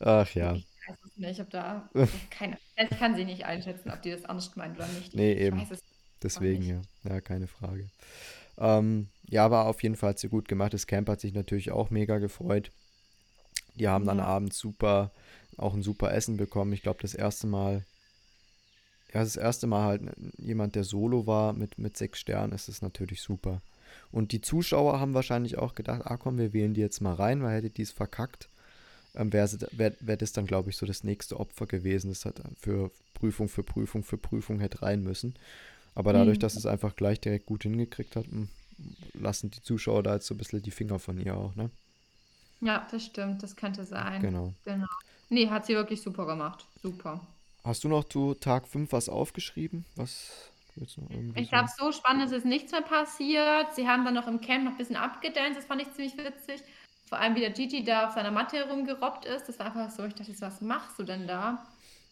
Ach 0.00 0.30
ja, 0.34 0.54
Ich 0.54 0.66
weiß 0.86 0.96
es 1.04 1.16
nicht, 1.16 1.30
ich 1.30 1.40
habe 1.40 1.50
da 1.50 1.90
keine, 2.30 2.58
ich 2.76 2.98
kann 2.98 3.14
sie 3.14 3.24
nicht 3.24 3.44
einschätzen, 3.44 3.90
ob 3.90 4.02
die 4.02 4.10
das 4.10 4.22
ernst 4.22 4.56
meint 4.56 4.76
oder 4.76 4.88
nicht. 4.88 5.14
Nee, 5.14 5.32
ich 5.32 5.40
eben. 5.40 5.66
deswegen 6.22 6.62
ja. 6.62 6.80
Ja, 7.04 7.20
keine 7.20 7.46
Frage. 7.46 7.90
Ähm, 8.58 9.08
ja, 9.28 9.50
war 9.50 9.66
auf 9.66 9.82
jeden 9.82 9.96
Fall 9.96 10.16
sie 10.18 10.28
gut 10.28 10.48
gemacht. 10.48 10.74
Das 10.74 10.86
Camp 10.86 11.08
hat 11.08 11.20
sich 11.20 11.34
natürlich 11.34 11.70
auch 11.70 11.90
mega 11.90 12.18
gefreut. 12.18 12.70
Die 13.74 13.88
haben 13.88 14.06
dann 14.06 14.18
Ja. 14.18 14.26
abends 14.26 14.58
super, 14.58 15.12
auch 15.56 15.74
ein 15.74 15.82
super 15.82 16.12
Essen 16.12 16.36
bekommen. 16.36 16.72
Ich 16.72 16.82
glaube, 16.82 17.00
das 17.02 17.14
erste 17.14 17.46
Mal, 17.46 17.84
ja, 19.12 19.20
das 19.20 19.36
erste 19.36 19.66
Mal 19.66 19.84
halt 19.84 20.02
jemand, 20.38 20.76
der 20.76 20.84
solo 20.84 21.26
war 21.26 21.52
mit, 21.52 21.78
mit 21.78 21.96
sechs 21.96 22.20
Sternen, 22.20 22.52
ist 22.52 22.68
es 22.68 22.82
natürlich 22.82 23.22
super. 23.22 23.60
Und 24.12 24.32
die 24.32 24.40
Zuschauer 24.40 24.98
haben 24.98 25.14
wahrscheinlich 25.14 25.58
auch 25.58 25.74
gedacht, 25.74 26.02
ah 26.04 26.16
komm, 26.16 26.38
wir 26.38 26.52
wählen 26.52 26.74
die 26.74 26.80
jetzt 26.80 27.00
mal 27.00 27.14
rein, 27.14 27.42
weil 27.42 27.56
hätte 27.56 27.70
die 27.70 27.82
es 27.82 27.92
verkackt, 27.92 28.48
ähm, 29.14 29.32
wäre 29.32 29.48
wär, 29.72 29.92
wär 30.00 30.16
das 30.16 30.32
dann, 30.32 30.46
glaube 30.46 30.70
ich, 30.70 30.76
so 30.76 30.86
das 30.86 31.04
nächste 31.04 31.38
Opfer 31.38 31.66
gewesen. 31.66 32.08
Das 32.10 32.24
hat 32.24 32.40
für 32.60 32.90
Prüfung, 33.14 33.48
für 33.48 33.62
Prüfung, 33.62 34.02
für 34.02 34.18
Prüfung 34.18 34.60
hätte 34.60 34.82
rein 34.82 35.02
müssen. 35.02 35.34
Aber 35.94 36.12
dadurch, 36.12 36.38
Mhm. 36.38 36.40
dass 36.42 36.56
es 36.56 36.66
einfach 36.66 36.96
gleich 36.96 37.20
direkt 37.20 37.46
gut 37.46 37.62
hingekriegt 37.64 38.16
hat, 38.16 38.26
m, 38.26 38.48
lassen 39.14 39.50
die 39.50 39.62
Zuschauer 39.62 40.02
da 40.02 40.14
jetzt 40.14 40.26
so 40.26 40.34
ein 40.34 40.38
bisschen 40.38 40.62
die 40.62 40.70
Finger 40.70 40.98
von 40.98 41.18
ihr 41.20 41.36
auch, 41.36 41.54
ne? 41.56 41.70
Ja, 42.60 42.86
das 42.90 43.04
stimmt, 43.04 43.42
das 43.42 43.56
könnte 43.56 43.84
sein. 43.84 44.20
Genau. 44.20 44.54
Genau. 44.64 44.86
Nee, 45.28 45.48
hat 45.48 45.66
sie 45.66 45.74
wirklich 45.74 46.02
super 46.02 46.26
gemacht. 46.26 46.66
Super. 46.82 47.20
Hast 47.64 47.84
du 47.84 47.88
noch 47.88 48.04
zu 48.04 48.34
Tag 48.34 48.66
5 48.68 48.92
was 48.92 49.08
aufgeschrieben? 49.08 49.84
Was 49.96 50.30
du 50.80 51.00
noch 51.02 51.10
irgendwie 51.10 51.34
Ich 51.34 51.48
glaube, 51.48 51.68
so 51.78 51.92
spannend 51.92 52.24
ist 52.26 52.32
es 52.32 52.44
nichts 52.44 52.72
mehr 52.72 52.82
passiert. 52.82 53.74
Sie 53.74 53.88
haben 53.88 54.04
dann 54.04 54.14
noch 54.14 54.26
im 54.26 54.40
Camp 54.40 54.64
noch 54.64 54.72
ein 54.72 54.76
bisschen 54.78 54.96
abgedanced. 54.96 55.56
Das 55.58 55.66
fand 55.66 55.80
ich 55.82 55.92
ziemlich 55.92 56.16
witzig. 56.18 56.62
Vor 57.06 57.18
allem, 57.18 57.34
wie 57.34 57.40
der 57.40 57.50
Gigi 57.50 57.84
da 57.84 58.06
auf 58.08 58.12
seiner 58.14 58.30
Matte 58.30 58.56
herumgerobbt 58.58 59.24
ist. 59.24 59.48
Das 59.48 59.58
war 59.58 59.66
einfach 59.66 59.90
so, 59.90 60.04
ich 60.04 60.14
dachte, 60.14 60.32
was 60.40 60.60
machst 60.60 60.98
du 60.98 61.04
denn 61.04 61.26
da? 61.26 61.66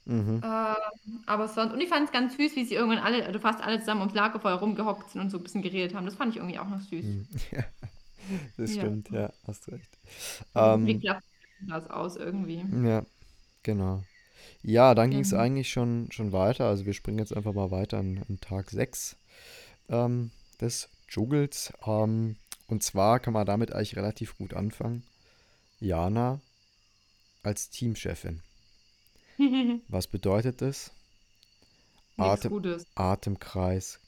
Mhm. 0.06 0.42
Ähm, 0.42 1.24
aber 1.26 1.48
sonst, 1.48 1.72
und 1.74 1.80
ich 1.80 1.88
fand 1.90 2.06
es 2.06 2.12
ganz 2.12 2.36
süß, 2.36 2.56
wie 2.56 2.64
sie 2.64 2.74
irgendwann 2.76 3.00
alle, 3.04 3.26
also 3.26 3.40
fast 3.40 3.62
alle 3.62 3.80
zusammen 3.80 4.00
ums 4.02 4.14
Lagerfeuer 4.14 4.56
rumgehockt 4.56 5.10
sind 5.10 5.20
und 5.22 5.30
so 5.30 5.38
ein 5.38 5.44
bisschen 5.44 5.62
geredet 5.62 5.94
haben. 5.96 6.06
Das 6.06 6.16
fand 6.16 6.32
ich 6.32 6.38
irgendwie 6.38 6.58
auch 6.58 6.68
noch 6.68 6.80
süß. 6.82 7.06
Mhm. 7.06 7.28
Ja, 7.52 7.64
das 8.56 8.74
Ja. 8.74 8.74
stimmt, 8.74 9.10
ja, 9.10 9.32
hast 9.46 9.68
recht. 9.68 9.98
Wie 10.82 10.94
Ähm, 10.94 11.00
klappt 11.00 11.24
das 11.60 11.88
aus 11.90 12.16
irgendwie? 12.16 12.64
ja, 12.70 13.04
genau. 13.62 14.06
Ja, 14.68 14.94
dann 14.94 15.10
ging 15.10 15.20
es 15.20 15.32
Mhm. 15.32 15.38
eigentlich 15.38 15.70
schon, 15.70 16.12
schon 16.12 16.30
weiter. 16.32 16.66
Also 16.66 16.84
wir 16.84 16.92
springen 16.92 17.18
jetzt 17.18 17.34
einfach 17.34 17.54
mal 17.54 17.70
weiter 17.70 17.96
an, 17.96 18.22
an 18.28 18.38
Tag 18.38 18.68
6 18.70 19.16
ähm, 19.88 20.30
des 20.60 20.90
Juggles. 21.08 21.72
Ähm, 21.86 22.36
und 22.66 22.82
zwar 22.82 23.18
kann 23.18 23.32
man 23.32 23.46
damit 23.46 23.72
eigentlich 23.72 23.96
relativ 23.96 24.36
gut 24.36 24.52
anfangen. 24.52 25.04
Jana 25.80 26.42
als 27.42 27.70
Teamchefin. 27.70 28.42
Was 29.88 30.06
bedeutet 30.06 30.60
das? 30.60 30.90
Atem. 32.18 32.84
Atemkreis, 32.94 34.00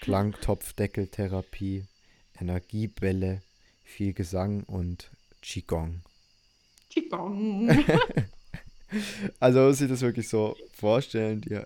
Klangtopfdeckeltherapie, 0.00 1.84
Energiebälle, 2.40 3.42
viel 3.82 4.14
Gesang 4.14 4.62
und 4.62 5.10
Qigong. 5.42 6.00
Qigong. 6.88 7.68
Also 9.40 9.58
man 9.60 9.68
muss 9.68 9.78
sich 9.78 9.88
das 9.88 10.00
wirklich 10.00 10.28
so 10.28 10.56
vorstellen. 10.72 11.40
Die 11.40 11.54
äh, 11.54 11.64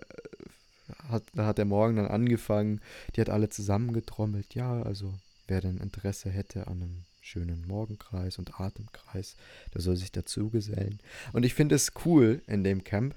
hat, 1.09 1.23
da 1.33 1.45
hat 1.45 1.57
der 1.57 1.65
Morgen 1.65 1.95
dann 1.95 2.07
angefangen, 2.07 2.81
die 3.15 3.21
hat 3.21 3.29
alle 3.29 3.49
zusammengetrommelt. 3.49 4.55
Ja, 4.55 4.81
also 4.83 5.13
wer 5.47 5.61
denn 5.61 5.77
Interesse 5.77 6.29
hätte 6.29 6.67
an 6.67 6.81
einem 6.81 7.03
schönen 7.21 7.65
Morgenkreis 7.67 8.39
und 8.39 8.59
Atemkreis, 8.59 9.35
der 9.73 9.81
soll 9.81 9.95
sich 9.95 10.11
dazu 10.11 10.49
gesellen. 10.49 10.99
Und 11.33 11.43
ich 11.43 11.53
finde 11.53 11.75
es 11.75 11.93
cool 12.05 12.41
in 12.47 12.63
dem 12.63 12.83
Camp, 12.83 13.15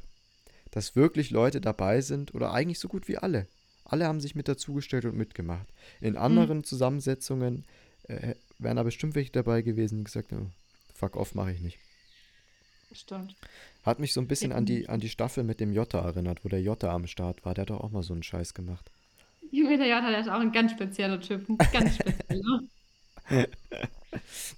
dass 0.70 0.94
wirklich 0.96 1.30
Leute 1.30 1.60
dabei 1.60 2.00
sind 2.00 2.34
oder 2.34 2.52
eigentlich 2.52 2.78
so 2.78 2.88
gut 2.88 3.08
wie 3.08 3.18
alle. 3.18 3.46
Alle 3.84 4.06
haben 4.06 4.20
sich 4.20 4.34
mit 4.34 4.48
dazugestellt 4.48 5.04
und 5.04 5.16
mitgemacht. 5.16 5.66
In 6.00 6.16
anderen 6.16 6.64
Zusammensetzungen 6.64 7.64
äh, 8.04 8.34
wären 8.58 8.76
da 8.76 8.82
bestimmt 8.82 9.14
welche 9.14 9.32
dabei 9.32 9.62
gewesen, 9.62 9.98
die 9.98 10.04
gesagt 10.04 10.32
haben, 10.32 10.52
fuck 10.94 11.16
off, 11.16 11.34
mache 11.34 11.52
ich 11.52 11.60
nicht. 11.60 11.78
Stimmt. 12.94 13.34
Hat 13.84 13.98
mich 13.98 14.12
so 14.12 14.20
ein 14.20 14.28
bisschen 14.28 14.52
an 14.52 14.64
die, 14.64 14.88
an 14.88 15.00
die 15.00 15.08
Staffel 15.08 15.44
mit 15.44 15.60
dem 15.60 15.72
Jota 15.72 16.00
erinnert, 16.00 16.44
wo 16.44 16.48
der 16.48 16.62
Jota 16.62 16.92
am 16.94 17.06
Start 17.06 17.44
war. 17.44 17.54
Der 17.54 17.62
hat 17.62 17.70
doch 17.70 17.80
auch 17.80 17.90
mal 17.90 18.02
so 18.02 18.14
einen 18.14 18.22
Scheiß 18.22 18.54
gemacht. 18.54 18.90
Junge, 19.50 19.76
der 19.76 19.88
Jota, 19.88 20.10
der 20.10 20.20
ist 20.20 20.28
auch 20.28 20.40
ein 20.40 20.52
ganz 20.52 20.72
spezieller 20.72 21.20
Typ. 21.20 21.48
Ein 21.48 21.58
Ganz 21.72 21.94
spezieller. 21.96 22.60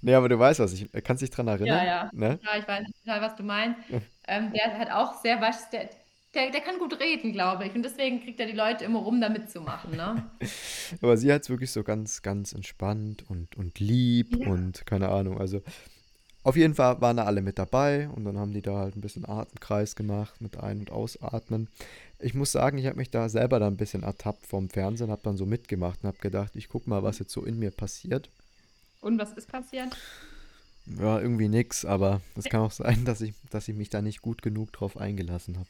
Nee, 0.01 0.13
aber 0.13 0.29
du 0.29 0.37
weißt 0.37 0.59
was, 0.59 0.73
ich 0.73 0.87
kannst 1.03 1.21
dich 1.23 1.29
dran 1.29 1.47
erinnern. 1.47 1.77
Ja, 1.77 1.85
ja. 1.85 2.09
Ne? 2.13 2.39
Ja, 2.43 2.57
ich 2.59 2.67
weiß 2.67 2.85
total, 3.03 3.21
was 3.21 3.35
du 3.35 3.43
meinst. 3.43 3.79
Ähm, 4.27 4.51
der 4.53 4.77
hat 4.77 4.91
auch 4.91 5.21
sehr, 5.21 5.41
was, 5.41 5.69
der, 5.71 5.89
der, 6.35 6.51
der 6.51 6.61
kann 6.61 6.77
gut 6.77 6.99
reden, 6.99 7.31
glaube 7.33 7.65
ich. 7.65 7.73
Und 7.73 7.83
deswegen 7.83 8.21
kriegt 8.21 8.39
er 8.39 8.45
die 8.45 8.53
Leute 8.53 8.85
immer 8.85 8.99
rum, 8.99 9.19
da 9.19 9.29
mitzumachen, 9.29 9.95
ne? 9.95 10.29
Aber 11.01 11.17
sie 11.17 11.31
hat 11.33 11.43
es 11.43 11.49
wirklich 11.49 11.71
so 11.71 11.83
ganz, 11.83 12.21
ganz 12.21 12.53
entspannt 12.53 13.23
und, 13.29 13.55
und 13.57 13.79
lieb 13.79 14.35
Ja. 14.37 14.47
und 14.49 14.85
keine 14.85 15.09
Ahnung. 15.09 15.39
Also 15.39 15.61
auf 16.47 16.55
jeden 16.55 16.75
Fall 16.75 17.01
waren 17.01 17.17
da 17.17 17.25
alle 17.25 17.41
mit 17.41 17.59
dabei 17.59 18.07
und 18.07 18.23
dann 18.23 18.37
haben 18.37 18.53
die 18.53 18.61
da 18.61 18.77
halt 18.77 18.95
ein 18.95 19.01
bisschen 19.01 19.27
Atemkreis 19.27 19.97
gemacht 19.97 20.39
mit 20.39 20.55
Ein- 20.55 20.79
und 20.79 20.91
Ausatmen. 20.91 21.67
Ich 22.19 22.33
muss 22.35 22.53
sagen, 22.53 22.77
ich 22.77 22.85
habe 22.85 22.95
mich 22.95 23.11
da 23.11 23.27
selber 23.27 23.59
dann 23.59 23.73
ein 23.73 23.77
bisschen 23.77 24.03
ertappt 24.03 24.47
vom 24.47 24.69
Fernsehen, 24.69 25.11
habe 25.11 25.21
dann 25.25 25.35
so 25.35 25.45
mitgemacht 25.45 25.99
und 26.01 26.07
habe 26.07 26.19
gedacht, 26.19 26.55
ich 26.55 26.69
guck 26.69 26.87
mal, 26.87 27.03
was 27.03 27.19
jetzt 27.19 27.33
so 27.33 27.43
in 27.43 27.59
mir 27.59 27.71
passiert. 27.71 28.29
Und 29.01 29.19
was 29.19 29.33
ist 29.33 29.51
passiert? 29.51 29.97
Ja, 30.85 31.19
irgendwie 31.19 31.49
nix, 31.49 31.83
aber 31.83 32.21
es 32.37 32.45
kann 32.45 32.61
auch 32.61 32.71
sein, 32.71 33.03
dass 33.03 33.19
ich, 33.19 33.33
dass 33.49 33.67
ich 33.67 33.75
mich 33.75 33.89
da 33.89 34.01
nicht 34.01 34.21
gut 34.21 34.41
genug 34.41 34.71
drauf 34.71 34.95
eingelassen 34.95 35.57
habe. 35.57 35.67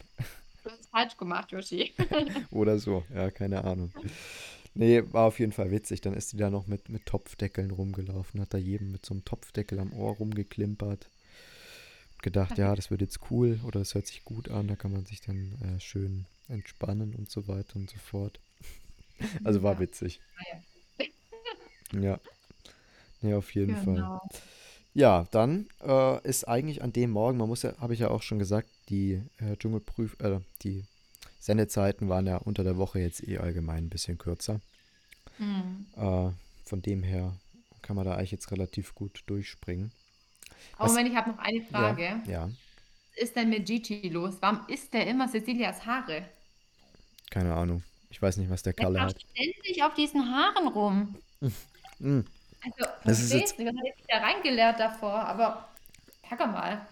Du 0.64 0.70
hast 0.70 0.82
es 0.82 0.88
falsch 0.88 1.18
gemacht, 1.18 1.52
Yoshi. 1.52 1.92
Oder 2.52 2.78
so, 2.78 3.04
ja, 3.12 3.32
keine 3.32 3.64
Ahnung. 3.64 3.92
Nee, 4.78 5.02
war 5.12 5.26
auf 5.26 5.40
jeden 5.40 5.54
Fall 5.54 5.72
witzig. 5.72 6.02
Dann 6.02 6.14
ist 6.14 6.34
die 6.34 6.38
da 6.38 6.52
noch 6.52 6.68
mit, 6.68 6.90
mit 6.90 7.06
Topfdeckeln 7.08 7.72
rumgelaufen, 7.72 8.40
hat 8.40 8.54
da 8.54 8.60
jedem 8.60 8.92
mit 8.92 9.06
so 9.06 9.16
einem 9.16 9.26
Topfdeckel 9.26 9.80
am 9.80 9.92
Ohr 9.92 10.16
rumgeklimpert. 10.16 11.10
Gedacht, 12.22 12.58
ja, 12.60 12.76
das 12.76 12.92
wird 12.92 13.02
jetzt 13.02 13.20
cool 13.32 13.60
oder 13.66 13.80
das 13.80 13.96
hört 13.96 14.06
sich 14.06 14.24
gut 14.24 14.50
an, 14.50 14.68
da 14.68 14.76
kann 14.76 14.92
man 14.92 15.06
sich 15.06 15.22
dann 15.22 15.54
äh, 15.62 15.80
schön 15.80 16.26
entspannen 16.48 17.16
und 17.16 17.30
so 17.30 17.48
weiter 17.48 17.76
und 17.76 17.90
so 17.90 17.98
fort. 17.98 18.40
Also 19.44 19.64
war 19.64 19.80
witzig. 19.80 20.20
Ja. 21.94 22.20
Nee, 23.22 23.34
auf 23.34 23.56
jeden 23.56 23.76
Fall. 23.78 23.96
Genau. 23.96 24.22
Ja, 24.94 25.26
dann 25.32 25.68
äh, 25.82 26.28
ist 26.28 26.48
eigentlich 26.48 26.84
an 26.84 26.92
dem 26.92 27.12
Morgen, 27.12 27.38
man 27.38 27.48
muss 27.48 27.64
ja, 27.64 27.78
habe 27.80 27.94
ich 27.94 28.02
ja 28.02 28.10
auch 28.10 28.22
schon 28.22 28.40
gesagt, 28.40 28.68
die 28.90 29.22
äh, 29.38 29.56
Dschungelprüf, 29.56 30.18
äh, 30.20 30.42
die 30.64 30.84
Sendezeiten 31.40 32.10
waren 32.10 32.26
ja 32.28 32.38
unter 32.38 32.64
der 32.64 32.78
Woche 32.78 33.00
jetzt 33.00 33.24
eh 33.28 33.38
allgemein 33.38 33.86
ein 33.86 33.90
bisschen 33.90 34.18
kürzer. 34.18 34.60
Hm. 35.38 35.86
Äh, 35.96 36.32
von 36.66 36.82
dem 36.82 37.04
her 37.04 37.38
kann 37.82 37.96
man 37.96 38.06
da 38.06 38.16
eigentlich 38.16 38.32
jetzt 38.32 38.52
relativ 38.52 38.96
gut 38.96 39.24
durchspringen. 39.28 39.92
Aber 40.78 40.90
Moment, 40.90 41.10
ich 41.10 41.16
habe 41.16 41.32
noch 41.32 41.38
eine 41.40 41.62
Frage. 41.62 42.22
Ja, 42.26 42.32
ja, 42.32 42.50
Was 43.16 43.24
ist 43.24 43.36
denn 43.36 43.50
mit 43.50 43.66
Gigi 43.66 44.10
los? 44.10 44.36
Warum 44.42 44.68
isst 44.68 44.94
der 44.94 45.08
immer 45.08 45.28
Cecilias 45.28 45.86
Haare? 45.86 46.26
keine 47.30 47.54
Ahnung. 47.54 47.84
Ich 48.10 48.22
weiß 48.22 48.38
nicht, 48.38 48.50
was 48.50 48.64
der 48.64 48.74
Kalle 48.74 49.02
hat. 49.02 49.20
ständig 49.22 49.84
auf 49.84 49.94
diesen 49.94 50.24
Haaren 50.34 50.68
rum. 50.70 51.16
Mm, 52.00 52.22
Also, 52.64 52.92
Das 53.04 53.20
ist 53.20 53.32
du, 53.34 53.66
was 53.66 53.76
hat 53.76 53.86
er 54.08 54.20
da 54.20 54.26
reingeleert 54.26 54.80
davor? 54.80 55.14
Aber, 55.14 55.68
sag 56.30 56.40
mal, 56.40 56.88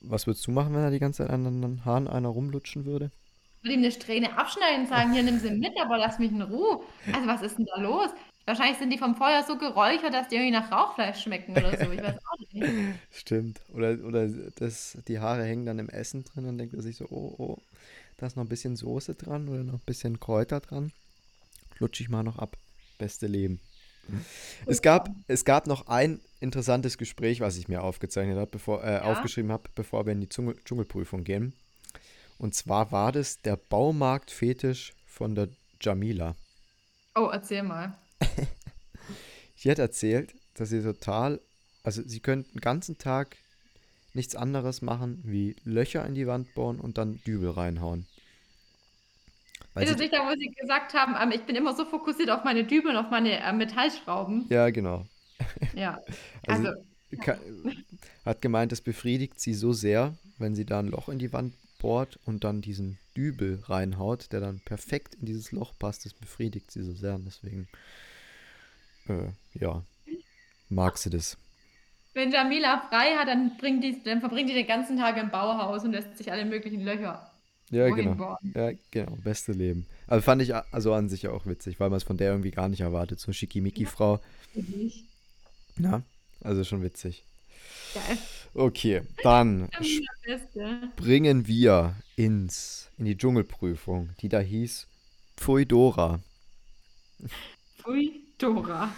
was 0.00 0.26
würdest 0.26 0.46
du 0.46 0.50
machen, 0.52 0.74
wenn 0.74 0.82
er 0.82 0.90
die 0.90 0.98
ganze 0.98 1.22
Zeit 1.22 1.30
an 1.30 1.44
den 1.62 1.84
Haaren 1.84 2.08
einer 2.08 2.28
rumlutschen 2.28 2.84
würde? 2.84 3.10
Ich 3.58 3.64
würde 3.64 3.74
ihm 3.74 3.80
eine 3.80 3.92
Strähne 3.92 4.38
abschneiden 4.38 4.82
und 4.82 4.88
sagen, 4.88 5.12
hier, 5.12 5.22
nimm 5.22 5.38
sie 5.38 5.50
mit, 5.50 5.72
aber 5.80 5.98
lass 5.98 6.18
mich 6.18 6.30
in 6.30 6.42
Ruhe. 6.42 6.80
Also, 7.12 7.26
was 7.26 7.42
ist 7.42 7.58
denn 7.58 7.66
da 7.66 7.80
los? 7.80 8.10
Wahrscheinlich 8.46 8.78
sind 8.78 8.90
die 8.90 8.98
vom 8.98 9.16
Feuer 9.16 9.42
so 9.42 9.58
geräuchert, 9.58 10.14
dass 10.14 10.28
die 10.28 10.36
irgendwie 10.36 10.52
nach 10.52 10.70
Rauchfleisch 10.70 11.20
schmecken 11.20 11.50
oder 11.52 11.76
so. 11.76 11.90
Ich 11.90 12.00
weiß 12.00 12.14
auch 12.14 12.38
nicht. 12.52 12.66
Stimmt. 13.10 13.60
Oder, 13.74 13.98
oder 14.04 14.28
das, 14.28 14.96
die 15.08 15.18
Haare 15.18 15.44
hängen 15.44 15.66
dann 15.66 15.80
im 15.80 15.88
Essen 15.88 16.22
drin 16.22 16.46
und 16.46 16.56
denkt 16.56 16.72
er 16.74 16.82
sich 16.82 16.96
so, 16.96 17.06
oh, 17.10 17.34
oh, 17.38 17.58
da 18.18 18.26
ist 18.26 18.36
noch 18.36 18.44
ein 18.44 18.48
bisschen 18.48 18.76
Soße 18.76 19.16
dran 19.16 19.48
oder 19.48 19.64
noch 19.64 19.74
ein 19.74 19.80
bisschen 19.84 20.20
Kräuter 20.20 20.60
dran. 20.60 20.92
Lutsch 21.78 22.00
ich 22.00 22.08
mal 22.08 22.22
noch 22.22 22.38
ab. 22.38 22.56
Beste 22.98 23.26
Leben. 23.26 23.60
Es 24.66 24.82
gab, 24.82 25.10
es 25.26 25.44
gab 25.44 25.66
noch 25.66 25.88
ein 25.88 26.20
interessantes 26.38 26.96
Gespräch, 26.96 27.40
was 27.40 27.56
ich 27.56 27.66
mir 27.66 27.82
aufgezeichnet 27.82 28.38
habe, 28.38 28.50
bevor, 28.52 28.84
äh, 28.84 29.00
aufgeschrieben 29.00 29.50
habe, 29.50 29.64
bevor 29.74 30.06
wir 30.06 30.12
in 30.12 30.20
die 30.20 30.28
Dschungel 30.28 30.56
Dschungelprüfung 30.64 31.24
gehen. 31.24 31.54
Und 32.38 32.54
zwar 32.54 32.92
war 32.92 33.12
das 33.12 33.42
der 33.42 33.56
Baumarktfetisch 33.56 34.94
von 35.04 35.34
der 35.34 35.48
Jamila. 35.80 36.36
Oh, 37.16 37.30
erzähl 37.32 37.62
mal. 37.64 37.98
Sie 39.54 39.70
hat 39.70 39.78
erzählt, 39.78 40.34
dass 40.54 40.70
sie 40.70 40.82
total, 40.82 41.40
also 41.82 42.02
sie 42.06 42.20
könnte 42.20 42.52
den 42.52 42.60
ganzen 42.60 42.98
Tag 42.98 43.36
nichts 44.14 44.36
anderes 44.36 44.82
machen, 44.82 45.20
wie 45.24 45.56
Löcher 45.64 46.06
in 46.06 46.14
die 46.14 46.26
Wand 46.26 46.54
bohren 46.54 46.80
und 46.80 46.98
dann 46.98 47.22
Dübel 47.24 47.50
reinhauen. 47.50 48.06
Weil 49.74 49.86
sie, 49.86 50.08
da, 50.10 50.18
wo 50.26 50.34
sie 50.38 50.50
gesagt 50.50 50.94
haben, 50.94 51.14
ähm, 51.20 51.30
ich 51.32 51.44
bin 51.46 51.54
immer 51.56 51.74
so 51.74 51.84
fokussiert 51.84 52.30
auf 52.30 52.44
meine 52.44 52.64
Dübel 52.64 52.90
und 52.92 52.96
auf 52.96 53.10
meine 53.10 53.38
äh, 53.40 53.52
Metallschrauben? 53.52 54.50
ja, 54.50 54.70
genau. 54.70 55.06
Ja. 55.72 56.00
Also, 56.46 56.68
Also, 56.68 56.84
ka- 57.20 57.40
hat 58.24 58.42
gemeint, 58.42 58.72
es 58.72 58.80
befriedigt 58.82 59.40
sie 59.40 59.54
so 59.54 59.72
sehr, 59.72 60.18
wenn 60.38 60.54
sie 60.54 60.66
da 60.66 60.80
ein 60.80 60.88
Loch 60.88 61.08
in 61.08 61.18
die 61.18 61.32
Wand 61.32 61.54
bohrt 61.86 62.18
und 62.24 62.42
dann 62.42 62.62
diesen 62.62 62.98
Dübel 63.16 63.62
reinhaut, 63.62 64.32
der 64.32 64.40
dann 64.40 64.58
perfekt 64.58 65.14
in 65.14 65.26
dieses 65.26 65.52
Loch 65.52 65.72
passt. 65.78 66.04
Das 66.04 66.14
befriedigt 66.14 66.68
sie 66.72 66.82
so 66.82 66.92
sehr. 66.92 67.14
Und 67.14 67.26
deswegen 67.26 67.68
äh, 69.06 69.28
ja, 69.54 69.84
mag 70.68 70.98
sie 70.98 71.10
das. 71.10 71.36
Wenn 72.12 72.32
Jamila 72.32 72.88
frei 72.88 73.14
hat, 73.16 73.28
dann, 73.28 73.56
bringt 73.56 73.84
die, 73.84 74.02
dann 74.02 74.18
verbringt 74.18 74.50
die 74.50 74.54
den 74.54 74.66
ganzen 74.66 74.96
Tag 74.96 75.16
im 75.16 75.30
Bauhaus 75.30 75.84
und 75.84 75.92
lässt 75.92 76.18
sich 76.18 76.32
alle 76.32 76.44
möglichen 76.44 76.82
Löcher 76.82 77.30
Ja, 77.70 77.88
genau. 77.90 78.36
Ja, 78.52 78.72
genau. 78.90 79.16
Beste 79.22 79.52
Leben. 79.52 79.86
Also 80.08 80.22
fand 80.22 80.42
ich 80.42 80.56
also 80.56 80.92
an 80.92 81.08
sich 81.08 81.28
auch 81.28 81.46
witzig, 81.46 81.78
weil 81.78 81.90
man 81.90 81.98
es 81.98 82.04
von 82.04 82.16
der 82.16 82.32
irgendwie 82.32 82.50
gar 82.50 82.68
nicht 82.68 82.80
erwartet. 82.80 83.20
So 83.20 83.26
eine 83.26 83.34
Schickimicki-Frau. 83.34 84.18
Ja, 85.78 86.02
also 86.40 86.64
schon 86.64 86.82
witzig. 86.82 87.22
Geil. 87.94 88.18
Okay, 88.54 89.02
dann 89.22 89.68
springen 89.80 91.46
wir 91.46 91.96
ins, 92.16 92.90
in 92.98 93.04
die 93.04 93.16
Dschungelprüfung, 93.16 94.10
die 94.20 94.28
da 94.28 94.40
hieß 94.40 94.88
Pfuidora. 95.36 96.20
Pfui, 97.78 98.34
Dora. 98.38 98.90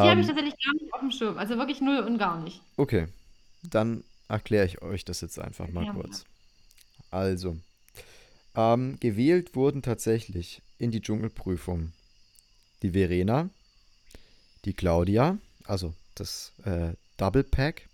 Die 0.00 0.08
habe 0.08 0.20
ich 0.20 0.26
Ähm, 0.26 0.26
tatsächlich 0.26 0.54
gar 0.64 0.72
nicht 0.74 0.92
auf 0.94 1.00
dem 1.00 1.10
Schirm. 1.10 1.36
Also 1.38 1.56
wirklich 1.58 1.80
null 1.80 1.98
und 2.00 2.18
gar 2.18 2.40
nicht. 2.40 2.62
okay, 2.76 3.08
dann 3.62 4.04
erkläre 4.28 4.66
ich 4.66 4.82
euch 4.82 5.04
das 5.04 5.20
jetzt 5.20 5.38
einfach 5.38 5.68
mal 5.70 5.86
Ja, 5.86 5.92
kurz. 5.92 6.24
Also, 7.10 7.58
ähm, 8.54 8.98
gewählt 9.00 9.54
wurden 9.54 9.82
tatsächlich 9.82 10.62
in 10.78 10.90
die 10.90 11.00
Dschungelprüfung 11.00 11.92
die 12.82 12.90
Verena, 12.92 13.50
die 14.64 14.74
Claudia, 14.74 15.38
also 15.64 15.94
das 16.14 16.52
äh, 16.64 16.92
Double 17.16 17.44
Pack, 17.44 17.88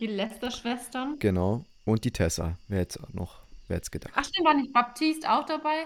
Die 0.00 0.06
Lester-Schwestern. 0.06 1.18
genau, 1.18 1.64
und 1.84 2.04
die 2.04 2.10
Tessa. 2.10 2.58
Wer 2.68 2.80
jetzt 2.80 2.98
noch, 3.14 3.40
wer 3.68 3.76
jetzt 3.78 3.92
gedacht? 3.92 4.12
Ach 4.14 4.24
stimmt, 4.24 4.46
war 4.46 4.54
nicht 4.54 4.72
Baptiste 4.72 5.30
auch 5.32 5.46
dabei? 5.46 5.84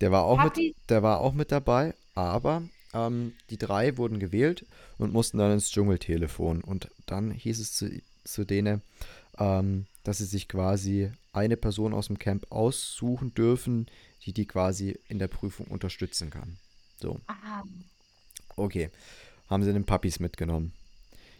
Der 0.00 0.10
war 0.10 0.24
auch 0.24 0.42
mit, 0.42 0.58
der 0.88 1.02
war 1.02 1.20
auch 1.20 1.32
mit 1.32 1.52
dabei, 1.52 1.94
aber 2.14 2.62
ähm, 2.94 3.34
die 3.50 3.58
drei 3.58 3.96
wurden 3.98 4.18
gewählt 4.18 4.64
und 4.98 5.12
mussten 5.12 5.38
dann 5.38 5.52
ins 5.52 5.70
Dschungeltelefon. 5.70 6.62
Und 6.62 6.90
dann 7.06 7.30
hieß 7.30 7.60
es 7.60 7.74
zu, 7.74 8.00
zu 8.24 8.44
denen, 8.44 8.82
ähm, 9.38 9.86
dass 10.02 10.18
sie 10.18 10.24
sich 10.24 10.48
quasi 10.48 11.12
eine 11.32 11.56
Person 11.56 11.92
aus 11.94 12.06
dem 12.08 12.18
Camp 12.18 12.50
aussuchen 12.50 13.34
dürfen, 13.34 13.86
die 14.24 14.32
die 14.32 14.46
quasi 14.46 14.98
in 15.08 15.18
der 15.18 15.28
Prüfung 15.28 15.66
unterstützen 15.66 16.30
kann. 16.30 16.56
So, 17.00 17.20
Ah, 17.28 17.62
okay. 18.56 18.90
Haben 19.48 19.62
sie 19.62 19.72
den 19.72 19.84
Puppies 19.84 20.20
mitgenommen. 20.20 20.72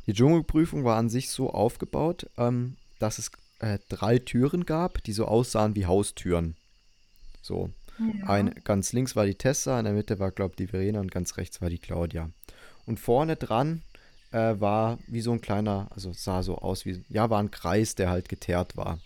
Die 0.07 0.13
Dschungelprüfung 0.13 0.85
war 0.85 0.97
an 0.97 1.09
sich 1.09 1.31
so 1.31 1.51
aufgebaut, 1.51 2.29
ähm, 2.37 2.77
dass 2.99 3.19
es 3.19 3.31
äh, 3.61 3.79
drei 3.89 4.19
Türen 4.19 4.67
gab, 4.67 5.03
die 5.05 5.13
so 5.13 5.27
aussahen 5.27 5.75
wie 5.75 5.87
Haustüren. 5.87 6.57
So. 7.43 7.71
Ein, 8.27 8.55
ganz 8.65 8.93
links 8.95 9.15
war 9.15 9.27
die 9.27 9.35
Tessa, 9.35 9.79
in 9.79 9.85
der 9.85 9.93
Mitte 9.93 10.19
war, 10.19 10.31
glaube 10.31 10.53
ich, 10.53 10.57
die 10.57 10.67
Verena 10.69 11.01
und 11.01 11.11
ganz 11.11 11.37
rechts 11.37 11.61
war 11.61 11.69
die 11.69 11.79
Claudia. 11.79 12.31
Und 12.87 12.99
vorne 12.99 13.37
dran 13.37 13.83
äh, 14.31 14.59
war 14.59 14.99
wie 15.07 15.21
so 15.21 15.33
ein 15.33 15.43
kleiner, 15.43 15.89
also 15.91 16.13
sah 16.15 16.43
so 16.43 16.57
aus 16.59 16.87
wie, 16.87 17.05
ja, 17.11 17.29
war 17.29 17.41
ein 17.41 17.51
Kreis, 17.51 17.95
der 17.95 18.09
halt 18.09 18.29
geteert 18.29 18.77
war. 18.77 19.01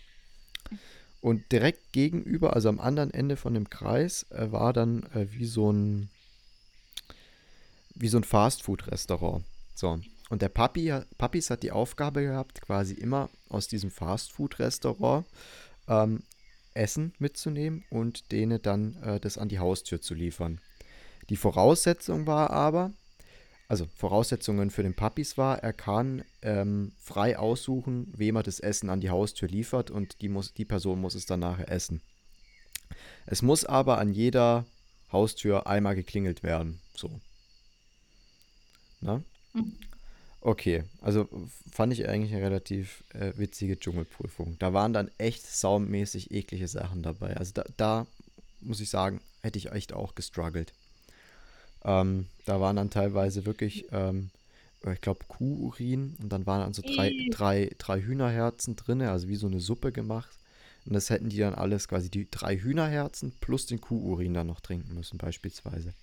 Und 1.19 1.51
direkt 1.51 1.91
gegenüber, 1.91 2.53
also 2.53 2.69
am 2.69 2.79
anderen 2.79 3.11
Ende 3.11 3.35
von 3.35 3.53
dem 3.53 3.69
Kreis, 3.69 4.27
äh, 4.29 4.51
war 4.51 4.71
dann 4.71 5.03
äh, 5.13 5.27
wie 5.31 5.45
so 5.45 5.71
ein, 5.71 6.09
wie 7.95 8.07
so 8.07 8.17
ein 8.17 8.23
Fastfood-Restaurant. 8.23 9.43
So. 9.73 9.99
Und 10.29 10.41
der 10.41 10.49
Papi, 10.49 10.93
Papis 11.17 11.49
hat 11.49 11.63
die 11.63 11.71
Aufgabe 11.71 12.23
gehabt, 12.23 12.61
quasi 12.61 12.95
immer 12.95 13.29
aus 13.49 13.67
diesem 13.67 13.91
Fastfood-Restaurant 13.91 15.25
ähm, 15.87 16.23
Essen 16.73 17.13
mitzunehmen 17.19 17.83
und 17.89 18.31
denen 18.31 18.61
dann 18.61 18.95
äh, 19.03 19.19
das 19.19 19.37
an 19.37 19.49
die 19.49 19.59
Haustür 19.59 20.01
zu 20.01 20.13
liefern. 20.13 20.59
Die 21.29 21.37
Voraussetzung 21.37 22.27
war 22.27 22.49
aber, 22.51 22.91
also 23.67 23.87
Voraussetzungen 23.95 24.69
für 24.69 24.83
den 24.83 24.93
Papis 24.93 25.37
war, 25.37 25.59
er 25.59 25.73
kann 25.73 26.23
ähm, 26.41 26.91
frei 26.99 27.37
aussuchen, 27.37 28.11
wem 28.15 28.35
er 28.35 28.43
das 28.43 28.59
Essen 28.59 28.89
an 28.89 29.01
die 29.01 29.09
Haustür 29.09 29.47
liefert 29.47 29.89
und 29.89 30.21
die, 30.21 30.29
muss, 30.29 30.53
die 30.53 30.65
Person 30.65 31.01
muss 31.01 31.15
es 31.15 31.25
dann 31.25 31.39
nachher 31.39 31.71
essen. 31.71 32.01
Es 33.25 33.41
muss 33.41 33.65
aber 33.65 33.97
an 33.97 34.13
jeder 34.13 34.65
Haustür 35.11 35.65
einmal 35.65 35.95
geklingelt 35.95 36.43
werden. 36.43 36.79
So. 36.95 37.19
Na? 39.01 39.23
Okay, 40.45 40.83
also 41.01 41.27
fand 41.71 41.91
ich 41.91 42.07
eigentlich 42.07 42.31
eine 42.31 42.45
relativ 42.45 43.03
äh, 43.15 43.33
witzige 43.35 43.79
Dschungelprüfung. 43.79 44.57
Da 44.59 44.73
waren 44.73 44.93
dann 44.93 45.09
echt 45.17 45.43
saumäßig 45.43 46.29
eklige 46.29 46.67
Sachen 46.67 47.01
dabei. 47.01 47.35
Also 47.35 47.51
da, 47.55 47.63
da 47.77 48.05
muss 48.61 48.79
ich 48.79 48.91
sagen, 48.91 49.21
hätte 49.41 49.57
ich 49.57 49.71
echt 49.71 49.91
auch 49.91 50.13
gestruggelt. 50.13 50.71
Ähm, 51.83 52.27
da 52.45 52.61
waren 52.61 52.75
dann 52.75 52.91
teilweise 52.91 53.47
wirklich, 53.47 53.87
ähm, 53.91 54.29
ich 54.93 55.01
glaube, 55.01 55.25
Kuhurin 55.27 56.15
und 56.21 56.29
dann 56.29 56.45
waren 56.45 56.61
dann 56.61 56.73
so 56.75 56.83
drei, 56.83 57.11
drei, 57.31 57.71
drei 57.79 58.01
Hühnerherzen 58.01 58.75
drin, 58.75 59.01
also 59.01 59.27
wie 59.27 59.37
so 59.37 59.47
eine 59.47 59.59
Suppe 59.59 59.91
gemacht. 59.91 60.37
Und 60.85 60.93
das 60.93 61.09
hätten 61.09 61.29
die 61.29 61.39
dann 61.39 61.55
alles 61.55 61.87
quasi 61.87 62.11
die 62.11 62.29
drei 62.29 62.55
Hühnerherzen 62.55 63.33
plus 63.41 63.65
den 63.65 63.81
Kuhurin 63.81 64.35
dann 64.35 64.45
noch 64.45 64.59
trinken 64.59 64.93
müssen, 64.93 65.17
beispielsweise. 65.17 65.95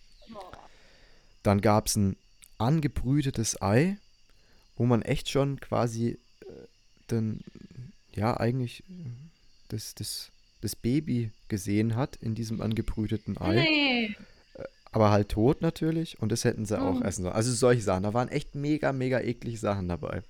Dann 1.44 1.60
gab 1.60 1.86
es 1.86 1.94
ein 1.94 2.16
angebrütetes 2.58 3.62
Ei, 3.62 3.98
wo 4.76 4.86
man 4.86 5.02
echt 5.02 5.28
schon 5.28 5.60
quasi 5.60 6.18
äh, 6.40 6.44
dann, 7.08 7.40
ja, 8.14 8.36
eigentlich 8.38 8.80
äh, 8.88 9.10
das, 9.68 9.94
das, 9.94 10.30
das 10.60 10.76
Baby 10.76 11.30
gesehen 11.48 11.96
hat 11.96 12.16
in 12.16 12.34
diesem 12.34 12.60
angebrüteten 12.60 13.38
Ei. 13.38 13.54
nee. 13.54 14.16
Aber 14.94 15.10
halt 15.10 15.30
tot 15.30 15.62
natürlich 15.62 16.20
und 16.20 16.30
das 16.32 16.44
hätten 16.44 16.66
sie 16.66 16.78
auch 16.78 16.96
Mhm. 16.96 17.02
essen 17.02 17.22
sollen. 17.22 17.34
Also 17.34 17.50
solche 17.54 17.80
Sachen. 17.80 18.02
Da 18.02 18.12
waren 18.12 18.28
echt 18.28 18.54
mega, 18.54 18.92
mega 18.92 19.20
eklige 19.20 19.56
Sachen 19.56 19.88
dabei. 19.88 20.22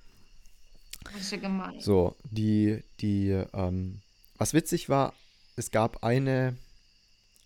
Das 1.03 1.15
ist 1.21 1.31
ja 1.33 1.37
gemein. 1.37 1.81
So, 1.81 2.15
die, 2.31 2.81
die, 3.01 3.27
ähm, 3.53 3.99
was 4.37 4.53
witzig 4.53 4.87
war, 4.87 5.13
es 5.57 5.69
gab 5.71 6.01
eine, 6.05 6.55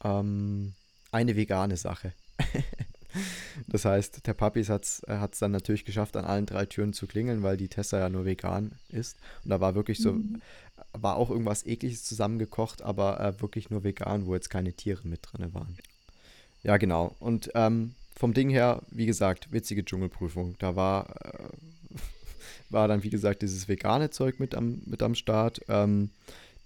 ähm, 0.04 0.74
eine 1.12 1.36
vegane 1.36 1.76
Sache. 1.76 2.14
Das 3.68 3.86
heißt, 3.86 4.26
der 4.26 4.34
Papis 4.34 4.70
hat 4.70 4.84
es 4.84 5.40
dann 5.40 5.52
natürlich 5.52 5.86
geschafft, 5.86 6.16
an 6.16 6.26
allen 6.26 6.46
drei 6.46 6.66
Türen 6.66 6.94
zu 6.94 7.08
klingeln, 7.08 7.44
weil 7.44 7.58
die 7.58 7.68
Tessa 7.68 8.00
ja 8.00 8.10
nur 8.10 8.26
vegan 8.26 8.72
ist. 8.90 9.18
Und 9.44 9.52
da 9.52 9.60
war 9.60 9.76
wirklich 9.76 10.00
so, 10.00 10.18
war 10.94 11.18
auch 11.18 11.30
irgendwas 11.30 11.66
ekliges 11.66 12.04
zusammengekocht, 12.04 12.82
aber 12.82 13.20
äh, 13.20 13.42
wirklich 13.42 13.70
nur 13.70 13.84
vegan, 13.84 14.26
wo 14.26 14.34
jetzt 14.36 14.50
keine 14.50 14.74
Tiere 14.74 15.08
mit 15.08 15.22
drin 15.24 15.54
waren. 15.54 15.78
Ja, 16.64 16.78
genau. 16.78 17.16
Und 17.20 17.52
ähm, 17.56 17.94
vom 18.16 18.34
Ding 18.34 18.50
her, 18.50 18.82
wie 18.90 19.06
gesagt, 19.06 19.52
witzige 19.52 19.86
Dschungelprüfung. 19.86 20.56
Da 20.60 20.76
war, 20.76 21.10
äh, 21.24 21.50
war 22.70 22.88
dann, 22.88 23.04
wie 23.04 23.10
gesagt, 23.10 23.42
dieses 23.42 23.68
vegane 23.68 24.10
Zeug 24.10 24.40
mit 24.40 24.56
am, 24.56 24.82
mit 24.86 25.04
am 25.04 25.16
Start. 25.16 25.62
Ähm, 25.68 26.10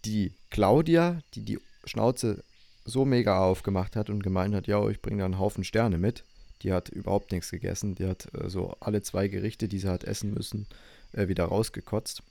die 0.05 0.33
Claudia, 0.49 1.19
die 1.35 1.41
die 1.41 1.59
Schnauze 1.85 2.43
so 2.85 3.05
mega 3.05 3.39
aufgemacht 3.39 3.95
hat 3.95 4.09
und 4.09 4.23
gemeint 4.23 4.55
hat, 4.55 4.67
ja, 4.67 4.87
ich 4.89 5.01
bringe 5.01 5.19
da 5.19 5.25
einen 5.25 5.39
Haufen 5.39 5.63
Sterne 5.63 5.97
mit. 5.97 6.23
Die 6.61 6.71
hat 6.73 6.89
überhaupt 6.89 7.31
nichts 7.31 7.51
gegessen. 7.51 7.95
Die 7.95 8.05
hat 8.05 8.27
äh, 8.33 8.49
so 8.49 8.75
alle 8.79 9.01
zwei 9.01 9.27
Gerichte, 9.27 9.67
die 9.67 9.79
sie 9.79 9.87
hat 9.89 10.03
essen 10.03 10.33
müssen, 10.33 10.67
äh, 11.13 11.27
wieder 11.27 11.45
rausgekotzt. 11.45 12.23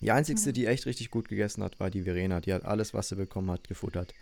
Die 0.00 0.10
einzigste, 0.12 0.52
die 0.52 0.66
echt 0.66 0.86
richtig 0.86 1.10
gut 1.10 1.28
gegessen 1.28 1.62
hat, 1.64 1.80
war 1.80 1.90
die 1.90 2.02
Verena. 2.02 2.40
Die 2.40 2.52
hat 2.52 2.64
alles, 2.64 2.94
was 2.94 3.08
sie 3.08 3.16
bekommen 3.16 3.50
hat, 3.50 3.66
gefuttert. 3.66 4.14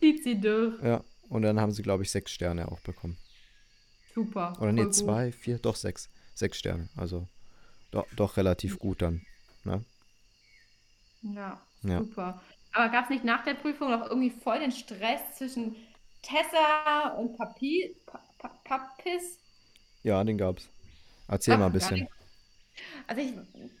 Zieht 0.00 0.22
sie 0.24 0.40
durch. 0.40 0.80
Ja, 0.82 1.02
und 1.28 1.42
dann 1.42 1.60
haben 1.60 1.72
sie, 1.72 1.82
glaube 1.82 2.02
ich, 2.04 2.10
sechs 2.10 2.30
Sterne 2.32 2.70
auch 2.70 2.80
bekommen. 2.80 3.16
Super. 4.14 4.56
Oder 4.60 4.72
nee, 4.72 4.82
voll 4.82 4.86
gut. 4.86 4.94
zwei, 4.94 5.32
vier, 5.32 5.58
doch 5.58 5.76
sechs. 5.76 6.08
Sechs 6.34 6.58
Sterne. 6.58 6.88
Also 6.96 7.26
doch, 7.90 8.06
doch 8.16 8.36
relativ 8.36 8.78
gut 8.78 9.02
dann. 9.02 9.22
Ne? 9.64 9.84
Ja, 11.22 11.60
Ja. 11.82 11.98
super. 11.98 12.42
Aber 12.72 12.90
gab 12.90 13.04
es 13.04 13.10
nicht 13.10 13.24
nach 13.24 13.44
der 13.44 13.54
Prüfung 13.54 13.90
noch 13.90 14.08
irgendwie 14.08 14.30
voll 14.30 14.60
den 14.60 14.72
Stress 14.72 15.20
zwischen 15.36 15.76
Tessa 16.22 17.08
und 17.18 17.36
Papi, 17.36 17.96
Pa- 18.06 18.24
Pa- 18.38 18.60
Papis? 18.64 19.38
Ja, 20.04 20.22
den 20.22 20.38
gab's. 20.38 20.70
Erzähl 21.28 21.56
mal 21.58 21.66
ein 21.66 21.72
Ach, 21.78 21.92
bisschen. 21.94 22.08
Also 23.06 23.22
ich 23.22 23.34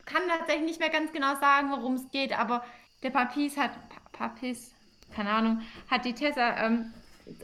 kann 0.04 0.22
tatsächlich 0.28 0.66
nicht 0.66 0.80
mehr 0.80 0.90
ganz 0.90 1.12
genau 1.12 1.34
sagen, 1.40 1.70
worum 1.70 1.94
es 1.94 2.10
geht, 2.10 2.38
aber 2.38 2.64
der 3.02 3.10
Papis 3.10 3.56
hat, 3.56 3.72
Pa- 3.88 4.28
Papis, 4.28 4.74
keine 5.10 5.30
Ahnung, 5.30 5.62
hat 5.88 6.04
die 6.04 6.14
Tessa, 6.14 6.56
ähm, 6.66 6.92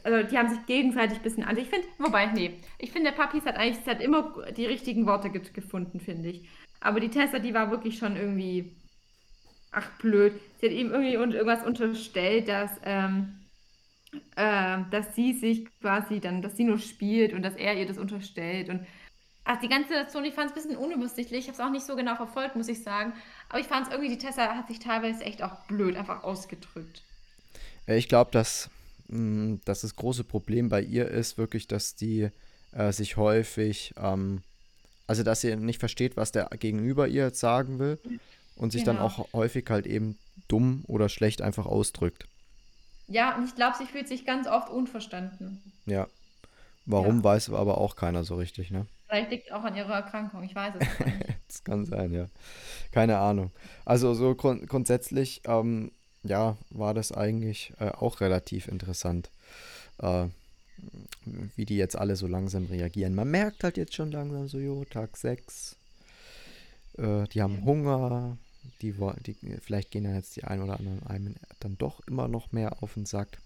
also 0.03 0.27
die 0.29 0.37
haben 0.37 0.49
sich 0.49 0.65
gegenseitig 0.65 1.17
ein 1.19 1.23
bisschen 1.23 1.43
an. 1.43 1.57
Ich 1.57 1.69
finde, 1.69 1.87
wobei, 1.97 2.25
nee, 2.27 2.61
ich 2.77 2.91
finde, 2.91 3.11
der 3.11 3.17
Papis 3.17 3.45
hat 3.45 3.57
eigentlich, 3.57 3.85
hat 3.87 4.01
immer 4.01 4.33
die 4.55 4.65
richtigen 4.65 5.05
Worte 5.07 5.29
ge 5.29 5.41
gefunden, 5.53 5.99
finde 5.99 6.29
ich. 6.29 6.49
Aber 6.81 6.99
die 6.99 7.09
Tessa, 7.09 7.39
die 7.39 7.53
war 7.53 7.71
wirklich 7.71 7.97
schon 7.97 8.15
irgendwie, 8.15 8.75
ach 9.71 9.89
blöd, 9.99 10.39
sie 10.59 10.67
hat 10.67 10.73
ihm 10.73 10.91
irgendwie 10.91 11.17
un 11.17 11.31
irgendwas 11.31 11.65
unterstellt, 11.65 12.47
dass, 12.47 12.71
ähm, 12.83 13.38
äh, 14.35 14.79
dass 14.91 15.15
sie 15.15 15.33
sich 15.33 15.65
quasi 15.81 16.19
dann, 16.19 16.41
dass 16.41 16.57
sie 16.57 16.63
nur 16.63 16.79
spielt 16.79 17.33
und 17.33 17.41
dass 17.43 17.55
er 17.55 17.75
ihr 17.75 17.87
das 17.87 17.97
unterstellt 17.97 18.69
und 18.69 18.85
Ach, 19.45 19.59
die 19.59 19.67
ganze 19.69 19.89
Situation, 19.89 20.25
ich 20.25 20.35
fand 20.35 20.51
es 20.51 20.57
ein 20.57 20.61
bisschen 20.63 20.77
unübersichtlich. 20.77 21.39
Ich 21.39 21.47
habe 21.47 21.55
es 21.55 21.59
auch 21.59 21.71
nicht 21.71 21.85
so 21.85 21.95
genau 21.95 22.15
verfolgt, 22.15 22.55
muss 22.55 22.67
ich 22.67 22.83
sagen. 22.83 23.13
Aber 23.49 23.59
ich 23.59 23.67
fand 23.67 23.87
es 23.87 23.91
irgendwie, 23.93 24.09
die 24.09 24.17
Tessa 24.19 24.55
hat 24.55 24.67
sich 24.67 24.79
teilweise 24.79 25.23
echt 25.25 25.41
auch 25.43 25.65
blöd 25.67 25.95
einfach 25.95 26.23
ausgedrückt. 26.23 27.03
Äh, 27.87 27.97
Ich 27.97 28.07
glaube, 28.09 28.31
dass, 28.31 28.71
mh, 29.07 29.59
dass 29.65 29.81
das 29.81 29.95
große 29.95 30.23
Problem 30.23 30.69
bei 30.69 30.81
ihr 30.81 31.07
ist 31.09 31.37
wirklich, 31.37 31.67
dass 31.67 31.95
die 31.95 32.29
äh, 32.71 32.91
sich 32.93 33.17
häufig, 33.17 33.93
ähm, 33.97 34.45
also 35.07 35.23
dass 35.23 35.41
sie 35.41 35.55
nicht 35.57 35.79
versteht, 35.79 36.17
was 36.17 36.31
der 36.33 36.49
Gegenüber 36.59 37.07
ihr 37.09 37.25
jetzt 37.25 37.41
sagen 37.41 37.79
will 37.79 37.99
und 38.55 38.71
sich 38.71 38.85
dann 38.85 38.97
Genau. 38.97 39.07
auch 39.07 39.33
häufig 39.33 39.69
halt 39.69 39.87
eben 39.87 40.19
dumm 40.49 40.85
oder 40.87 41.09
schlecht 41.09 41.41
einfach 41.43 41.67
ausdrückt. 41.67 42.28
Ja, 43.09 43.35
und 43.35 43.45
ich 43.45 43.55
glaube, 43.55 43.75
sie 43.77 43.85
fühlt 43.85 44.07
sich 44.07 44.25
ganz 44.25 44.47
oft 44.47 44.69
unverstanden. 44.69 45.61
Ja. 45.85 46.07
Warum 46.85 47.17
Ja. 47.17 47.23
weiß 47.23 47.49
aber 47.51 47.79
auch 47.79 47.95
keiner 47.95 48.23
so 48.23 48.35
richtig, 48.35 48.71
ne? 48.71 48.85
Vielleicht 49.07 49.31
liegt 49.31 49.47
es 49.47 49.51
auch 49.51 49.63
an 49.63 49.75
ihrer 49.75 49.93
Erkrankung, 49.95 50.43
ich 50.43 50.53
weiß 50.55 50.75
es 50.75 51.05
nicht. 51.05 51.25
Das 51.49 51.63
kann 51.63 51.83
sein, 51.85 52.13
ja. 52.13 52.27
Keine 52.91 53.17
Ahnung. 53.17 53.51
Also 53.83 54.13
so 54.13 54.35
grund 54.35 54.67
grundsätzlich, 54.69 55.41
ähm, 55.45 55.91
ja, 56.21 56.57
war 56.69 56.93
das 56.93 57.11
eigentlich 57.11 57.73
äh, 57.79 57.89
auch 57.89 58.21
relativ 58.21 58.67
interessant, 58.67 59.31
äh, 59.97 60.27
wie 61.55 61.65
die 61.65 61.77
jetzt 61.77 61.95
alle 61.95 62.15
so 62.15 62.27
langsam 62.27 62.65
reagieren. 62.65 63.15
Man 63.15 63.31
merkt 63.31 63.63
halt 63.63 63.77
jetzt 63.77 63.95
schon 63.95 64.11
langsam 64.11 64.47
so, 64.47 64.59
jo, 64.59 64.85
Tag 64.85 65.17
6, 65.17 65.75
äh, 66.99 67.27
die 67.29 67.41
haben 67.41 67.65
Hunger, 67.65 68.37
die, 68.81 68.93
die, 69.25 69.35
vielleicht 69.61 69.91
gehen 69.91 70.03
dann 70.03 70.15
jetzt 70.15 70.35
die 70.35 70.43
ein 70.43 70.61
oder 70.61 70.79
anderen 70.79 71.05
einem 71.05 71.35
dann 71.59 71.77
doch 71.77 71.99
immer 72.07 72.27
noch 72.27 72.51
mehr 72.51 72.81
auf 72.83 72.93
den 72.93 73.05
Sack. 73.05 73.39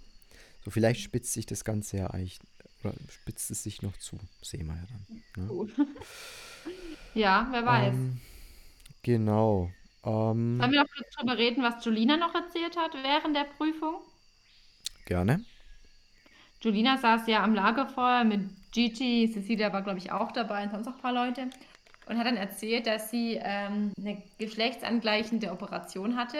So, 0.63 0.71
vielleicht 0.71 1.01
spitzt 1.01 1.33
sich 1.33 1.45
das 1.45 1.65
Ganze 1.65 1.97
ja 1.97 2.07
eigentlich, 2.07 2.39
oder 2.83 2.93
spitzt 3.09 3.51
es 3.51 3.63
sich 3.63 3.81
noch 3.81 3.97
zu, 3.97 4.19
sehen 4.41 4.67
wir 4.67 4.75
ja 4.75 4.87
dann. 5.35 5.67
Ne? 5.67 5.87
Ja, 7.15 7.47
wer 7.51 7.63
weiß. 7.63 7.93
Ähm, 7.93 8.19
genau. 9.03 9.69
Ähm, 10.03 10.57
Sollen 10.59 10.71
wir 10.71 10.81
noch 10.81 10.89
kurz 10.89 11.11
drüber 11.15 11.37
reden, 11.37 11.61
was 11.61 11.85
Julina 11.85 12.17
noch 12.17 12.33
erzählt 12.33 12.75
hat 12.75 12.93
während 13.03 13.35
der 13.35 13.43
Prüfung? 13.43 14.01
gerne. 15.05 15.43
Julina 16.61 16.97
saß 16.97 17.27
ja 17.27 17.43
am 17.43 17.53
Lagerfeuer 17.53 18.23
mit 18.23 18.49
Gigi, 18.71 19.29
Cecilia 19.31 19.71
war, 19.73 19.81
glaube 19.81 19.99
ich, 19.99 20.11
auch 20.11 20.31
dabei 20.31 20.63
und 20.63 20.71
sonst 20.71 20.85
noch 20.85 20.95
ein 20.95 21.01
paar 21.01 21.13
Leute 21.13 21.49
und 22.07 22.17
hat 22.17 22.25
dann 22.27 22.37
erzählt, 22.37 22.87
dass 22.87 23.09
sie 23.11 23.39
ähm, 23.41 23.91
eine 23.97 24.21
geschlechtsangleichende 24.37 25.51
Operation 25.51 26.15
hatte 26.17 26.37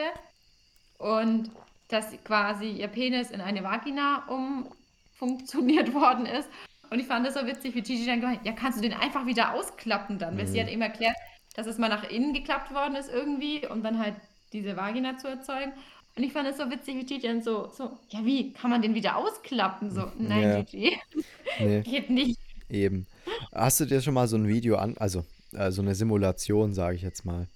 und 0.98 1.50
dass 1.88 2.06
quasi 2.24 2.70
ihr 2.70 2.88
Penis 2.88 3.30
in 3.30 3.40
eine 3.40 3.62
Vagina 3.62 4.24
umfunktioniert 4.28 5.92
worden 5.94 6.26
ist. 6.26 6.48
Und 6.90 7.00
ich 7.00 7.06
fand 7.06 7.26
das 7.26 7.34
so 7.34 7.46
witzig, 7.46 7.74
wie 7.74 7.82
Gigi 7.82 8.06
dann 8.06 8.20
gemeint, 8.20 8.40
ja, 8.44 8.52
kannst 8.52 8.78
du 8.78 8.82
den 8.82 8.92
einfach 8.92 9.26
wieder 9.26 9.54
ausklappen 9.54 10.18
dann? 10.18 10.36
Weil 10.38 10.46
sie 10.46 10.58
Mhm. 10.58 10.62
hat 10.66 10.70
ihm 10.72 10.82
erklärt, 10.82 11.16
dass 11.54 11.66
es 11.66 11.78
mal 11.78 11.88
nach 11.88 12.08
innen 12.08 12.32
geklappt 12.34 12.72
worden 12.72 12.94
ist 12.96 13.10
irgendwie, 13.10 13.66
um 13.66 13.82
dann 13.82 13.98
halt 13.98 14.14
diese 14.52 14.76
Vagina 14.76 15.16
zu 15.18 15.28
erzeugen. 15.28 15.72
Und 16.16 16.22
ich 16.22 16.32
fand 16.32 16.46
es 16.48 16.58
so 16.58 16.70
witzig, 16.70 16.94
wie 16.96 17.04
Gigi 17.04 17.26
dann 17.26 17.42
so, 17.42 17.68
so, 17.70 17.98
ja, 18.10 18.24
wie 18.24 18.52
kann 18.52 18.70
man 18.70 18.82
den 18.82 18.94
wieder 18.94 19.16
ausklappen? 19.16 19.90
So, 19.90 20.12
nein, 20.18 20.42
Ja. 20.42 20.62
Gigi, 20.62 20.96
Nee, 21.58 21.80
geht 21.82 22.10
nicht. 22.10 22.38
eben. 22.68 23.06
Hast 23.52 23.80
du 23.80 23.84
dir 23.84 24.00
schon 24.00 24.14
mal 24.14 24.28
so 24.28 24.36
ein 24.36 24.46
Video 24.46 24.76
an, 24.76 24.96
also 24.98 25.24
äh, 25.54 25.72
so 25.72 25.82
eine 25.82 25.94
Simulation, 25.94 26.74
sage 26.74 26.96
ich 26.96 27.02
jetzt 27.02 27.24
mal, 27.24 27.48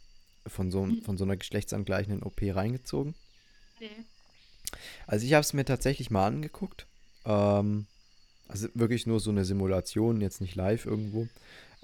von 0.47 0.71
so, 0.71 0.87
Mhm. 0.87 1.03
von 1.03 1.19
so 1.19 1.25
einer 1.25 1.37
geschlechtsangleichenden 1.37 2.23
OP 2.23 2.41
reingezogen? 2.55 3.15
Nee. 3.81 3.91
Also 5.07 5.25
ich 5.27 5.33
habe 5.35 5.43
es 5.43 5.53
mir 5.53 5.65
tatsächlich 5.65 6.11
mal 6.11 6.27
angeguckt. 6.27 6.87
Ähm, 7.25 7.87
also 8.49 8.69
wirklich 8.75 9.07
nur 9.07 9.21
so 9.21 9.31
eine 9.31 9.45
Simulation, 9.45 10.21
jetzt 10.21 10.41
nicht 10.41 10.55
live 10.55 10.87
irgendwo. 10.87 11.29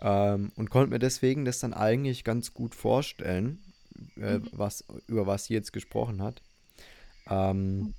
Ähm, 0.00 0.50
und 0.56 0.70
konnte 0.70 0.90
mir 0.90 0.98
deswegen 0.98 1.44
das 1.44 1.60
dann 1.60 1.72
eigentlich 1.74 2.24
ganz 2.24 2.52
gut 2.54 2.74
vorstellen, 2.74 3.58
äh, 4.16 4.38
Mhm. 4.38 4.48
was, 4.52 4.84
über 5.06 5.26
was 5.26 5.44
sie 5.46 5.54
jetzt 5.54 5.72
gesprochen 5.72 6.20
hat. 6.22 6.42
Ähm, 7.28 7.94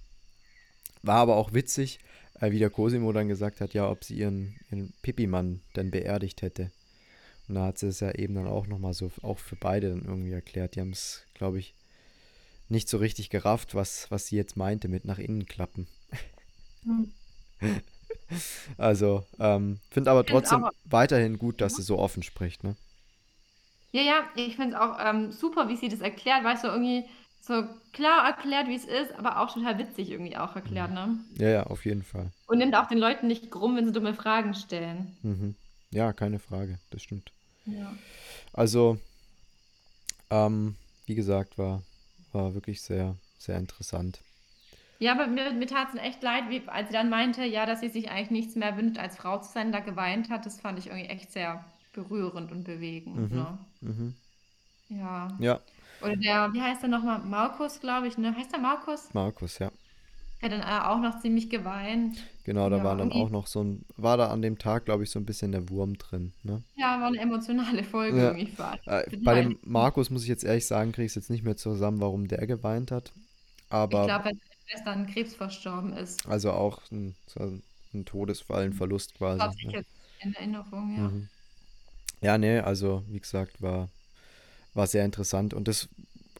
war 1.04 1.18
aber 1.18 1.36
auch 1.36 1.54
witzig, 1.54 2.00
äh, 2.42 2.52
wie 2.52 2.60
der 2.60 2.70
Cosimo 2.70 3.12
dann 3.14 3.28
gesagt 3.28 3.62
hat, 3.62 3.74
ja, 3.74 3.90
ob 3.90 4.04
sie 4.04 4.16
ihren, 4.18 4.56
ihren 4.70 4.94
Pipi-Mann 5.02 5.62
denn 5.76 5.92
beerdigt 5.92 6.42
hätte. 6.42 6.72
Und 7.48 7.56
da 7.56 7.66
hat 7.66 7.78
sie 7.78 7.88
es 7.88 8.00
ja 8.00 8.12
eben 8.12 8.36
dann 8.36 8.48
auch 8.48 8.68
nochmal 8.68 8.94
so, 8.94 9.12
auch 9.22 9.40
für 9.40 9.56
beide 9.56 9.90
dann 9.90 10.04
irgendwie 10.06 10.32
erklärt. 10.32 10.76
Die 10.76 10.82
haben 10.82 10.92
es, 10.92 11.24
glaube 11.34 11.60
ich, 11.60 11.76
nicht 12.70 12.90
so 12.90 12.98
richtig 12.98 13.30
gerafft, 13.30 13.76
was, 13.76 14.10
was 14.10 14.28
sie 14.28 14.36
jetzt 14.36 14.58
meinte 14.58 14.88
mit 14.88 15.06
nach 15.06 15.20
innen 15.20 15.46
klappen. 15.46 15.88
Hm. 16.84 17.12
Also, 18.78 19.24
ähm, 19.40 19.80
finde 19.92 20.10
aber 20.12 20.26
trotzdem 20.26 20.64
aber- 20.64 20.74
weiterhin 20.86 21.38
gut, 21.38 21.62
dass 21.62 21.76
sie 21.76 21.84
so 21.84 22.00
offen 22.00 22.24
spricht, 22.24 22.64
ne? 22.64 22.76
Ja, 23.92 24.02
ja, 24.02 24.24
ich 24.36 24.56
finde 24.56 24.76
es 24.76 24.82
auch 24.82 24.98
ähm, 25.00 25.32
super, 25.32 25.70
wie 25.70 25.78
sie 25.78 25.90
das 25.90 26.02
erklärt, 26.02 26.44
weißt 26.44 26.64
du, 26.64 26.68
irgendwie 26.70 27.06
so 27.40 27.64
klar 27.94 28.26
erklärt, 28.28 28.68
wie 28.68 28.76
es 28.76 28.86
ist, 28.86 29.14
aber 29.14 29.40
auch 29.40 29.54
total 29.54 29.78
witzig 29.78 30.10
irgendwie 30.10 30.36
auch 30.36 30.56
erklärt, 30.56 30.92
ne? 30.92 31.20
Ja, 31.38 31.50
ja, 31.50 31.64
auf 31.68 31.86
jeden 31.86 32.04
Fall. 32.04 32.32
Und 32.48 32.58
nimmt 32.58 32.76
auch 32.76 32.88
den 32.88 32.98
Leuten 32.98 33.28
nicht 33.28 33.52
krumm, 33.52 33.76
wenn 33.76 33.86
sie 33.86 33.94
dumme 33.94 34.16
Fragen 34.16 34.54
stellen. 34.56 35.16
Mhm. 35.22 35.56
Ja, 35.92 36.12
keine 36.12 36.40
Frage, 36.40 36.80
das 36.90 37.04
stimmt. 37.04 37.32
Ja. 37.66 37.98
Also, 38.54 38.98
ähm, 40.30 40.76
wie 41.08 41.16
gesagt, 41.16 41.58
war, 41.58 41.82
war 42.32 42.54
wirklich 42.54 42.82
sehr, 42.82 43.16
sehr 43.38 43.58
interessant. 43.58 44.22
Ja, 45.00 45.12
aber 45.14 45.28
mir, 45.28 45.52
mir 45.54 45.68
tat 45.68 45.90
es 45.94 46.00
echt 46.02 46.22
leid, 46.24 46.50
wie, 46.50 46.62
als 46.68 46.88
sie 46.90 46.94
dann 46.94 47.10
meinte, 47.10 47.44
ja, 47.46 47.66
dass 47.66 47.80
sie 47.82 47.90
sich 47.90 48.10
eigentlich 48.12 48.32
nichts 48.32 48.56
mehr 48.56 48.78
wünscht, 48.78 48.98
als 48.98 49.18
Frau 49.18 49.38
zu 49.40 49.52
sein, 49.52 49.72
da 49.72 49.80
geweint 49.80 50.30
hat. 50.30 50.46
Das 50.46 50.60
fand 50.62 50.80
ich 50.80 50.88
irgendwie 50.88 51.08
echt 51.10 51.32
sehr 51.32 51.66
berührend 51.94 52.52
und 52.52 52.64
bewegend, 52.66 53.32
Mhm. 53.32 53.32
ne? 53.32 53.58
Mhm. 53.82 54.16
Ja. 54.90 55.28
Ja, 55.38 55.62
Oder 56.02 56.16
der, 56.18 56.54
wie 56.54 56.62
heißt 56.62 56.82
der 56.84 56.90
nochmal? 56.90 57.20
Markus, 57.22 57.80
glaube 57.82 58.08
ich, 58.08 58.18
ne? 58.18 58.36
Heißt 58.36 58.52
der 58.54 58.60
Markus? 58.60 59.12
Markus, 59.14 59.58
ja. 59.60 59.72
Hat 60.46 60.52
dann 60.52 60.62
auch 60.62 61.00
noch 61.00 61.20
ziemlich 61.22 61.50
geweint. 61.50 62.18
Genau, 62.44 62.70
da 62.70 62.78
Ja, 62.78 62.84
war 62.84 62.96
dann 62.96 63.12
auch 63.12 63.30
noch 63.32 63.48
so 63.48 63.64
ein, 63.64 63.86
war 63.98 64.18
da 64.18 64.28
an 64.28 64.42
dem 64.44 64.60
Tag, 64.60 64.86
glaube 64.86 65.04
ich, 65.04 65.10
so 65.10 65.20
ein 65.20 65.26
bisschen 65.26 65.52
der 65.52 65.68
Wurm 65.70 65.98
drin, 65.98 66.34
ne? 66.44 66.62
Ja, 66.76 67.00
war 67.00 67.08
eine 67.08 67.20
emotionale 67.20 67.84
Folge 67.84 68.20
Ja. 68.20 68.32
irgendwie. 68.34 68.58
War. 68.58 68.78
Äh, 68.86 69.18
bei 69.24 69.42
dem 69.42 69.58
Markus 69.64 70.12
muss 70.12 70.22
ich 70.24 70.30
jetzt 70.30 70.44
ehrlich 70.44 70.68
sagen, 70.68 70.92
kriege 70.92 71.06
ich 71.06 71.12
es 71.14 71.16
jetzt 71.16 71.30
nicht 71.32 71.44
mehr 71.44 71.58
zusammen, 71.58 72.00
warum 72.02 72.28
der 72.28 72.46
geweint 72.46 72.92
hat. 72.92 73.14
Ich 73.66 73.70
Aber 73.70 74.06
glaube, 74.06 74.26
weil 74.26 74.34
seine 74.34 74.60
Schwester 74.68 74.92
an 74.92 75.08
Krebs 75.08 75.34
verstorben 75.36 75.94
ist. 75.94 76.28
also 76.28 76.52
auch 76.52 76.80
ein, 76.92 77.16
so 77.26 77.60
ein 77.94 78.06
Todesfall, 78.06 78.66
ein 78.66 78.74
Verlust 78.74 79.16
quasi. 79.16 79.42
Habe 79.42 79.56
ich 79.58 79.66
ne? 79.66 79.72
jetzt 79.74 79.92
in 80.20 80.34
Erinnerung, 80.34 80.96
ja. 80.96 81.08
Mhm. 81.08 81.28
Ja, 82.22 82.38
nee, 82.38 82.60
also 82.60 83.04
wie 83.10 83.20
gesagt, 83.20 83.62
war, 83.62 83.90
war 84.74 84.88
sehr 84.88 85.06
interessant 85.06 85.54
und 85.54 85.68
das 85.68 85.90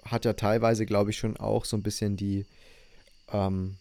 hat 0.06 0.26
ja 0.26 0.34
teilweise, 0.34 0.86
glaube 0.86 1.12
ich, 1.12 1.18
schon 1.18 1.38
auch 1.38 1.66
so 1.66 1.78
ein 1.78 1.84
bisschen 1.84 2.18
die 2.18 2.46
ähm, 3.32 3.78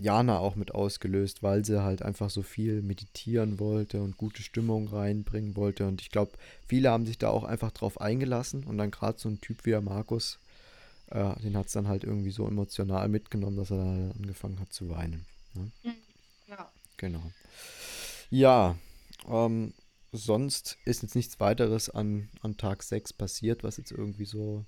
Jana 0.00 0.38
auch 0.38 0.56
mit 0.56 0.74
ausgelöst, 0.74 1.42
weil 1.42 1.64
sie 1.64 1.82
halt 1.82 2.02
einfach 2.02 2.30
so 2.30 2.42
viel 2.42 2.80
meditieren 2.82 3.58
wollte 3.58 4.02
und 4.02 4.16
gute 4.16 4.42
Stimmung 4.42 4.88
reinbringen 4.88 5.56
wollte 5.56 5.86
und 5.86 6.00
ich 6.00 6.10
glaube, 6.10 6.32
viele 6.66 6.90
haben 6.90 7.06
sich 7.06 7.18
da 7.18 7.28
auch 7.28 7.44
einfach 7.44 7.70
drauf 7.70 8.00
eingelassen 8.00 8.64
und 8.64 8.78
dann 8.78 8.90
gerade 8.90 9.18
so 9.18 9.28
ein 9.28 9.40
Typ 9.40 9.66
wie 9.66 9.70
der 9.70 9.82
Markus, 9.82 10.38
äh, 11.10 11.38
den 11.40 11.56
hat 11.56 11.66
es 11.66 11.72
dann 11.72 11.88
halt 11.88 12.04
irgendwie 12.04 12.30
so 12.30 12.46
emotional 12.48 13.08
mitgenommen, 13.08 13.56
dass 13.56 13.70
er 13.70 13.78
dann 13.78 14.12
angefangen 14.12 14.58
hat 14.58 14.72
zu 14.72 14.88
weinen. 14.88 15.26
Ne? 15.54 15.70
Ja. 16.48 16.70
Genau. 16.96 17.22
Ja, 18.30 18.76
ähm, 19.28 19.74
sonst 20.12 20.78
ist 20.84 21.02
jetzt 21.02 21.14
nichts 21.14 21.40
weiteres 21.40 21.90
an, 21.90 22.28
an 22.42 22.56
Tag 22.56 22.82
6 22.82 23.12
passiert, 23.12 23.64
was 23.64 23.76
jetzt 23.76 23.92
irgendwie 23.92 24.24
so 24.24 24.64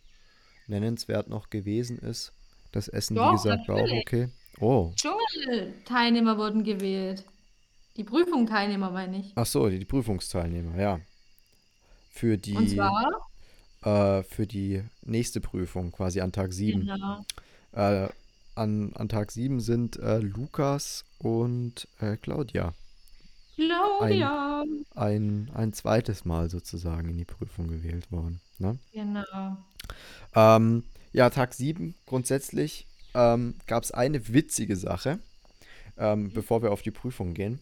nennenswert 0.66 1.28
noch 1.28 1.50
gewesen 1.50 1.98
ist. 1.98 2.32
Das 2.70 2.88
Essen, 2.88 3.16
wie 3.16 3.20
Doch, 3.20 3.32
gesagt, 3.32 3.68
war 3.68 3.76
auch 3.76 3.92
okay. 3.92 4.28
Oh, 4.62 4.92
Dschungel-Teilnehmer 4.94 6.38
wurden 6.38 6.62
gewählt. 6.62 7.24
Die 7.96 8.04
Prüfung-Teilnehmer, 8.04 8.92
meine 8.92 9.18
ich. 9.18 9.32
ach 9.34 9.44
so, 9.44 9.68
die, 9.68 9.80
die 9.80 9.84
Prüfungsteilnehmer, 9.84 10.80
ja. 10.80 11.00
Für 12.10 12.38
die, 12.38 12.54
Und 12.54 12.70
zwar, 12.70 13.28
äh, 13.82 14.22
für 14.22 14.46
die 14.46 14.84
nächste 15.04 15.40
Prüfung, 15.40 15.90
quasi 15.90 16.20
an 16.20 16.30
Tag 16.30 16.52
7. 16.52 16.86
genau. 16.86 17.24
Äh, 17.72 18.08
an, 18.54 18.92
an 18.94 19.08
Tag 19.08 19.32
7 19.32 19.58
sind 19.58 19.96
äh, 19.98 20.18
Lukas 20.18 21.04
und 21.18 21.88
äh, 21.98 22.16
Claudia 22.16 22.72
Claudia. 23.56 24.64
ein, 24.94 25.50
ein 25.54 25.72
zweites 25.72 26.24
Mal 26.24 26.50
sozusagen 26.50 27.08
in 27.08 27.18
die 27.18 27.24
Prüfung 27.24 27.66
gewählt 27.66 28.12
worden. 28.12 28.40
Ne? 28.58 28.78
Genau. 28.92 29.56
Ähm, 30.36 30.84
ja, 31.12 31.30
Tag 31.30 31.52
7 31.52 31.96
grundsätzlich 32.06 32.86
ähm, 33.14 33.54
gab 33.66 33.84
es 33.84 33.90
eine 33.90 34.28
witzige 34.28 34.76
Sache, 34.76 35.18
ähm, 35.98 36.32
bevor 36.32 36.62
wir 36.62 36.72
auf 36.72 36.82
die 36.82 36.90
Prüfung 36.90 37.34
gehen, 37.34 37.60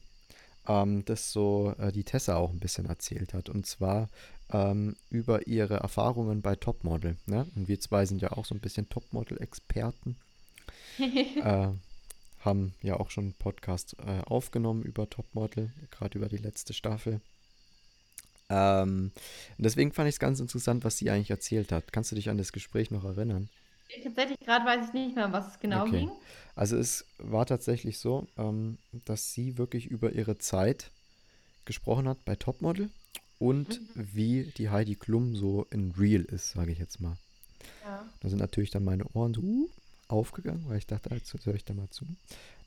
ähm, 0.68 1.04
das 1.04 1.32
so 1.32 1.74
äh, 1.78 1.92
die 1.92 2.04
Tessa 2.04 2.36
auch 2.36 2.50
ein 2.50 2.60
bisschen 2.60 2.86
erzählt 2.86 3.34
hat. 3.34 3.48
Und 3.48 3.66
zwar 3.66 4.08
ähm, 4.52 4.96
über 5.10 5.46
ihre 5.46 5.76
Erfahrungen 5.76 6.42
bei 6.42 6.56
Topmodel. 6.56 7.16
Ne? 7.26 7.46
Und 7.54 7.68
wir 7.68 7.80
zwei 7.80 8.06
sind 8.06 8.22
ja 8.22 8.32
auch 8.32 8.44
so 8.44 8.54
ein 8.54 8.60
bisschen 8.60 8.88
Topmodel-Experten. 8.88 10.16
äh, 10.98 11.68
haben 12.40 12.74
ja 12.82 12.98
auch 12.98 13.10
schon 13.10 13.24
einen 13.24 13.34
Podcast 13.34 13.96
äh, 14.06 14.22
aufgenommen 14.24 14.82
über 14.82 15.08
Topmodel, 15.08 15.72
gerade 15.90 16.18
über 16.18 16.28
die 16.28 16.38
letzte 16.38 16.72
Staffel. 16.72 17.20
Ähm, 18.48 19.12
deswegen 19.58 19.92
fand 19.92 20.08
ich 20.08 20.16
es 20.16 20.20
ganz 20.20 20.40
interessant, 20.40 20.84
was 20.84 20.98
sie 20.98 21.10
eigentlich 21.10 21.30
erzählt 21.30 21.70
hat. 21.70 21.92
Kannst 21.92 22.10
du 22.10 22.16
dich 22.16 22.30
an 22.30 22.38
das 22.38 22.52
Gespräch 22.52 22.90
noch 22.90 23.04
erinnern? 23.04 23.48
Tatsächlich 24.02 24.38
gerade 24.40 24.64
weiß 24.64 24.88
ich 24.88 24.92
nicht 24.92 25.16
mehr, 25.16 25.26
um 25.26 25.32
was 25.32 25.48
es 25.48 25.60
genau 25.60 25.84
Okay. 25.84 26.00
ging. 26.00 26.10
Also 26.54 26.76
es 26.76 27.04
war 27.18 27.46
tatsächlich 27.46 27.98
so, 27.98 28.26
ähm, 28.36 28.78
dass 29.04 29.32
sie 29.32 29.58
wirklich 29.58 29.86
über 29.86 30.12
ihre 30.12 30.38
Zeit 30.38 30.90
gesprochen 31.64 32.08
hat 32.08 32.24
bei 32.24 32.36
Topmodel 32.36 32.90
und 33.38 33.80
wie 33.94 34.44
die 34.56 34.70
Heidi 34.70 34.94
Klum 34.94 35.36
so 35.36 35.66
in 35.70 35.92
Real 35.92 36.22
ist, 36.22 36.50
sage 36.50 36.72
ich 36.72 36.78
jetzt 36.78 37.00
mal. 37.00 37.16
Ja. 37.84 38.04
Da 38.20 38.28
sind 38.28 38.38
natürlich 38.38 38.70
dann 38.70 38.84
meine 38.84 39.04
Ohren 39.14 39.34
so 39.34 39.40
uh, 39.40 39.70
aufgegangen, 40.10 40.64
weil 40.68 40.78
ich 40.78 40.86
dachte, 40.86 41.10
jetzt 41.14 41.34
höre 41.44 41.54
ich 41.54 41.64
da 41.64 41.74
mal 41.74 41.88
zu. 41.90 42.06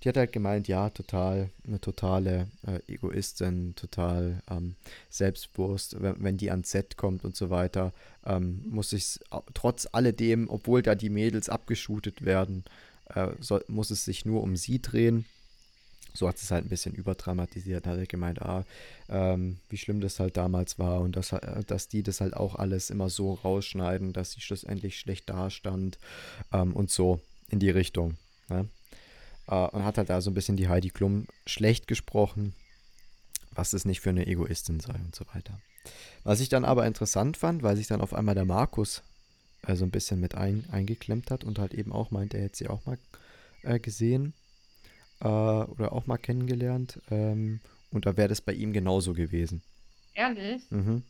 Die 0.04 0.10
hat 0.10 0.18
halt 0.18 0.34
gemeint, 0.34 0.68
ja, 0.68 0.90
total, 0.90 1.50
eine 1.66 1.80
totale 1.80 2.48
äh, 2.68 2.80
Egoistin, 2.92 3.74
total 3.76 4.42
ähm, 4.50 4.76
selbstbewusst, 5.10 6.02
wenn, 6.02 6.22
wenn 6.22 6.38
die 6.38 6.52
ans 6.52 6.72
Set 6.72 6.98
kommt 6.98 7.24
und 7.24 7.36
so 7.38 7.50
weiter, 7.50 7.94
ähm, 8.26 8.64
muss 8.70 8.92
ich 8.92 9.20
trotz 9.54 9.88
alledem, 9.92 10.50
obwohl 10.50 10.82
da 10.82 10.96
die 10.96 11.10
Mädels 11.10 11.48
abgeschootet 11.48 12.26
werden, 12.26 12.66
äh, 13.16 13.30
soll, 13.40 13.64
muss 13.68 13.92
es 13.92 14.04
sich 14.04 14.26
nur 14.26 14.44
um 14.44 14.58
sie 14.58 14.82
drehen. 14.82 15.26
So 16.14 16.28
hat 16.28 16.36
es 16.36 16.52
halt 16.52 16.66
ein 16.66 16.70
bisschen 16.70 16.94
überdramatisiert, 16.94 17.88
hat 17.88 17.98
er 17.98 18.06
gemeint, 18.06 18.42
ah, 18.42 18.66
ähm, 19.10 19.58
wie 19.70 19.78
schlimm 19.78 20.00
das 20.00 20.20
halt 20.20 20.38
damals 20.38 20.78
war 20.78 21.00
und 21.00 21.16
dass, 21.16 21.32
äh, 21.32 21.64
dass 21.66 21.88
die 21.88 22.04
das 22.04 22.22
halt 22.22 22.36
auch 22.36 22.56
alles 22.56 22.90
immer 22.90 23.10
so 23.10 23.34
rausschneiden, 23.34 24.14
dass 24.14 24.34
sie 24.34 24.42
schlussendlich 24.42 25.00
schlecht 25.00 25.30
dastand 25.30 25.98
ähm, 26.52 26.74
und 26.74 26.92
so 26.92 27.20
in 27.54 27.60
die 27.60 27.70
Richtung. 27.70 28.18
Ne? 28.50 28.68
Äh, 29.48 29.68
und 29.68 29.86
hat 29.86 29.98
halt 29.98 30.10
da 30.10 30.20
so 30.20 30.30
ein 30.30 30.34
bisschen 30.34 30.58
die 30.58 30.68
Heidi 30.68 30.90
Klum 30.90 31.28
schlecht 31.46 31.88
gesprochen, 31.88 32.54
was 33.52 33.72
es 33.72 33.86
nicht 33.86 34.02
für 34.02 34.10
eine 34.10 34.28
Egoistin 34.28 34.80
sei 34.80 34.96
und 34.96 35.16
so 35.16 35.26
weiter. 35.34 35.62
Was 36.24 36.40
ich 36.40 36.50
dann 36.50 36.66
aber 36.66 36.86
interessant 36.86 37.38
fand, 37.38 37.64
weil 37.64 37.78
sich 37.78 37.88
dann 37.88 38.02
auf 38.02 38.14
einmal 38.14 38.36
der 38.36 38.46
Markus 38.46 39.04
äh, 39.68 39.76
so 39.76 39.86
ein 39.86 39.92
bisschen 39.92 40.20
mit 40.20 40.36
ein, 40.36 40.66
eingeklemmt 40.72 41.32
hat 41.32 41.44
und 41.44 41.60
halt 41.60 41.74
eben 41.74 41.94
auch 41.94 42.12
meint, 42.12 42.34
er 42.34 42.42
hätte 42.42 42.58
sie 42.58 42.68
auch 42.68 42.86
mal 42.86 42.98
äh, 43.62 43.80
gesehen 43.80 44.34
äh, 45.22 45.28
oder 45.28 45.94
auch 45.94 46.08
mal 46.08 46.18
kennengelernt. 46.18 47.00
Ähm, 47.12 47.60
und 47.92 48.08
da 48.08 48.18
wäre 48.18 48.30
das 48.30 48.42
bei 48.42 48.54
ihm 48.54 48.74
genauso 48.74 49.14
gewesen. 49.14 49.62
Ehrlich? 50.16 50.64
Mhm. 50.72 51.04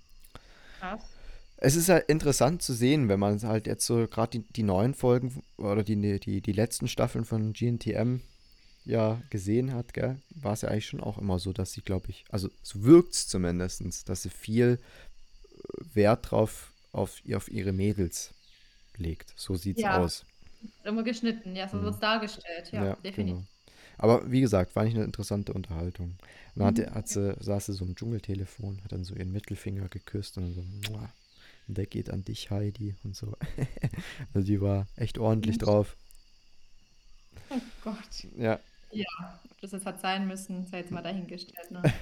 Krass. 0.80 1.02
Es 1.58 1.76
ist 1.76 1.90
halt 1.90 2.10
interessant 2.10 2.62
zu 2.62 2.74
sehen, 2.74 3.08
wenn 3.10 3.20
man 3.20 3.42
halt 3.44 3.68
jetzt 3.68 3.86
so 3.86 4.08
gerade 4.08 4.40
die, 4.40 4.54
die 4.54 4.64
neuen 4.64 4.94
Folgen 4.94 5.44
oder 5.58 5.84
die, 5.84 6.20
die, 6.20 6.42
die 6.42 6.52
letzten 6.52 6.88
Staffeln 6.88 7.26
von 7.26 7.54
GNTM 7.54 8.18
ja 8.86 9.22
gesehen 9.30 9.74
hat, 9.74 9.94
gell, 9.94 10.18
war 10.30 10.54
es 10.54 10.62
ja 10.62 10.70
eigentlich 10.70 10.88
schon 10.88 11.00
auch 11.00 11.18
immer 11.18 11.40
so, 11.40 11.54
dass 11.54 11.72
sie, 11.72 11.82
glaube 11.82 12.10
ich, 12.10 12.26
also 12.30 12.50
so 12.62 12.84
wirkt 12.84 13.14
es 13.14 13.28
zumindest, 13.28 14.10
dass 14.10 14.24
sie 14.24 14.30
viel 14.30 14.80
äh, 15.52 15.96
Wert 15.96 16.32
drauf 16.32 16.74
auf, 16.92 17.22
auf 17.34 17.50
ihre 17.52 17.72
Mädels 17.72 18.34
legt. 18.98 19.34
So 19.38 19.56
sieht 19.56 19.78
es 19.78 19.84
Ja. 19.84 19.98
aus. 20.00 20.26
Immer 20.84 21.04
geschnitten, 21.04 21.56
ja, 21.56 21.68
so 21.70 21.78
Mhm. 21.78 21.84
wird 21.84 21.94
es 21.96 22.00
dargestellt. 22.00 22.72
Ja, 22.72 22.96
definitiv. 22.96 23.36
genau. 23.36 23.44
Aber 23.98 24.30
wie 24.32 24.42
gesagt, 24.42 24.76
war 24.76 24.84
nicht 24.84 24.96
eine 24.96 25.06
interessante 25.06 25.54
Unterhaltung. 25.54 26.12
Und 26.56 26.60
dann 26.60 26.68
hat, 26.68 26.78
Mhm. 26.78 26.96
hat 26.96 27.08
sie, 27.08 27.36
saß 27.40 27.68
sie 27.68 27.74
so 27.74 27.86
im 27.86 27.96
Dschungeltelefon, 27.96 28.82
hat 28.84 28.92
dann 28.92 29.04
so 29.04 29.16
ihren 29.16 29.32
Mittelfinger 29.32 29.88
geküsst 29.90 30.38
und 30.38 30.44
dann 30.44 30.54
so, 30.54 30.64
"Mua, 30.64 31.14
und 31.68 31.78
der 31.78 31.86
geht 31.86 32.10
an 32.10 32.24
dich, 32.24 32.52
Heidi 32.52 32.96
und 33.04 33.16
so. 33.16 33.36
also 34.34 34.46
die 34.46 34.62
war 34.62 34.88
echt 34.96 35.18
ordentlich 35.18 35.56
Mhm. 35.58 35.66
drauf. 35.66 35.96
Oh 37.50 37.60
Gott. 37.84 38.28
Ja, 38.38 38.60
Ob 39.52 39.62
das 39.62 39.72
jetzt 39.72 39.86
hat 39.86 40.02
sein 40.02 40.28
müssen, 40.28 40.66
sei 40.68 40.80
jetzt 40.80 40.92
mal 40.92 41.02
dahingestellt. 41.02 41.72
Ne? 41.72 41.82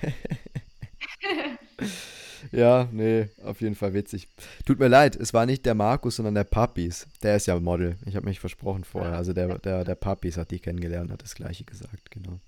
ja, 2.51 2.87
nee, 2.91 3.27
auf 3.43 3.61
jeden 3.61 3.75
Fall 3.75 3.93
witzig. 3.93 4.27
Tut 4.65 4.79
mir 4.79 4.87
leid, 4.87 5.15
es 5.15 5.33
war 5.33 5.45
nicht 5.45 5.65
der 5.65 5.75
Markus, 5.75 6.17
sondern 6.17 6.35
der 6.35 6.43
Papis. 6.43 7.07
Der 7.23 7.35
ist 7.35 7.47
ja 7.47 7.59
Model. 7.59 7.97
Ich 8.05 8.15
habe 8.15 8.25
mich 8.25 8.39
versprochen 8.39 8.83
vorher. 8.83 9.13
Also 9.13 9.33
der, 9.33 9.57
der, 9.59 9.83
der 9.83 9.95
Papis 9.95 10.37
hat 10.37 10.51
die 10.51 10.59
kennengelernt, 10.59 11.11
hat 11.11 11.23
das 11.23 11.35
gleiche 11.35 11.63
gesagt, 11.63 12.11
genau. 12.11 12.39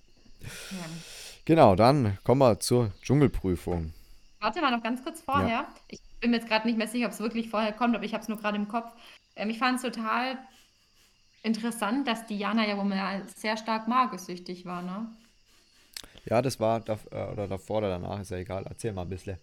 Ja. 0.42 0.86
Genau, 1.46 1.76
dann 1.76 2.18
kommen 2.24 2.40
wir 2.40 2.60
zur 2.60 2.92
Dschungelprüfung. 3.02 3.94
Warte 4.44 4.60
mal 4.60 4.72
noch 4.72 4.84
ganz 4.84 5.02
kurz 5.02 5.22
vorher. 5.22 5.66
Ich 5.88 6.02
bin 6.20 6.32
mir 6.32 6.38
jetzt 6.38 6.50
gerade 6.50 6.68
nicht 6.68 6.78
mehr 6.78 6.88
sicher, 6.88 7.06
ob 7.06 7.14
es 7.14 7.22
wirklich 7.22 7.50
vorher 7.50 7.72
kommt, 7.72 7.96
aber 7.96 8.04
ich 8.04 8.14
habe 8.14 8.24
es 8.24 8.28
nur 8.28 8.38
gerade 8.38 8.58
im 8.58 8.68
Kopf. 8.68 8.92
Ähm, 9.38 9.50
ich 9.50 9.58
fand 9.58 9.78
es 9.78 9.84
total 9.84 10.38
interessant, 11.44 12.06
dass 12.10 12.26
Diana 12.26 12.68
ja 12.68 12.76
wohl 12.76 12.84
mal 12.84 13.24
sehr 13.34 13.56
stark 13.56 13.88
magersüchtig 13.88 14.66
war, 14.66 14.82
ne? 14.82 15.08
Ja, 16.26 16.42
das 16.42 16.60
war 16.60 16.82
da, 16.82 17.00
äh, 17.12 17.32
oder 17.32 17.48
davor 17.48 17.78
oder 17.78 17.90
danach, 17.90 18.20
ist 18.20 18.32
ja 18.32 18.38
egal. 18.38 18.66
Erzähl 18.68 18.92
mal 18.92 19.04
ein 19.04 19.10
bisschen. 19.10 19.38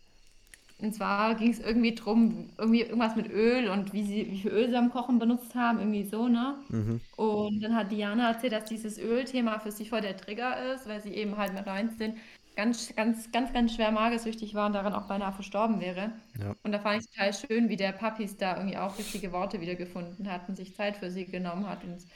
Und 0.78 0.94
zwar 0.94 1.34
ging 1.34 1.50
es 1.50 1.60
irgendwie 1.60 1.94
drum, 1.94 2.50
irgendwie 2.58 2.82
irgendwas 2.82 3.16
mit 3.16 3.30
Öl 3.30 3.70
und 3.70 3.94
wie 3.94 4.04
sie, 4.04 4.30
wie 4.30 4.40
viel 4.40 4.50
Öl 4.50 4.68
sie 4.68 4.76
am 4.76 4.90
Kochen 4.90 5.18
benutzt 5.18 5.54
haben, 5.54 5.78
irgendwie 5.78 6.04
so, 6.04 6.28
ne? 6.28 6.56
Mhm. 6.68 7.00
Und 7.16 7.62
dann 7.62 7.74
hat 7.74 7.90
Diana 7.90 8.32
erzählt, 8.32 8.52
dass 8.52 8.66
dieses 8.66 8.98
Ölthema 8.98 9.60
für 9.60 9.72
sie 9.72 9.86
voll 9.86 10.02
der 10.02 10.18
Trigger 10.18 10.74
ist, 10.74 10.86
weil 10.86 11.00
sie 11.00 11.14
eben 11.14 11.38
halt 11.38 11.54
mit 11.54 11.64
19 11.64 12.18
ganz, 12.56 12.94
ganz, 12.94 13.30
ganz, 13.32 13.52
ganz 13.52 13.74
schwer 13.74 13.90
magersüchtig 13.92 14.54
war 14.54 14.66
und 14.66 14.74
daran 14.74 14.92
auch 14.94 15.06
beinahe 15.06 15.32
verstorben 15.32 15.80
wäre. 15.80 16.12
Ja. 16.38 16.54
Und 16.62 16.72
da 16.72 16.78
fand 16.80 17.02
ich 17.02 17.10
total 17.10 17.32
schön, 17.32 17.68
wie 17.68 17.76
der 17.76 17.92
Papis 17.92 18.36
da 18.36 18.56
irgendwie 18.56 18.76
auch 18.76 18.98
richtige 18.98 19.32
Worte 19.32 19.60
wiedergefunden 19.60 20.30
hat 20.30 20.48
und 20.48 20.56
sich 20.56 20.74
Zeit 20.74 20.96
für 20.98 21.10
sie 21.10 21.24
genommen 21.26 21.66
hat 21.66 21.84
und 21.84 22.00
sich 22.00 22.10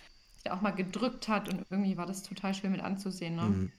auch 0.51 0.61
mal 0.61 0.73
gedrückt 0.73 1.29
hat 1.29 1.49
und 1.49 1.65
irgendwie 1.71 1.97
war 1.97 2.07
das 2.07 2.23
total 2.23 2.55
schön 2.55 2.73
mit 2.73 2.83
anzusehen, 2.83 3.37
ne? 3.37 3.43
Mhm. 3.43 3.73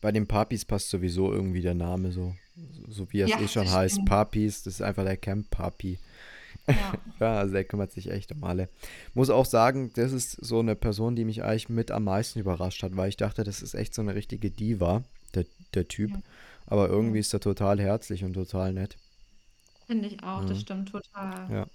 Bei 0.00 0.12
den 0.12 0.26
Papis 0.26 0.64
passt 0.64 0.90
sowieso 0.90 1.32
irgendwie 1.32 1.60
der 1.60 1.74
Name 1.74 2.12
so. 2.12 2.34
So, 2.72 2.90
so 2.90 3.12
wie 3.12 3.20
es 3.20 3.30
Ja, 3.30 3.40
eh 3.40 3.48
schon 3.48 3.70
heißt. 3.70 3.94
stimmt. 3.94 4.08
Papis, 4.08 4.62
das 4.62 4.74
ist 4.74 4.82
einfach 4.82 5.04
der 5.04 5.16
Camp 5.16 5.50
Papi. 5.50 5.98
Ja. 6.66 6.74
Ja, 7.20 7.38
also 7.38 7.52
der 7.52 7.64
kümmert 7.64 7.90
sich 7.90 8.10
echt 8.12 8.30
um 8.30 8.44
alle. 8.44 8.68
Muss 9.12 9.28
auch 9.28 9.44
sagen, 9.44 9.90
das 9.94 10.12
ist 10.12 10.32
so 10.32 10.60
eine 10.60 10.76
Person, 10.76 11.16
die 11.16 11.24
mich 11.24 11.42
eigentlich 11.42 11.68
mit 11.68 11.90
am 11.90 12.04
meisten 12.04 12.38
überrascht 12.38 12.82
hat, 12.84 12.96
weil 12.96 13.08
ich 13.08 13.16
dachte, 13.16 13.42
das 13.42 13.60
ist 13.60 13.74
echt 13.74 13.92
so 13.92 14.02
eine 14.02 14.14
richtige 14.14 14.50
Diva, 14.52 15.02
der, 15.34 15.44
der 15.74 15.88
Typ. 15.88 16.10
Ja. 16.10 16.22
Aber 16.66 16.88
irgendwie 16.88 17.18
ist 17.20 17.32
er 17.32 17.40
total 17.40 17.80
herzlich 17.80 18.24
und 18.24 18.34
total 18.34 18.72
nett. 18.72 18.96
Finde 19.86 20.08
ich 20.08 20.22
auch, 20.22 20.42
das 20.44 20.58
Mhm. 20.58 20.62
stimmt 20.62 20.88
total. 20.90 21.50
Ja. 21.50 21.66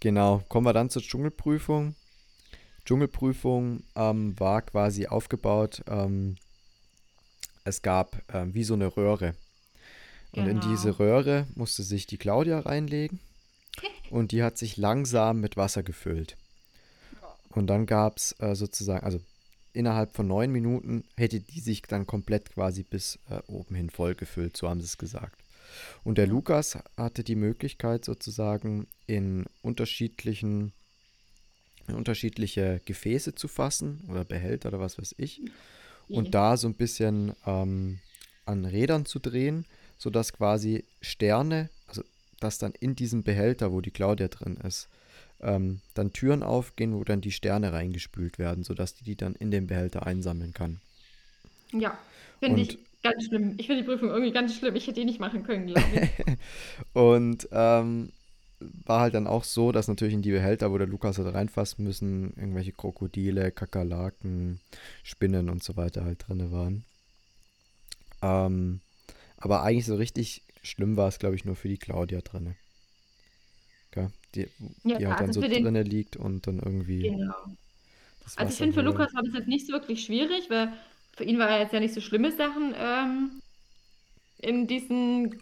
Genau, 0.00 0.42
kommen 0.48 0.66
wir 0.66 0.72
dann 0.72 0.90
zur 0.90 1.02
Dschungelprüfung. 1.02 1.94
Dschungelprüfung 2.84 3.82
ähm, 3.94 4.38
war 4.38 4.62
quasi 4.62 5.06
aufgebaut, 5.06 5.82
ähm, 5.86 6.36
es 7.64 7.82
gab 7.82 8.22
ähm, 8.32 8.54
wie 8.54 8.64
so 8.64 8.74
eine 8.74 8.96
Röhre. 8.96 9.34
Und 10.32 10.46
in 10.46 10.60
Genau. 10.60 10.68
diese 10.72 10.98
Röhre 10.98 11.46
musste 11.54 11.82
sich 11.82 12.06
die 12.06 12.16
Claudia 12.16 12.60
reinlegen 12.60 13.20
und 14.10 14.32
die 14.32 14.42
hat 14.42 14.56
sich 14.58 14.76
langsam 14.76 15.40
mit 15.40 15.56
Wasser 15.56 15.82
gefüllt. 15.82 16.36
Und 17.50 17.66
dann 17.66 17.84
gab 17.86 18.16
es 18.16 18.34
äh, 18.38 18.54
sozusagen, 18.54 19.04
also 19.04 19.20
innerhalb 19.72 20.14
von 20.14 20.26
neun 20.26 20.50
Minuten 20.50 21.04
hätte 21.16 21.40
die 21.40 21.60
sich 21.60 21.82
dann 21.82 22.06
komplett 22.06 22.52
quasi 22.52 22.82
bis 22.82 23.18
äh, 23.28 23.40
oben 23.46 23.74
hin 23.74 23.90
voll 23.90 24.14
gefüllt, 24.14 24.56
so 24.56 24.68
haben 24.68 24.80
sie 24.80 24.86
es 24.86 24.98
gesagt. 24.98 25.42
Und 26.02 26.18
der 26.18 26.26
Lukas 26.26 26.78
hatte 26.96 27.22
die 27.22 27.36
Möglichkeit 27.36 28.04
sozusagen 28.04 28.86
in 29.06 29.46
unterschiedlichen, 29.62 30.72
in 31.86 31.94
unterschiedliche 31.94 32.80
Gefäße 32.84 33.34
zu 33.34 33.48
fassen 33.48 34.02
oder 34.08 34.24
Behälter 34.24 34.68
oder 34.68 34.80
was 34.80 34.98
weiß 34.98 35.14
ich. 35.18 35.40
Und 36.08 36.34
da 36.34 36.56
so 36.56 36.66
ein 36.66 36.74
bisschen 36.74 37.34
ähm, 37.46 38.00
an 38.44 38.64
Rädern 38.64 39.06
zu 39.06 39.20
drehen, 39.20 39.64
sodass 39.96 40.32
quasi 40.32 40.84
Sterne, 41.00 41.70
also 41.86 42.02
dass 42.40 42.58
dann 42.58 42.72
in 42.72 42.96
diesem 42.96 43.22
Behälter, 43.22 43.70
wo 43.70 43.80
die 43.80 43.92
Claudia 43.92 44.26
drin 44.26 44.56
ist, 44.56 44.88
ähm, 45.42 45.80
dann 45.94 46.12
Türen 46.12 46.42
aufgehen, 46.42 46.94
wo 46.94 47.04
dann 47.04 47.20
die 47.20 47.32
Sterne 47.32 47.72
reingespült 47.72 48.38
werden, 48.38 48.64
sodass 48.64 48.94
die 48.94 49.04
die 49.04 49.16
dann 49.16 49.34
in 49.34 49.50
den 49.50 49.66
Behälter 49.66 50.06
einsammeln 50.06 50.52
kann. 50.52 50.80
Ja, 51.72 51.98
finde 52.40 52.62
ich 52.62 52.78
ganz 53.02 53.24
schlimm. 53.24 53.54
Ich 53.58 53.66
finde 53.66 53.82
die 53.82 53.88
Prüfung 53.88 54.08
irgendwie 54.08 54.32
ganz 54.32 54.56
schlimm. 54.56 54.74
Ich 54.76 54.86
hätte 54.86 55.00
die 55.00 55.06
nicht 55.06 55.20
machen 55.20 55.42
können, 55.42 55.66
glaube 55.66 55.82
ich. 55.94 56.36
Und 56.92 57.48
ähm, 57.52 58.12
war 58.60 59.00
halt 59.00 59.14
dann 59.14 59.26
auch 59.26 59.44
so, 59.44 59.72
dass 59.72 59.88
natürlich 59.88 60.14
in 60.14 60.22
die 60.22 60.32
Behälter, 60.32 60.70
wo 60.70 60.78
der 60.78 60.86
Lukas 60.86 61.18
hat 61.18 61.32
reinfassen 61.32 61.84
müssen, 61.84 62.34
irgendwelche 62.36 62.72
Krokodile, 62.72 63.50
Kakerlaken, 63.52 64.60
Spinnen 65.02 65.48
und 65.48 65.62
so 65.62 65.76
weiter 65.76 66.04
halt 66.04 66.26
drin 66.26 66.52
waren. 66.52 66.84
Ähm, 68.22 68.80
aber 69.38 69.62
eigentlich 69.62 69.86
so 69.86 69.96
richtig 69.96 70.42
schlimm 70.62 70.96
war 70.96 71.08
es, 71.08 71.18
glaube 71.18 71.36
ich, 71.36 71.44
nur 71.44 71.56
für 71.56 71.68
die 71.68 71.78
Claudia 71.78 72.20
drinne. 72.20 72.54
Okay? 73.90 74.08
Die, 74.34 74.48
Ja, 74.84 74.98
die 74.98 75.06
halt 75.06 75.20
dann 75.20 75.26
also 75.28 75.40
so 75.40 75.48
den- 75.48 75.64
drinne 75.64 75.82
liegt 75.82 76.16
und 76.16 76.46
dann 76.46 76.58
irgendwie. 76.58 77.02
Genau. 77.02 77.34
Also 78.36 78.52
ich 78.52 78.58
finde, 78.58 78.74
für. 78.74 78.82
Lukas 78.82 79.12
war 79.14 79.22
das 79.22 79.34
jetzt 79.34 79.48
nicht 79.48 79.66
so 79.66 79.72
wirklich 79.72 80.04
schwierig, 80.04 80.48
weil 80.50 80.72
für 81.16 81.24
ihn 81.24 81.38
war 81.38 81.58
jetzt 81.58 81.72
ja 81.72 81.80
nicht 81.80 81.94
so 81.94 82.00
schlimme 82.00 82.30
Sachen 82.30 82.74
ähm, 82.78 83.40
in 84.38 84.66
diesen 84.68 85.40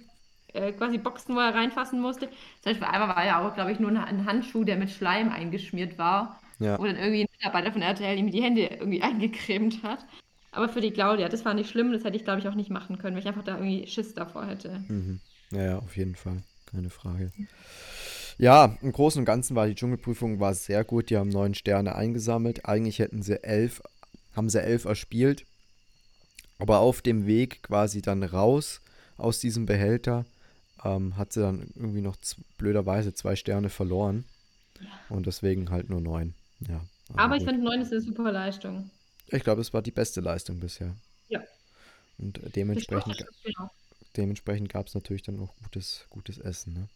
äh, 0.55 0.73
quasi 0.73 0.97
Boxen, 0.97 1.35
wo 1.37 1.41
er 1.41 1.55
reinfassen 1.55 2.01
musste. 2.01 2.29
Zum 2.63 2.73
Beispiel 2.73 2.87
einmal 2.87 3.15
war 3.15 3.27
ja 3.27 3.47
auch, 3.47 3.55
glaube 3.55 3.71
ich, 3.73 3.79
nur 3.79 3.91
ein- 3.91 3.99
ein 3.99 4.25
Handschuh, 4.25 4.65
der 4.65 4.77
mit 4.79 4.91
Schleim 4.91 5.29
eingeschmiert 5.31 5.99
war, 5.99 6.41
Ja. 6.59 6.79
wo 6.79 6.85
dann 6.87 6.97
irgendwie 6.97 7.23
ein 7.25 7.29
Mitarbeiter 7.37 7.73
von 7.73 7.83
RTL 7.83 8.17
ihm 8.19 8.31
die 8.31 8.43
Hände 8.43 8.63
irgendwie 8.63 9.03
eingecremt 9.03 9.83
hat. 9.83 10.07
Aber 10.51 10.71
für 10.71 10.81
die 10.81 10.91
Claudia, 10.91 11.29
das 11.29 11.45
war 11.45 11.53
nicht 11.53 11.69
schlimm, 11.69 11.93
das 11.93 12.05
hätte 12.05 12.17
ich, 12.17 12.25
glaube 12.25 12.41
ich, 12.41 12.49
auch 12.49 12.55
nicht 12.55 12.71
machen 12.71 12.97
können, 12.97 13.15
weil 13.15 13.21
ich 13.23 13.29
einfach 13.29 13.45
da 13.45 13.59
irgendwie 13.59 13.87
Schiss 13.87 14.15
davor 14.15 14.47
hätte. 14.47 14.83
Mhm. 14.89 15.21
Ja, 15.51 15.63
ja, 15.63 15.79
auf 15.79 15.95
jeden 15.99 16.15
Fall. 16.17 16.43
Keine 16.65 16.89
Frage. 16.91 17.31
Ja, 18.39 18.77
im 18.83 18.93
Großen 18.93 19.19
und 19.19 19.25
Ganzen 19.25 19.57
war 19.57 19.67
die 19.67 19.75
Dschungelprüfung 19.75 20.39
war 20.39 20.55
sehr 20.55 20.85
gut. 20.85 21.11
Die 21.11 21.17
haben 21.17 21.29
neun 21.29 21.55
Sterne 21.55 21.97
eingesammelt. 21.97 22.65
Eigentlich 22.67 23.01
hätten 23.01 23.23
sie 23.23 23.43
elf, 23.43 23.83
haben 24.35 24.49
sie 24.49 24.63
elf 24.63 24.85
erspielt. 24.85 25.45
Aber 26.59 26.79
auf 26.79 27.03
dem 27.03 27.27
Weg 27.27 27.63
quasi 27.65 28.01
dann 28.01 28.23
raus 28.23 28.81
aus 29.17 29.41
diesem 29.41 29.67
Behälter. 29.67 30.25
Ähm, 30.85 31.17
hat 31.17 31.33
sie 31.33 31.41
dann 31.41 31.71
irgendwie 31.75 32.01
noch 32.01 32.17
blöderweise 32.57 33.13
zwei 33.13 33.35
Sterne 33.35 33.69
verloren. 33.69 34.25
Und 35.09 35.27
deswegen 35.27 35.71
halt 35.71 35.91
nur 35.91 36.01
neun. 36.01 36.35
Ja. 36.61 36.77
also 37.09 37.19
Aber 37.19 37.37
ich 37.37 37.45
finde, 37.45 37.65
9 37.65 37.81
ist 37.81 37.91
eine 37.93 38.01
super 38.01 38.31
Leistung. 38.31 38.91
Ich 39.27 39.43
glaube, 39.43 39.61
es 39.61 39.75
war 39.75 39.83
die 39.83 39.91
beste 39.91 40.21
Leistung 40.21 40.61
bisher. 40.61 40.95
Ja. 41.29 41.43
Und 42.19 42.41
dementsprechend, 42.55 43.27
Genau. 43.43 43.71
dementsprechend 44.17 44.69
gab 44.69 44.87
es 44.87 44.95
natürlich 44.95 45.23
dann 45.23 45.41
auch 45.41 45.53
gutes, 45.65 46.07
gutes 46.11 46.39
Essen. 46.39 46.75
Ne? 46.75 46.89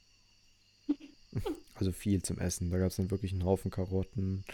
Also 1.75 1.91
viel 1.91 2.23
zum 2.23 2.39
Essen. 2.39 2.71
Da 2.71 2.79
gab 2.79 2.89
es 2.89 2.97
dann 2.97 3.11
wirklich 3.11 3.33
einen 3.33 3.45
Haufen 3.45 3.71
Karotten. 3.71 4.45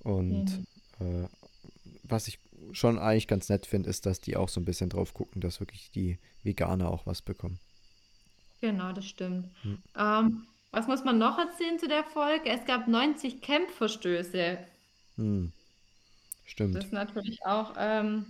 Und 0.00 0.66
äh, 1.00 1.26
was 2.02 2.28
ich 2.28 2.38
schon 2.72 2.98
eigentlich 2.98 3.28
ganz 3.28 3.48
nett 3.48 3.64
finde, 3.64 3.88
ist, 3.88 4.04
dass 4.04 4.20
die 4.20 4.36
auch 4.36 4.48
so 4.48 4.60
ein 4.60 4.66
bisschen 4.66 4.90
drauf 4.90 5.14
gucken, 5.14 5.40
dass 5.40 5.60
wirklich 5.60 5.90
die 5.90 6.18
Veganer 6.42 6.90
auch 6.90 7.06
was 7.06 7.22
bekommen. 7.22 7.60
Genau, 8.60 8.92
das 8.92 9.06
stimmt. 9.06 9.48
Hm. 9.62 9.78
Ähm, 9.96 10.46
was 10.70 10.86
muss 10.86 11.04
man 11.04 11.18
noch 11.18 11.38
erzählen 11.38 11.78
zu 11.78 11.88
der 11.88 12.04
Folge? 12.04 12.50
Es 12.50 12.66
gab 12.66 12.88
90 12.88 13.40
Campverstöße. 13.40 14.58
Hm. 15.16 15.52
Das 16.42 16.52
Stimmt. 16.52 16.76
ist 16.76 16.92
natürlich 16.92 17.44
auch 17.44 17.74
ähm, 17.78 18.26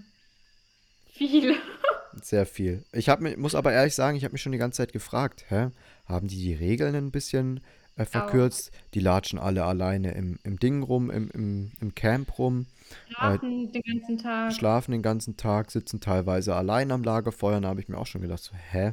viel. 1.11 1.57
Sehr 2.23 2.47
viel. 2.47 2.85
Ich 2.93 3.09
hab, 3.09 3.21
muss 3.21 3.55
aber 3.55 3.73
ehrlich 3.73 3.95
sagen, 3.95 4.17
ich 4.17 4.25
habe 4.25 4.33
mich 4.33 4.43
schon 4.43 4.53
die 4.53 4.59
ganze 4.59 4.79
Zeit 4.79 4.93
gefragt, 4.93 5.45
hä? 5.49 5.71
Haben 6.07 6.29
die 6.29 6.39
die 6.39 6.55
Regeln 6.55 6.95
ein 6.95 7.11
bisschen 7.11 7.61
äh, 7.97 8.05
verkürzt? 8.05 8.71
Die 8.95 9.01
latschen 9.01 9.39
alle 9.39 9.65
alleine 9.65 10.13
im, 10.13 10.39
im 10.45 10.59
Ding 10.59 10.83
rum, 10.83 11.11
im, 11.11 11.31
im, 11.31 11.73
im 11.81 11.95
Camp 11.95 12.39
rum, 12.39 12.67
Schlafen 13.09 13.73
den 13.73 13.83
ganzen 13.83 14.19
Tag. 14.19 14.53
schlafen 14.53 14.93
den 14.93 15.03
ganzen 15.03 15.37
Tag, 15.37 15.71
sitzen 15.71 16.01
teilweise 16.01 16.55
allein 16.55 16.91
am 16.93 17.03
Lagerfeuer. 17.05 17.61
Da 17.61 17.69
habe 17.69 17.81
ich 17.81 17.89
mir 17.89 17.99
auch 17.99 18.07
schon 18.07 18.23
gedacht, 18.23 18.43
so, 18.43 18.55
hä? 18.55 18.93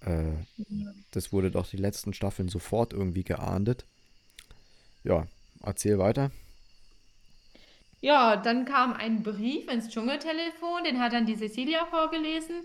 Äh, 0.00 0.32
das 1.12 1.32
wurde 1.32 1.50
doch 1.50 1.68
die 1.68 1.76
letzten 1.76 2.14
Staffeln 2.14 2.48
sofort 2.48 2.92
irgendwie 2.92 3.24
geahndet. 3.24 3.86
Ja, 5.04 5.26
erzähl 5.62 5.98
weiter. 5.98 6.30
Ja, 8.00 8.36
dann 8.36 8.64
kam 8.66 8.92
ein 8.92 9.22
Brief 9.22 9.68
ins 9.68 9.88
Dschungeltelefon, 9.88 10.84
den 10.84 10.98
hat 11.00 11.12
dann 11.12 11.24
die 11.26 11.36
Cecilia 11.36 11.86
vorgelesen. 11.86 12.64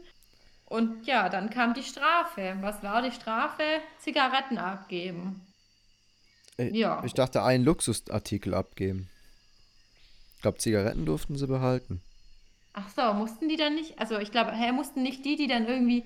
Und 0.69 1.07
ja, 1.07 1.29
dann 1.29 1.49
kam 1.49 1.73
die 1.73 1.83
Strafe. 1.83 2.57
Was 2.61 2.83
war 2.83 3.01
die 3.01 3.11
Strafe? 3.13 3.63
Zigaretten 3.99 4.57
abgeben. 4.57 5.41
Äh, 6.57 6.69
Ja. 6.77 7.01
Ich 7.05 7.13
dachte, 7.13 7.41
einen 7.43 7.63
Luxusartikel 7.63 8.53
abgeben. 8.53 9.07
Ich 10.35 10.41
glaube, 10.41 10.57
Zigaretten 10.57 11.05
durften 11.05 11.37
sie 11.37 11.47
behalten. 11.47 12.01
Ach 12.73 12.89
so, 12.95 13.13
mussten 13.13 13.47
die 13.49 13.55
dann 13.55 13.75
nicht? 13.75 13.97
Also 13.97 14.19
ich 14.19 14.29
glaube, 14.31 14.51
hä, 14.51 14.71
mussten 14.71 15.01
nicht 15.03 15.23
die, 15.25 15.35
die 15.37 15.47
dann 15.47 15.65
irgendwie, 15.67 16.03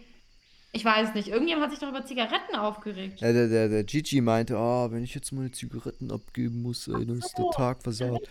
ich 0.72 0.86
weiß 0.86 1.16
nicht, 1.16 1.28
irgendjemand 1.28 1.66
hat 1.66 1.72
sich 1.72 1.80
doch 1.80 1.90
über 1.90 2.06
Zigaretten 2.06 2.56
aufgeregt. 2.56 3.20
Ja, 3.20 3.34
der, 3.34 3.50
der, 3.50 3.68
der 3.68 3.84
Gigi 3.84 4.22
meinte, 4.22 4.56
oh, 4.58 4.90
wenn 4.92 5.04
ich 5.04 5.14
jetzt 5.16 5.34
meine 5.34 5.52
Zigaretten 5.52 6.12
abgeben 6.12 6.62
muss, 6.62 6.88
ey, 6.88 7.06
dann 7.06 7.18
ist 7.18 7.34
der 7.38 7.46
so. 7.46 7.52
Tag 7.52 7.82
versaut. 7.84 8.22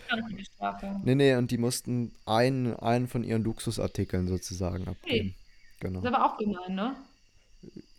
Nee, 1.03 1.15
nee, 1.15 1.35
und 1.35 1.51
die 1.51 1.57
mussten 1.59 2.15
einen, 2.25 2.73
einen 2.77 3.07
von 3.07 3.23
ihren 3.23 3.43
Luxusartikeln 3.43 4.27
sozusagen 4.27 4.87
abgeben. 4.87 5.35
Genau. 5.81 5.99
Das 5.99 6.11
ist 6.11 6.15
aber 6.15 6.25
auch 6.25 6.37
gemein, 6.37 6.75
ne? 6.75 6.95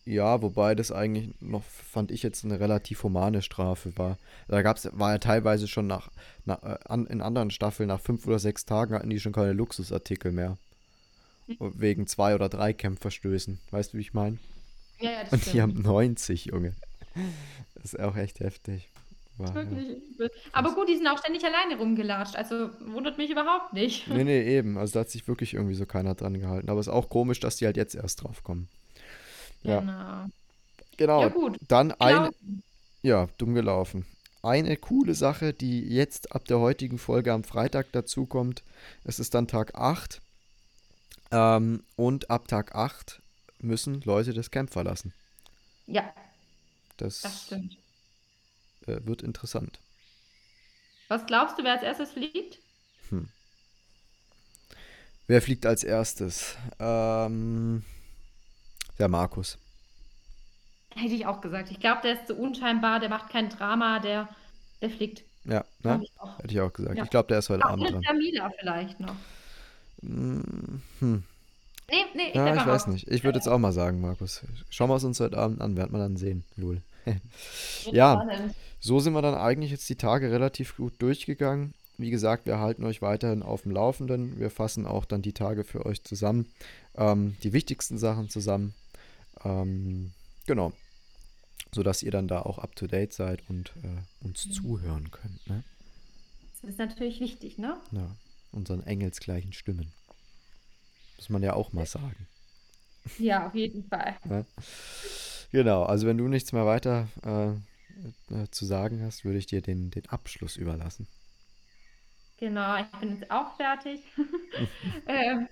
Ja, 0.04 0.40
wobei 0.42 0.74
das 0.74 0.90
eigentlich 0.90 1.30
noch, 1.40 1.62
fand 1.64 2.10
ich 2.10 2.22
jetzt 2.22 2.44
eine 2.44 2.58
relativ 2.58 3.02
humane 3.02 3.42
Strafe 3.42 3.96
war. 3.96 4.18
Da 4.48 4.62
gab's, 4.62 4.88
war 4.92 5.12
ja 5.12 5.18
teilweise 5.18 5.68
schon 5.68 5.86
nach, 5.86 6.10
nach 6.44 6.62
äh, 6.62 6.78
an, 6.86 7.06
in 7.06 7.20
anderen 7.20 7.50
Staffeln, 7.50 7.88
nach 7.88 8.00
fünf 8.00 8.26
oder 8.26 8.38
sechs 8.38 8.64
Tagen 8.64 8.94
hatten 8.94 9.10
die 9.10 9.20
schon 9.20 9.32
keine 9.32 9.52
Luxusartikel 9.52 10.32
mehr. 10.32 10.58
Hm. 11.46 11.56
Wegen 11.74 12.06
zwei 12.06 12.34
oder 12.34 12.48
drei 12.48 12.72
Campverstößen. 12.72 13.58
Weißt 13.70 13.92
du, 13.92 13.98
wie 13.98 14.02
ich 14.02 14.14
meine? 14.14 14.38
Ja, 15.00 15.10
ja, 15.10 15.22
das 15.24 15.32
Und 15.32 15.52
die 15.52 15.60
haben 15.60 15.70
stimmt. 15.72 15.86
90, 15.86 16.44
Junge. 16.46 16.74
Das 17.74 17.94
ist 17.94 18.00
auch 18.00 18.16
echt 18.16 18.40
heftig. 18.40 18.88
War, 19.38 19.48
ja. 19.48 19.54
Wirklich 19.54 20.02
übel. 20.10 20.30
Aber 20.52 20.74
gut, 20.74 20.88
die 20.88 20.96
sind 20.96 21.06
auch 21.06 21.18
ständig 21.18 21.44
alleine 21.44 21.76
rumgelatscht, 21.76 22.36
also 22.36 22.70
wundert 22.80 23.18
mich 23.18 23.30
überhaupt 23.30 23.72
nicht. 23.72 24.08
Nee, 24.08 24.24
nee, 24.24 24.56
eben. 24.56 24.78
Also 24.78 24.94
da 24.94 25.00
hat 25.00 25.10
sich 25.10 25.26
wirklich 25.26 25.54
irgendwie 25.54 25.74
so 25.74 25.86
keiner 25.86 26.14
dran 26.14 26.38
gehalten. 26.38 26.68
Aber 26.68 26.80
es 26.80 26.86
ist 26.86 26.92
auch 26.92 27.08
komisch, 27.08 27.40
dass 27.40 27.56
die 27.56 27.66
halt 27.66 27.76
jetzt 27.76 27.94
erst 27.94 28.22
drauf 28.22 28.42
kommen. 28.42 28.68
Ja. 29.62 29.80
Genau. 29.80 30.26
Genau. 30.96 31.22
Ja, 31.22 31.28
gut. 31.28 31.58
Dann 31.68 31.92
ein, 31.92 32.30
ja, 33.02 33.28
dumm 33.38 33.54
gelaufen. 33.54 34.06
Eine 34.42 34.76
coole 34.76 35.14
Sache, 35.14 35.52
die 35.52 35.80
jetzt 35.80 36.32
ab 36.34 36.44
der 36.46 36.58
heutigen 36.58 36.98
Folge 36.98 37.32
am 37.32 37.44
Freitag 37.44 37.92
dazukommt, 37.92 38.62
es 39.04 39.18
ist 39.20 39.34
dann 39.34 39.46
Tag 39.46 39.74
8. 39.74 40.20
Ähm, 41.30 41.82
und 41.96 42.28
ab 42.30 42.48
Tag 42.48 42.74
8 42.74 43.22
müssen 43.60 44.02
Leute 44.02 44.34
das 44.34 44.50
Camp 44.50 44.70
verlassen. 44.70 45.14
Ja, 45.86 46.12
Das, 46.96 47.20
das 47.20 47.44
stimmt. 47.46 47.76
Äh, 48.86 49.00
wird 49.04 49.22
interessant. 49.22 49.78
Was 51.08 51.26
glaubst 51.26 51.58
du, 51.58 51.64
wer 51.64 51.72
als 51.72 51.82
erstes 51.82 52.12
fliegt? 52.12 52.58
Wer 55.26 55.40
fliegt 55.42 55.66
als 55.66 55.84
erstes? 55.84 56.56
Ähm, 56.78 57.84
der 58.98 59.08
Markus. 59.08 59.58
Hätte 60.94 61.14
ich 61.14 61.26
auch 61.26 61.40
gesagt. 61.40 61.70
Ich 61.70 61.80
glaube, 61.80 62.00
der 62.02 62.14
ist 62.14 62.28
so 62.28 62.34
unscheinbar, 62.34 63.00
der 63.00 63.08
macht 63.08 63.30
kein 63.30 63.48
Drama, 63.48 63.98
der, 63.98 64.28
der 64.80 64.90
fliegt. 64.90 65.22
Ja, 65.44 65.64
ne? 65.82 66.00
ich 66.02 66.12
auch. 66.20 66.38
Hätte 66.38 66.52
ich 66.54 66.60
auch 66.60 66.72
gesagt. 66.72 66.96
Ja. 66.98 67.04
Ich 67.04 67.10
glaube, 67.10 67.28
der 67.28 67.38
ist 67.38 67.48
heute 67.48 67.64
Ach, 67.64 67.70
Abend 67.70 67.90
dran. 67.90 68.02
Jamila 68.02 68.50
vielleicht 68.58 69.00
noch. 69.00 69.16
Mm, 70.02 70.80
Hm. 71.00 71.24
Nee, 71.90 72.04
nee, 72.14 72.28
ich 72.28 72.34
Ja, 72.34 72.46
ich 72.54 72.60
weiß 72.60 72.66
was. 72.66 72.86
nicht. 72.86 73.08
Ich 73.08 73.24
würde 73.24 73.38
jetzt 73.38 73.48
auch 73.48 73.58
mal 73.58 73.72
sagen, 73.72 74.00
Markus. 74.00 74.42
Schauen 74.70 74.88
wir 74.90 74.96
es 74.96 75.04
uns 75.04 75.20
heute 75.20 75.36
Abend 75.38 75.60
an, 75.60 75.76
werden 75.76 75.92
wir 75.92 75.98
dann 75.98 76.16
sehen. 76.16 76.44
Lul. 76.56 76.82
ja, 77.90 78.14
Spannend. 78.14 78.54
So 78.82 78.98
sind 78.98 79.12
wir 79.12 79.22
dann 79.22 79.36
eigentlich 79.36 79.70
jetzt 79.70 79.88
die 79.88 79.96
Tage 79.96 80.32
relativ 80.32 80.76
gut 80.76 81.00
durchgegangen. 81.00 81.72
Wie 81.98 82.10
gesagt, 82.10 82.46
wir 82.46 82.58
halten 82.58 82.84
euch 82.84 83.00
weiterhin 83.00 83.44
auf 83.44 83.62
dem 83.62 83.70
Laufenden. 83.70 84.40
Wir 84.40 84.50
fassen 84.50 84.86
auch 84.86 85.04
dann 85.04 85.22
die 85.22 85.32
Tage 85.32 85.62
für 85.62 85.86
euch 85.86 86.02
zusammen. 86.02 86.50
Ähm, 86.96 87.36
die 87.44 87.52
wichtigsten 87.52 87.96
Sachen 87.96 88.28
zusammen. 88.28 88.74
Ähm, 89.44 90.10
genau. 90.46 90.72
Sodass 91.72 92.02
ihr 92.02 92.10
dann 92.10 92.26
da 92.26 92.42
auch 92.42 92.58
up 92.58 92.74
to 92.74 92.88
date 92.88 93.12
seid 93.12 93.48
und 93.48 93.72
äh, 93.84 94.26
uns 94.26 94.50
zuhören 94.50 95.12
könnt. 95.12 95.46
Ne? 95.46 95.62
Das 96.60 96.70
ist 96.70 96.78
natürlich 96.78 97.20
wichtig, 97.20 97.58
ne? 97.58 97.76
Ja, 97.92 98.16
unseren 98.50 98.82
engelsgleichen 98.82 99.52
Stimmen. 99.52 99.92
Muss 101.18 101.30
man 101.30 101.44
ja 101.44 101.52
auch 101.52 101.72
mal 101.72 101.86
sagen. 101.86 102.26
Ja, 103.18 103.46
auf 103.46 103.54
jeden 103.54 103.84
Fall. 103.84 104.16
Ne? 104.24 104.44
Genau, 105.52 105.84
also 105.84 106.08
wenn 106.08 106.18
du 106.18 106.26
nichts 106.26 106.52
mehr 106.52 106.66
weiter 106.66 107.06
äh, 107.22 107.52
äh, 108.30 108.48
zu 108.50 108.64
sagen 108.64 109.02
hast, 109.02 109.24
würde 109.24 109.38
ich 109.38 109.46
dir 109.46 109.62
den, 109.62 109.90
den 109.90 110.08
Abschluss 110.08 110.56
überlassen. 110.56 111.06
Genau, 112.38 112.76
ich 112.76 112.86
bin 113.00 113.16
jetzt 113.16 113.30
auch 113.30 113.56
fertig. 113.56 114.00
ähm, 115.06 115.48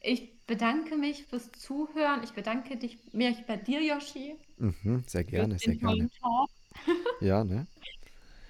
ich 0.00 0.30
bedanke 0.46 0.96
mich 0.96 1.24
fürs 1.24 1.50
Zuhören. 1.52 2.22
Ich 2.22 2.32
bedanke 2.32 2.76
dich, 2.76 2.98
mich 3.12 3.46
bei 3.46 3.56
dir, 3.56 3.82
Yoshi, 3.82 4.36
Mhm, 4.56 5.02
sehr 5.06 5.24
gerne, 5.24 5.58
sehr 5.58 5.74
gerne. 5.76 6.08
Ja, 7.20 7.44
ne? 7.44 7.66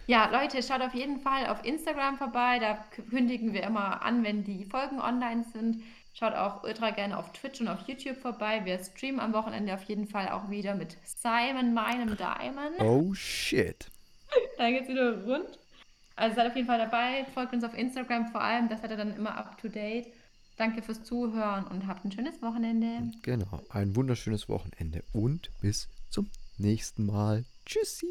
Ja, 0.07 0.29
Leute, 0.31 0.63
schaut 0.63 0.83
auf 0.83 0.95
jeden 0.95 1.21
Fall 1.21 1.47
auf 1.47 1.65
Instagram 1.65 2.19
vorbei. 2.19 2.59
Da 2.59 2.85
kündigen 3.09 3.53
wir 3.55 3.63
immer 3.63 4.03
an, 4.03 4.23
wenn 4.23 4.45
die 4.45 4.65
Folgen 4.65 5.01
online 5.01 5.45
sind. 5.45 5.83
Schaut 6.17 6.35
auch 6.35 6.63
ultra 6.63 6.91
gerne 6.91 7.19
auf 7.19 7.33
Twitch 7.33 7.61
und 7.61 7.67
auf 7.67 7.89
YouTube 7.89 8.17
vorbei. 8.19 8.65
Wir 8.65 8.79
streamen 8.79 9.19
am 9.19 9.33
Wochenende 9.33 9.75
auf 9.75 9.83
jeden 9.85 10.07
Fall 10.07 10.29
auch 10.29 10.49
wieder 10.49 10.77
mit 10.77 10.97
Simon, 11.05 11.75
meinem 11.75 12.17
Diamond. 12.17 12.81
Oh 12.81 13.13
shit. 13.15 13.87
Da 14.59 14.69
geht's 14.69 14.89
wieder 14.89 15.23
rund. 15.25 15.59
Also 16.17 16.37
seid 16.37 16.49
auf 16.49 16.57
jeden 16.57 16.67
Fall 16.67 16.79
dabei. 16.79 17.25
Folgt 17.35 17.53
uns 17.53 17.63
auf 17.63 17.77
Instagram 17.77 18.33
vor 18.33 18.41
allem. 18.41 18.69
Das 18.69 18.81
seid 18.81 18.91
ihr 18.91 18.97
dann 18.97 19.15
immer 19.15 19.37
up 19.37 19.61
to 19.61 19.69
date. 19.69 20.07
Danke 20.57 20.83
fürs 20.83 21.03
Zuhören 21.05 21.67
und 21.67 21.87
habt 21.87 22.05
ein 22.05 22.13
schönes 22.13 22.41
Wochenende. 22.43 23.11
Genau, 23.23 23.63
ein 23.69 23.95
wunderschönes 23.97 24.49
Wochenende 24.49 25.03
und 25.13 25.51
bis 25.61 25.89
zum 26.11 26.31
nächsten 26.59 27.07
Mal. 27.07 27.45
Tschüssi. 27.67 28.07